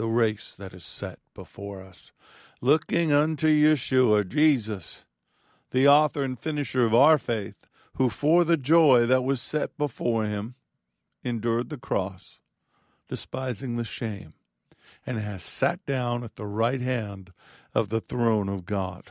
the 0.00 0.06
race 0.06 0.54
that 0.54 0.72
is 0.72 0.82
set 0.82 1.18
before 1.34 1.82
us, 1.82 2.10
looking 2.62 3.12
unto 3.12 3.46
Yeshua, 3.46 4.26
Jesus, 4.26 5.04
the 5.72 5.86
author 5.86 6.22
and 6.22 6.38
finisher 6.38 6.86
of 6.86 6.94
our 6.94 7.18
faith, 7.18 7.66
who 7.96 8.08
for 8.08 8.42
the 8.42 8.56
joy 8.56 9.04
that 9.04 9.24
was 9.24 9.42
set 9.42 9.76
before 9.76 10.24
him 10.24 10.54
endured 11.22 11.68
the 11.68 11.76
cross, 11.76 12.40
despising 13.10 13.76
the 13.76 13.84
shame, 13.84 14.32
and 15.04 15.18
has 15.18 15.42
sat 15.42 15.84
down 15.84 16.24
at 16.24 16.36
the 16.36 16.46
right 16.46 16.80
hand 16.80 17.34
of 17.74 17.90
the 17.90 18.00
throne 18.00 18.48
of 18.48 18.64
God. 18.64 19.10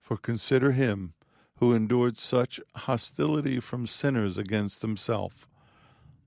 For 0.00 0.16
consider 0.16 0.70
him 0.70 1.14
who 1.56 1.74
endured 1.74 2.18
such 2.18 2.60
hostility 2.76 3.58
from 3.58 3.88
sinners 3.88 4.38
against 4.38 4.82
himself, 4.82 5.48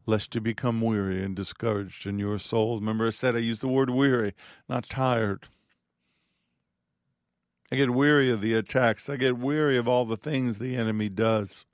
lest 0.05 0.35
you 0.35 0.41
become 0.41 0.81
weary 0.81 1.23
and 1.23 1.35
discouraged 1.35 2.05
in 2.05 2.19
your 2.19 2.37
souls. 2.37 2.81
Remember, 2.81 3.07
I 3.07 3.11
said 3.11 3.35
I 3.35 3.39
used 3.39 3.61
the 3.61 3.67
word 3.67 3.89
weary, 3.89 4.33
not 4.69 4.87
tired. 4.87 5.47
I 7.71 7.75
get 7.75 7.89
weary 7.91 8.29
of 8.29 8.41
the 8.41 8.53
attacks. 8.53 9.09
I 9.09 9.15
get 9.15 9.37
weary 9.37 9.77
of 9.77 9.87
all 9.87 10.05
the 10.05 10.17
things 10.17 10.59
the 10.59 10.75
enemy 10.75 11.09
does 11.09 11.65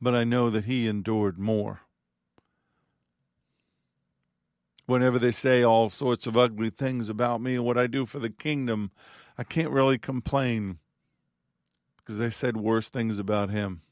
but 0.00 0.14
I 0.14 0.24
know 0.24 0.50
that 0.50 0.64
he 0.64 0.88
endured 0.88 1.38
more. 1.38 1.80
Whenever 4.86 5.18
they 5.18 5.30
say 5.30 5.62
all 5.62 5.88
sorts 5.88 6.26
of 6.26 6.36
ugly 6.36 6.70
things 6.70 7.08
about 7.08 7.40
me 7.40 7.54
and 7.54 7.64
what 7.64 7.78
I 7.78 7.86
do 7.86 8.06
for 8.06 8.18
the 8.18 8.30
kingdom, 8.30 8.90
I 9.38 9.44
can't 9.44 9.70
really 9.70 9.98
complain 9.98 10.78
because 11.98 12.18
they 12.18 12.30
said 12.30 12.56
worse 12.56 12.88
things 12.88 13.18
about 13.18 13.50
him. 13.50 13.82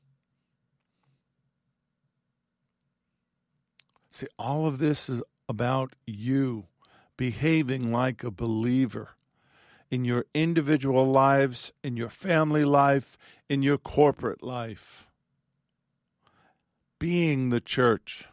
See, 4.19 4.27
all 4.37 4.67
of 4.67 4.79
this 4.79 5.09
is 5.09 5.23
about 5.49 5.95
you 6.05 6.67
behaving 7.17 7.93
like 7.93 8.25
a 8.25 8.33
believer 8.33 9.11
in 9.93 10.05
your 10.05 10.25
individual 10.35 11.09
lives, 11.09 11.71
in 11.85 11.97
your 11.97 12.09
family 12.09 12.65
life, 12.65 13.17
in 13.49 13.63
your 13.63 13.79
corporate 13.79 14.43
life. 14.43 15.07
Being 16.99 17.51
the 17.51 17.61
church. 17.61 18.27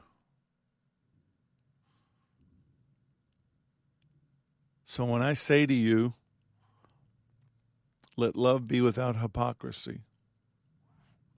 So 4.88 5.06
when 5.06 5.22
I 5.22 5.34
say 5.34 5.68
to 5.68 5.74
you, 5.76 6.16
let 8.18 8.36
love 8.36 8.68
be 8.68 8.82
without 8.82 9.18
hypocrisy, 9.18 10.00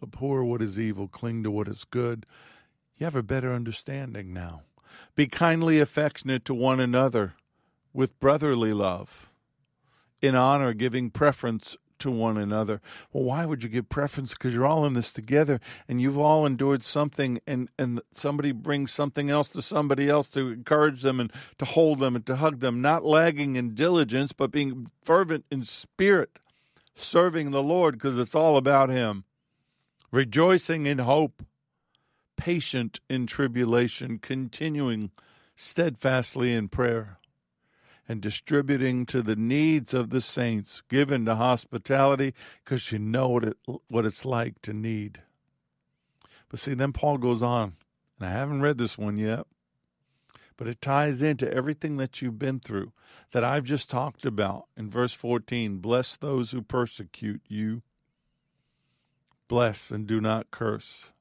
abhor 0.01 0.45
what 0.45 0.61
is 0.61 0.79
evil, 0.79 1.09
cling 1.09 1.43
to 1.43 1.51
what 1.51 1.67
is 1.67 1.83
good, 1.83 2.25
you 2.97 3.05
have 3.05 3.15
a 3.15 3.23
better 3.23 3.53
understanding 3.53 4.33
now. 4.33 4.61
Be 5.15 5.27
kindly 5.27 5.79
affectionate 5.79 6.45
to 6.45 6.53
one 6.53 6.79
another 6.79 7.33
with 7.93 8.19
brotherly 8.19 8.73
love, 8.73 9.29
in 10.21 10.35
honor, 10.35 10.73
giving 10.73 11.09
preference 11.09 11.77
to 11.99 12.11
one 12.11 12.37
another. 12.37 12.81
Well, 13.11 13.23
why 13.23 13.45
would 13.45 13.63
you 13.63 13.69
give 13.69 13.89
preference? 13.89 14.31
Because 14.31 14.53
you're 14.53 14.65
all 14.65 14.85
in 14.85 14.93
this 14.93 15.11
together 15.11 15.59
and 15.87 15.99
you've 15.99 16.17
all 16.17 16.45
endured 16.45 16.83
something 16.83 17.39
and, 17.47 17.69
and 17.77 18.01
somebody 18.11 18.51
brings 18.51 18.91
something 18.91 19.29
else 19.29 19.49
to 19.49 19.61
somebody 19.61 20.07
else 20.07 20.29
to 20.29 20.49
encourage 20.49 21.01
them 21.01 21.19
and 21.19 21.31
to 21.57 21.65
hold 21.65 21.99
them 21.99 22.15
and 22.15 22.25
to 22.27 22.35
hug 22.37 22.59
them, 22.59 22.81
not 22.81 23.03
lagging 23.03 23.55
in 23.55 23.75
diligence, 23.75 24.31
but 24.31 24.51
being 24.51 24.87
fervent 25.03 25.45
in 25.51 25.63
spirit, 25.63 26.37
serving 26.95 27.51
the 27.51 27.63
Lord 27.63 27.95
because 27.95 28.17
it's 28.17 28.35
all 28.35 28.57
about 28.57 28.89
Him, 28.89 29.23
rejoicing 30.11 30.85
in 30.85 30.99
hope, 30.99 31.43
patient 32.37 33.01
in 33.09 33.27
tribulation, 33.27 34.19
continuing 34.19 35.11
steadfastly 35.55 36.53
in 36.53 36.69
prayer 36.69 37.19
and 38.07 38.21
distributing 38.21 39.05
to 39.05 39.21
the 39.21 39.35
needs 39.35 39.93
of 39.93 40.11
the 40.11 40.21
saints, 40.21 40.81
given 40.87 41.25
to 41.25 41.35
hospitality 41.35 42.33
because 42.63 42.91
you 42.91 42.99
know 42.99 43.27
what 43.27 43.43
it 43.43 43.57
what 43.87 44.05
it's 44.05 44.23
like 44.23 44.61
to 44.61 44.71
need. 44.71 45.21
But 46.49 46.59
see, 46.59 46.73
then 46.73 46.93
Paul 46.93 47.17
goes 47.17 47.43
on, 47.43 47.73
and 48.17 48.29
I 48.29 48.31
haven't 48.31 48.61
read 48.61 48.77
this 48.77 48.97
one 48.97 49.17
yet, 49.17 49.45
but 50.55 50.67
it 50.67 50.81
ties 50.81 51.21
into 51.21 51.51
everything 51.51 51.97
that 51.97 52.21
you've 52.21 52.39
been 52.39 52.59
through 52.59 52.93
that 53.31 53.43
I've 53.43 53.65
just 53.65 53.89
talked 53.89 54.25
about 54.25 54.67
in 54.77 54.89
verse 54.89 55.13
14. 55.13 55.79
Bless 55.79 56.15
those 56.15 56.51
who 56.51 56.61
persecute 56.61 57.41
you. 57.47 57.81
Bless 59.49 59.91
and 59.91 60.07
do 60.07 60.21
not 60.21 60.51
curse. 60.51 61.11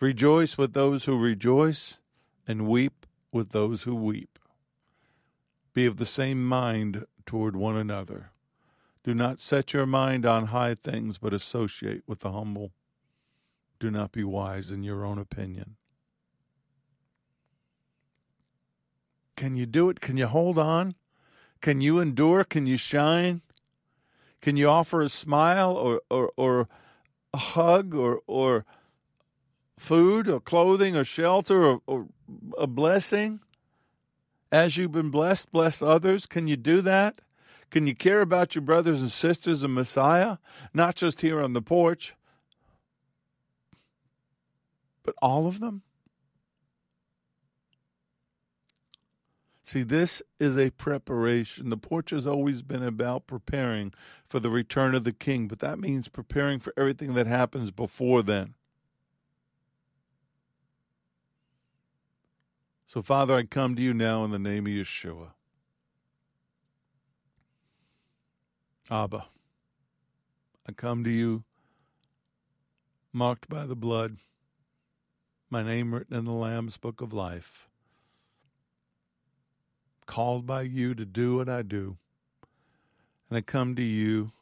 Rejoice 0.00 0.56
with 0.56 0.74
those 0.74 1.04
who 1.04 1.18
rejoice, 1.18 1.98
and 2.46 2.68
weep 2.68 3.06
with 3.32 3.50
those 3.50 3.82
who 3.82 3.94
weep. 3.94 4.38
Be 5.74 5.86
of 5.86 5.96
the 5.96 6.06
same 6.06 6.46
mind 6.46 7.04
toward 7.26 7.56
one 7.56 7.76
another. 7.76 8.30
Do 9.02 9.12
not 9.12 9.40
set 9.40 9.72
your 9.72 9.86
mind 9.86 10.24
on 10.24 10.46
high 10.46 10.74
things, 10.74 11.18
but 11.18 11.34
associate 11.34 12.02
with 12.06 12.20
the 12.20 12.32
humble. 12.32 12.72
Do 13.80 13.90
not 13.90 14.12
be 14.12 14.24
wise 14.24 14.70
in 14.70 14.82
your 14.82 15.04
own 15.04 15.18
opinion. 15.18 15.76
Can 19.36 19.56
you 19.56 19.66
do 19.66 19.88
it? 19.88 20.00
Can 20.00 20.16
you 20.16 20.26
hold 20.26 20.58
on? 20.58 20.94
Can 21.60 21.80
you 21.80 22.00
endure? 22.00 22.44
Can 22.44 22.66
you 22.66 22.76
shine? 22.76 23.42
Can 24.40 24.56
you 24.56 24.68
offer 24.68 25.00
a 25.00 25.08
smile 25.08 25.72
or, 25.72 26.02
or, 26.10 26.32
or 26.36 26.68
a 27.32 27.38
hug 27.38 27.94
or, 27.94 28.20
or 28.26 28.64
food 29.78 30.28
or 30.28 30.40
clothing 30.40 30.96
or 30.96 31.04
shelter 31.04 31.64
or, 31.64 31.80
or 31.86 32.06
a 32.58 32.66
blessing? 32.66 33.40
as 34.50 34.76
you've 34.76 34.92
been 34.92 35.10
blessed, 35.10 35.52
bless 35.52 35.82
others. 35.82 36.26
Can 36.26 36.48
you 36.48 36.56
do 36.56 36.80
that? 36.82 37.20
Can 37.70 37.86
you 37.86 37.94
care 37.94 38.22
about 38.22 38.54
your 38.54 38.62
brothers 38.62 39.02
and 39.02 39.10
sisters 39.10 39.62
in 39.62 39.74
Messiah? 39.74 40.38
Not 40.72 40.94
just 40.94 41.20
here 41.20 41.40
on 41.40 41.52
the 41.52 41.60
porch, 41.60 42.14
but 45.02 45.14
all 45.20 45.46
of 45.46 45.60
them? 45.60 45.82
See, 49.62 49.82
this 49.82 50.22
is 50.40 50.56
a 50.56 50.70
preparation. 50.70 51.68
The 51.68 51.76
porch 51.76 52.08
has 52.08 52.26
always 52.26 52.62
been 52.62 52.82
about 52.82 53.26
preparing 53.26 53.92
for 54.26 54.40
the 54.40 54.48
return 54.48 54.94
of 54.94 55.04
the 55.04 55.12
king, 55.12 55.46
but 55.46 55.58
that 55.58 55.78
means 55.78 56.08
preparing 56.08 56.58
for 56.58 56.72
everything 56.74 57.12
that 57.14 57.26
happens 57.26 57.70
before 57.70 58.22
then. 58.22 58.54
So, 62.88 63.02
Father, 63.02 63.36
I 63.36 63.42
come 63.42 63.76
to 63.76 63.82
you 63.82 63.92
now 63.92 64.24
in 64.24 64.30
the 64.30 64.38
name 64.38 64.66
of 64.66 64.72
Yeshua. 64.72 65.32
Abba, 68.90 69.26
I 70.66 70.72
come 70.72 71.04
to 71.04 71.10
you 71.10 71.44
marked 73.12 73.46
by 73.46 73.66
the 73.66 73.76
blood, 73.76 74.16
my 75.50 75.62
name 75.62 75.92
written 75.92 76.16
in 76.16 76.24
the 76.24 76.32
Lamb's 76.32 76.78
book 76.78 77.02
of 77.02 77.12
life, 77.12 77.68
called 80.06 80.46
by 80.46 80.62
you 80.62 80.94
to 80.94 81.04
do 81.04 81.36
what 81.36 81.48
I 81.50 81.60
do. 81.60 81.98
And 83.28 83.36
I 83.36 83.42
come 83.42 83.76
to 83.76 83.82
you 83.82 84.32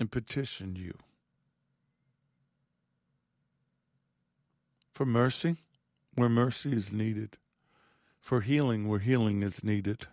and 0.00 0.10
petition 0.10 0.74
you 0.74 0.94
for 4.92 5.06
mercy 5.06 5.58
where 6.14 6.28
mercy 6.28 6.72
is 6.72 6.92
needed, 6.92 7.36
for 8.20 8.40
healing 8.40 8.88
where 8.88 9.00
healing 9.00 9.42
is 9.42 9.64
needed, 9.64 10.06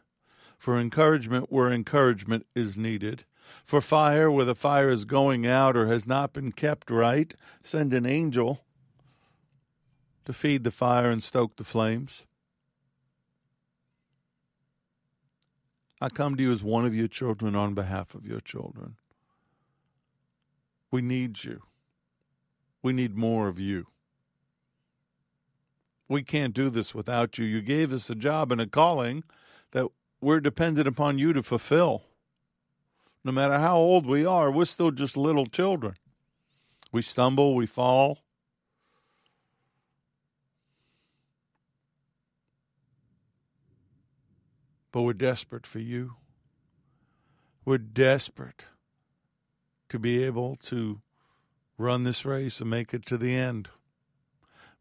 for 0.58 0.80
encouragement 0.80 1.52
where 1.52 1.72
encouragement 1.72 2.46
is 2.56 2.78
needed, 2.78 3.26
for 3.64 3.82
fire 3.82 4.30
where 4.30 4.46
the 4.46 4.56
fire 4.56 4.90
is 4.90 5.06
going 5.06 5.46
out 5.46 5.76
or 5.76 5.88
has 5.88 6.08
not 6.08 6.34
been 6.34 6.52
kept 6.52 6.90
right. 6.90 7.34
Send 7.62 7.94
an 7.94 8.06
angel 8.06 8.64
to 10.26 10.34
feed 10.34 10.64
the 10.64 10.72
fire 10.72 11.10
and 11.10 11.24
stoke 11.24 11.56
the 11.56 11.64
flames. 11.64 12.26
I 16.00 16.10
come 16.10 16.36
to 16.36 16.44
you 16.44 16.52
as 16.52 16.64
one 16.64 16.86
of 16.86 16.96
your 16.96 17.08
children 17.08 17.56
on 17.56 17.76
behalf 17.76 18.16
of 18.16 18.26
your 18.26 18.40
children. 18.40 18.96
We 20.90 21.02
need 21.02 21.44
you. 21.44 21.62
We 22.82 22.92
need 22.92 23.16
more 23.16 23.48
of 23.48 23.60
you. 23.60 23.88
We 26.12 26.24
can't 26.24 26.54
do 26.54 26.70
this 26.70 26.94
without 26.94 27.38
you. 27.38 27.46
You 27.46 27.62
gave 27.62 27.94
us 27.94 28.10
a 28.10 28.16
job 28.16 28.52
and 28.52 28.60
a 28.60 28.68
calling 28.68 29.24
that 29.72 29.88
we're 30.20 30.42
dependent 30.42 30.86
upon 30.86 31.18
you 31.18 31.32
to 31.32 31.42
fulfill. 31.42 32.04
No 33.24 33.32
matter 33.32 33.58
how 33.58 33.78
old 33.78 34.06
we 34.06 34.26
are, 34.26 34.52
we're 34.52 34.66
still 34.66 34.92
just 34.92 35.16
little 35.16 35.46
children. 35.46 35.94
We 36.92 37.02
stumble, 37.02 37.56
we 37.56 37.66
fall. 37.66 38.18
But 44.92 45.04
we're 45.04 45.14
desperate 45.14 45.66
for 45.66 45.80
you. 45.80 46.16
We're 47.64 47.78
desperate 47.78 48.66
to 49.88 49.98
be 49.98 50.22
able 50.26 50.58
to 50.64 51.00
run 51.78 52.04
this 52.04 52.26
race 52.26 52.60
and 52.60 52.70
make 52.70 52.94
it 52.94 53.06
to 53.06 53.18
the 53.18 53.34
end. 53.34 53.70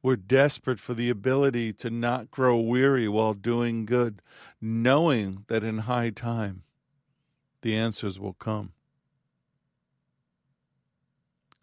We're 0.02 0.16
desperate 0.16 0.80
for 0.80 0.94
the 0.94 1.10
ability 1.10 1.72
to 1.74 1.90
not 1.90 2.30
grow 2.30 2.58
weary 2.58 3.08
while 3.08 3.34
doing 3.34 3.84
good, 3.84 4.22
knowing 4.60 5.44
that 5.48 5.62
in 5.62 5.78
high 5.78 6.10
time 6.10 6.62
the 7.62 7.76
answers 7.76 8.18
will 8.18 8.32
come. 8.32 8.72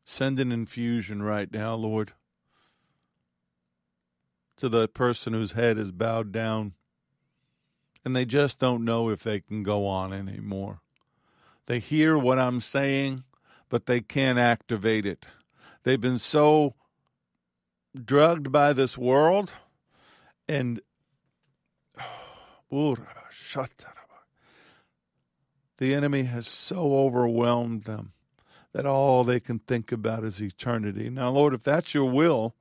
Send 0.06 0.40
an 0.40 0.52
infusion 0.52 1.24
right 1.24 1.52
now, 1.52 1.76
Lord, 1.76 2.14
to 4.58 4.70
the 4.70 4.88
person 4.88 5.34
whose 5.34 5.52
head 5.54 5.78
is 5.78 5.92
bowed 5.92 6.32
down 6.32 6.74
and 8.08 8.16
they 8.16 8.24
just 8.24 8.58
don't 8.58 8.86
know 8.86 9.10
if 9.10 9.22
they 9.22 9.42
can 9.42 9.64
go 9.64 9.86
on 9.86 10.14
anymore. 10.14 10.80
They 11.66 11.80
hear 11.80 12.18
what 12.18 12.40
I'm 12.40 12.62
saying, 12.62 13.26
but 13.68 13.86
they 13.86 14.00
can't 14.00 14.40
activate 14.40 15.06
it. 15.06 15.26
They've 15.84 16.00
been 16.00 16.18
so 16.18 16.76
drugged 18.06 18.52
by 18.52 18.74
this 18.74 18.98
world 18.98 19.54
and 20.48 20.82
the 25.78 25.94
enemy 25.94 26.24
has 26.24 26.48
so 26.48 26.98
overwhelmed 26.98 27.84
them 27.84 28.14
that 28.74 28.86
all 28.86 29.24
they 29.24 29.40
can 29.40 29.60
think 29.60 29.92
about 29.92 30.24
is 30.24 30.42
eternity. 30.42 31.10
Now, 31.10 31.32
Lord, 31.32 31.54
if 31.54 31.64
that's 31.64 31.94
your 31.94 32.10
will 32.10 32.56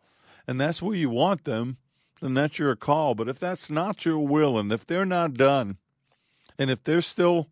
and 0.47 0.61
that's 0.61 0.81
where 0.81 0.97
you 0.97 1.11
want 1.11 1.45
them, 1.45 1.79
then 2.21 2.35
that's 2.35 2.59
your 2.59 2.75
call. 2.77 3.15
But 3.15 3.29
if 3.29 3.39
that's 3.39 3.69
not 3.69 4.05
your 4.05 4.19
will 4.27 4.59
and 4.59 4.73
if 4.73 4.87
they're 4.87 5.05
not 5.05 5.35
done, 5.35 5.77
and 6.59 6.71
if 6.71 6.83
there's 6.83 7.07
still 7.07 7.49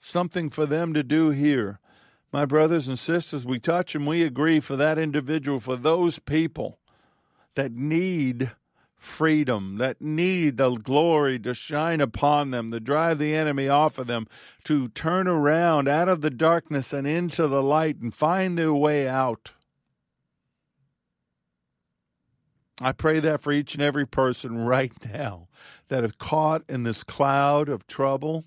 something 0.00 0.50
for 0.50 0.66
them 0.66 0.94
to 0.94 1.02
do 1.02 1.30
here, 1.30 1.80
my 2.32 2.46
brothers 2.46 2.88
and 2.88 2.98
sisters, 2.98 3.44
we 3.44 3.58
touch 3.58 3.94
and 3.94 4.06
we 4.06 4.22
agree 4.22 4.58
for 4.58 4.74
that 4.76 4.98
individual, 4.98 5.60
for 5.60 5.76
those 5.76 6.18
people 6.18 6.78
that 7.54 7.72
need 7.72 8.50
freedom, 8.96 9.76
that 9.78 10.00
need 10.00 10.56
the 10.56 10.70
glory 10.76 11.38
to 11.40 11.52
shine 11.52 12.00
upon 12.00 12.50
them, 12.50 12.70
to 12.70 12.80
drive 12.80 13.18
the 13.18 13.34
enemy 13.34 13.68
off 13.68 13.98
of 13.98 14.06
them, 14.06 14.26
to 14.64 14.88
turn 14.88 15.26
around 15.26 15.88
out 15.88 16.08
of 16.08 16.20
the 16.20 16.30
darkness 16.30 16.92
and 16.92 17.06
into 17.06 17.48
the 17.48 17.62
light 17.62 17.96
and 17.96 18.14
find 18.14 18.56
their 18.56 18.72
way 18.72 19.06
out. 19.06 19.52
I 22.80 22.92
pray 22.92 23.20
that 23.20 23.42
for 23.42 23.52
each 23.52 23.74
and 23.74 23.82
every 23.82 24.06
person 24.06 24.56
right 24.56 24.92
now 25.12 25.48
that 25.88 26.02
have 26.02 26.18
caught 26.18 26.62
in 26.68 26.84
this 26.84 27.04
cloud 27.04 27.68
of 27.68 27.86
trouble 27.86 28.44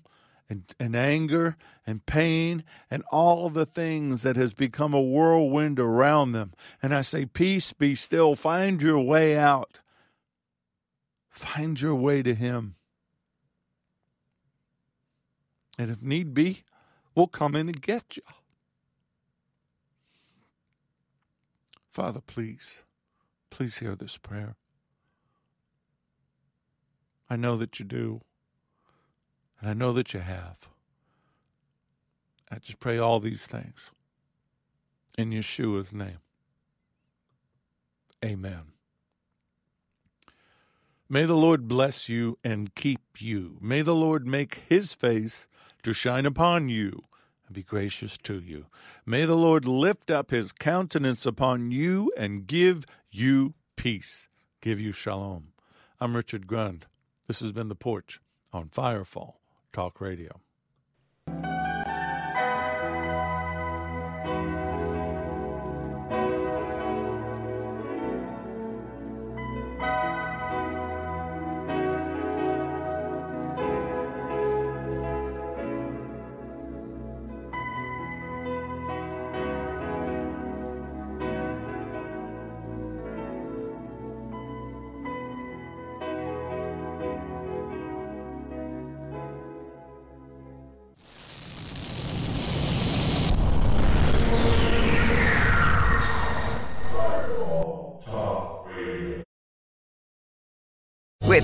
and, 0.48 0.74
and 0.80 0.96
anger 0.96 1.56
and 1.86 2.04
pain 2.04 2.64
and 2.90 3.02
all 3.12 3.48
the 3.48 3.64
things 3.64 4.22
that 4.22 4.36
has 4.36 4.52
become 4.54 4.92
a 4.92 5.00
whirlwind 5.00 5.78
around 5.78 6.32
them. 6.32 6.52
And 6.82 6.94
I 6.94 7.02
say, 7.02 7.24
Peace, 7.24 7.72
be 7.72 7.94
still. 7.94 8.34
Find 8.34 8.82
your 8.82 9.00
way 9.00 9.36
out. 9.36 9.80
Find 11.30 11.80
your 11.80 11.94
way 11.94 12.22
to 12.22 12.34
Him. 12.34 12.74
And 15.78 15.90
if 15.90 16.02
need 16.02 16.34
be, 16.34 16.64
we'll 17.14 17.26
come 17.26 17.54
in 17.54 17.68
and 17.68 17.80
get 17.80 18.16
you. 18.16 18.22
Father, 21.92 22.20
please, 22.20 22.82
please 23.50 23.78
hear 23.78 23.94
this 23.94 24.16
prayer. 24.16 24.56
I 27.28 27.36
know 27.36 27.56
that 27.56 27.78
you 27.78 27.84
do, 27.84 28.20
and 29.60 29.68
I 29.70 29.74
know 29.74 29.92
that 29.92 30.14
you 30.14 30.20
have. 30.20 30.68
I 32.50 32.58
just 32.58 32.78
pray 32.78 32.98
all 32.98 33.20
these 33.20 33.46
things 33.46 33.90
in 35.18 35.30
Yeshua's 35.30 35.92
name. 35.92 36.18
Amen. 38.24 38.72
May 41.08 41.24
the 41.24 41.36
Lord 41.36 41.68
bless 41.68 42.08
you 42.08 42.38
and 42.42 42.74
keep 42.74 43.00
you. 43.20 43.58
May 43.60 43.82
the 43.82 43.94
Lord 43.94 44.26
make 44.26 44.62
his 44.68 44.92
face 44.92 45.46
to 45.82 45.92
shine 45.92 46.26
upon 46.26 46.68
you 46.68 47.04
and 47.46 47.54
be 47.54 47.62
gracious 47.62 48.16
to 48.24 48.40
you. 48.40 48.66
May 49.04 49.24
the 49.24 49.36
Lord 49.36 49.66
lift 49.66 50.10
up 50.10 50.30
his 50.30 50.52
countenance 50.52 51.24
upon 51.24 51.70
you 51.70 52.12
and 52.16 52.46
give 52.46 52.84
you 53.10 53.54
peace, 53.76 54.28
give 54.60 54.80
you 54.80 54.90
shalom. 54.90 55.52
I'm 56.00 56.16
Richard 56.16 56.46
Grund. 56.46 56.86
This 57.28 57.40
has 57.40 57.52
been 57.52 57.68
The 57.68 57.76
Porch 57.76 58.20
on 58.52 58.68
Firefall 58.68 59.34
Talk 59.72 60.00
Radio. 60.00 60.40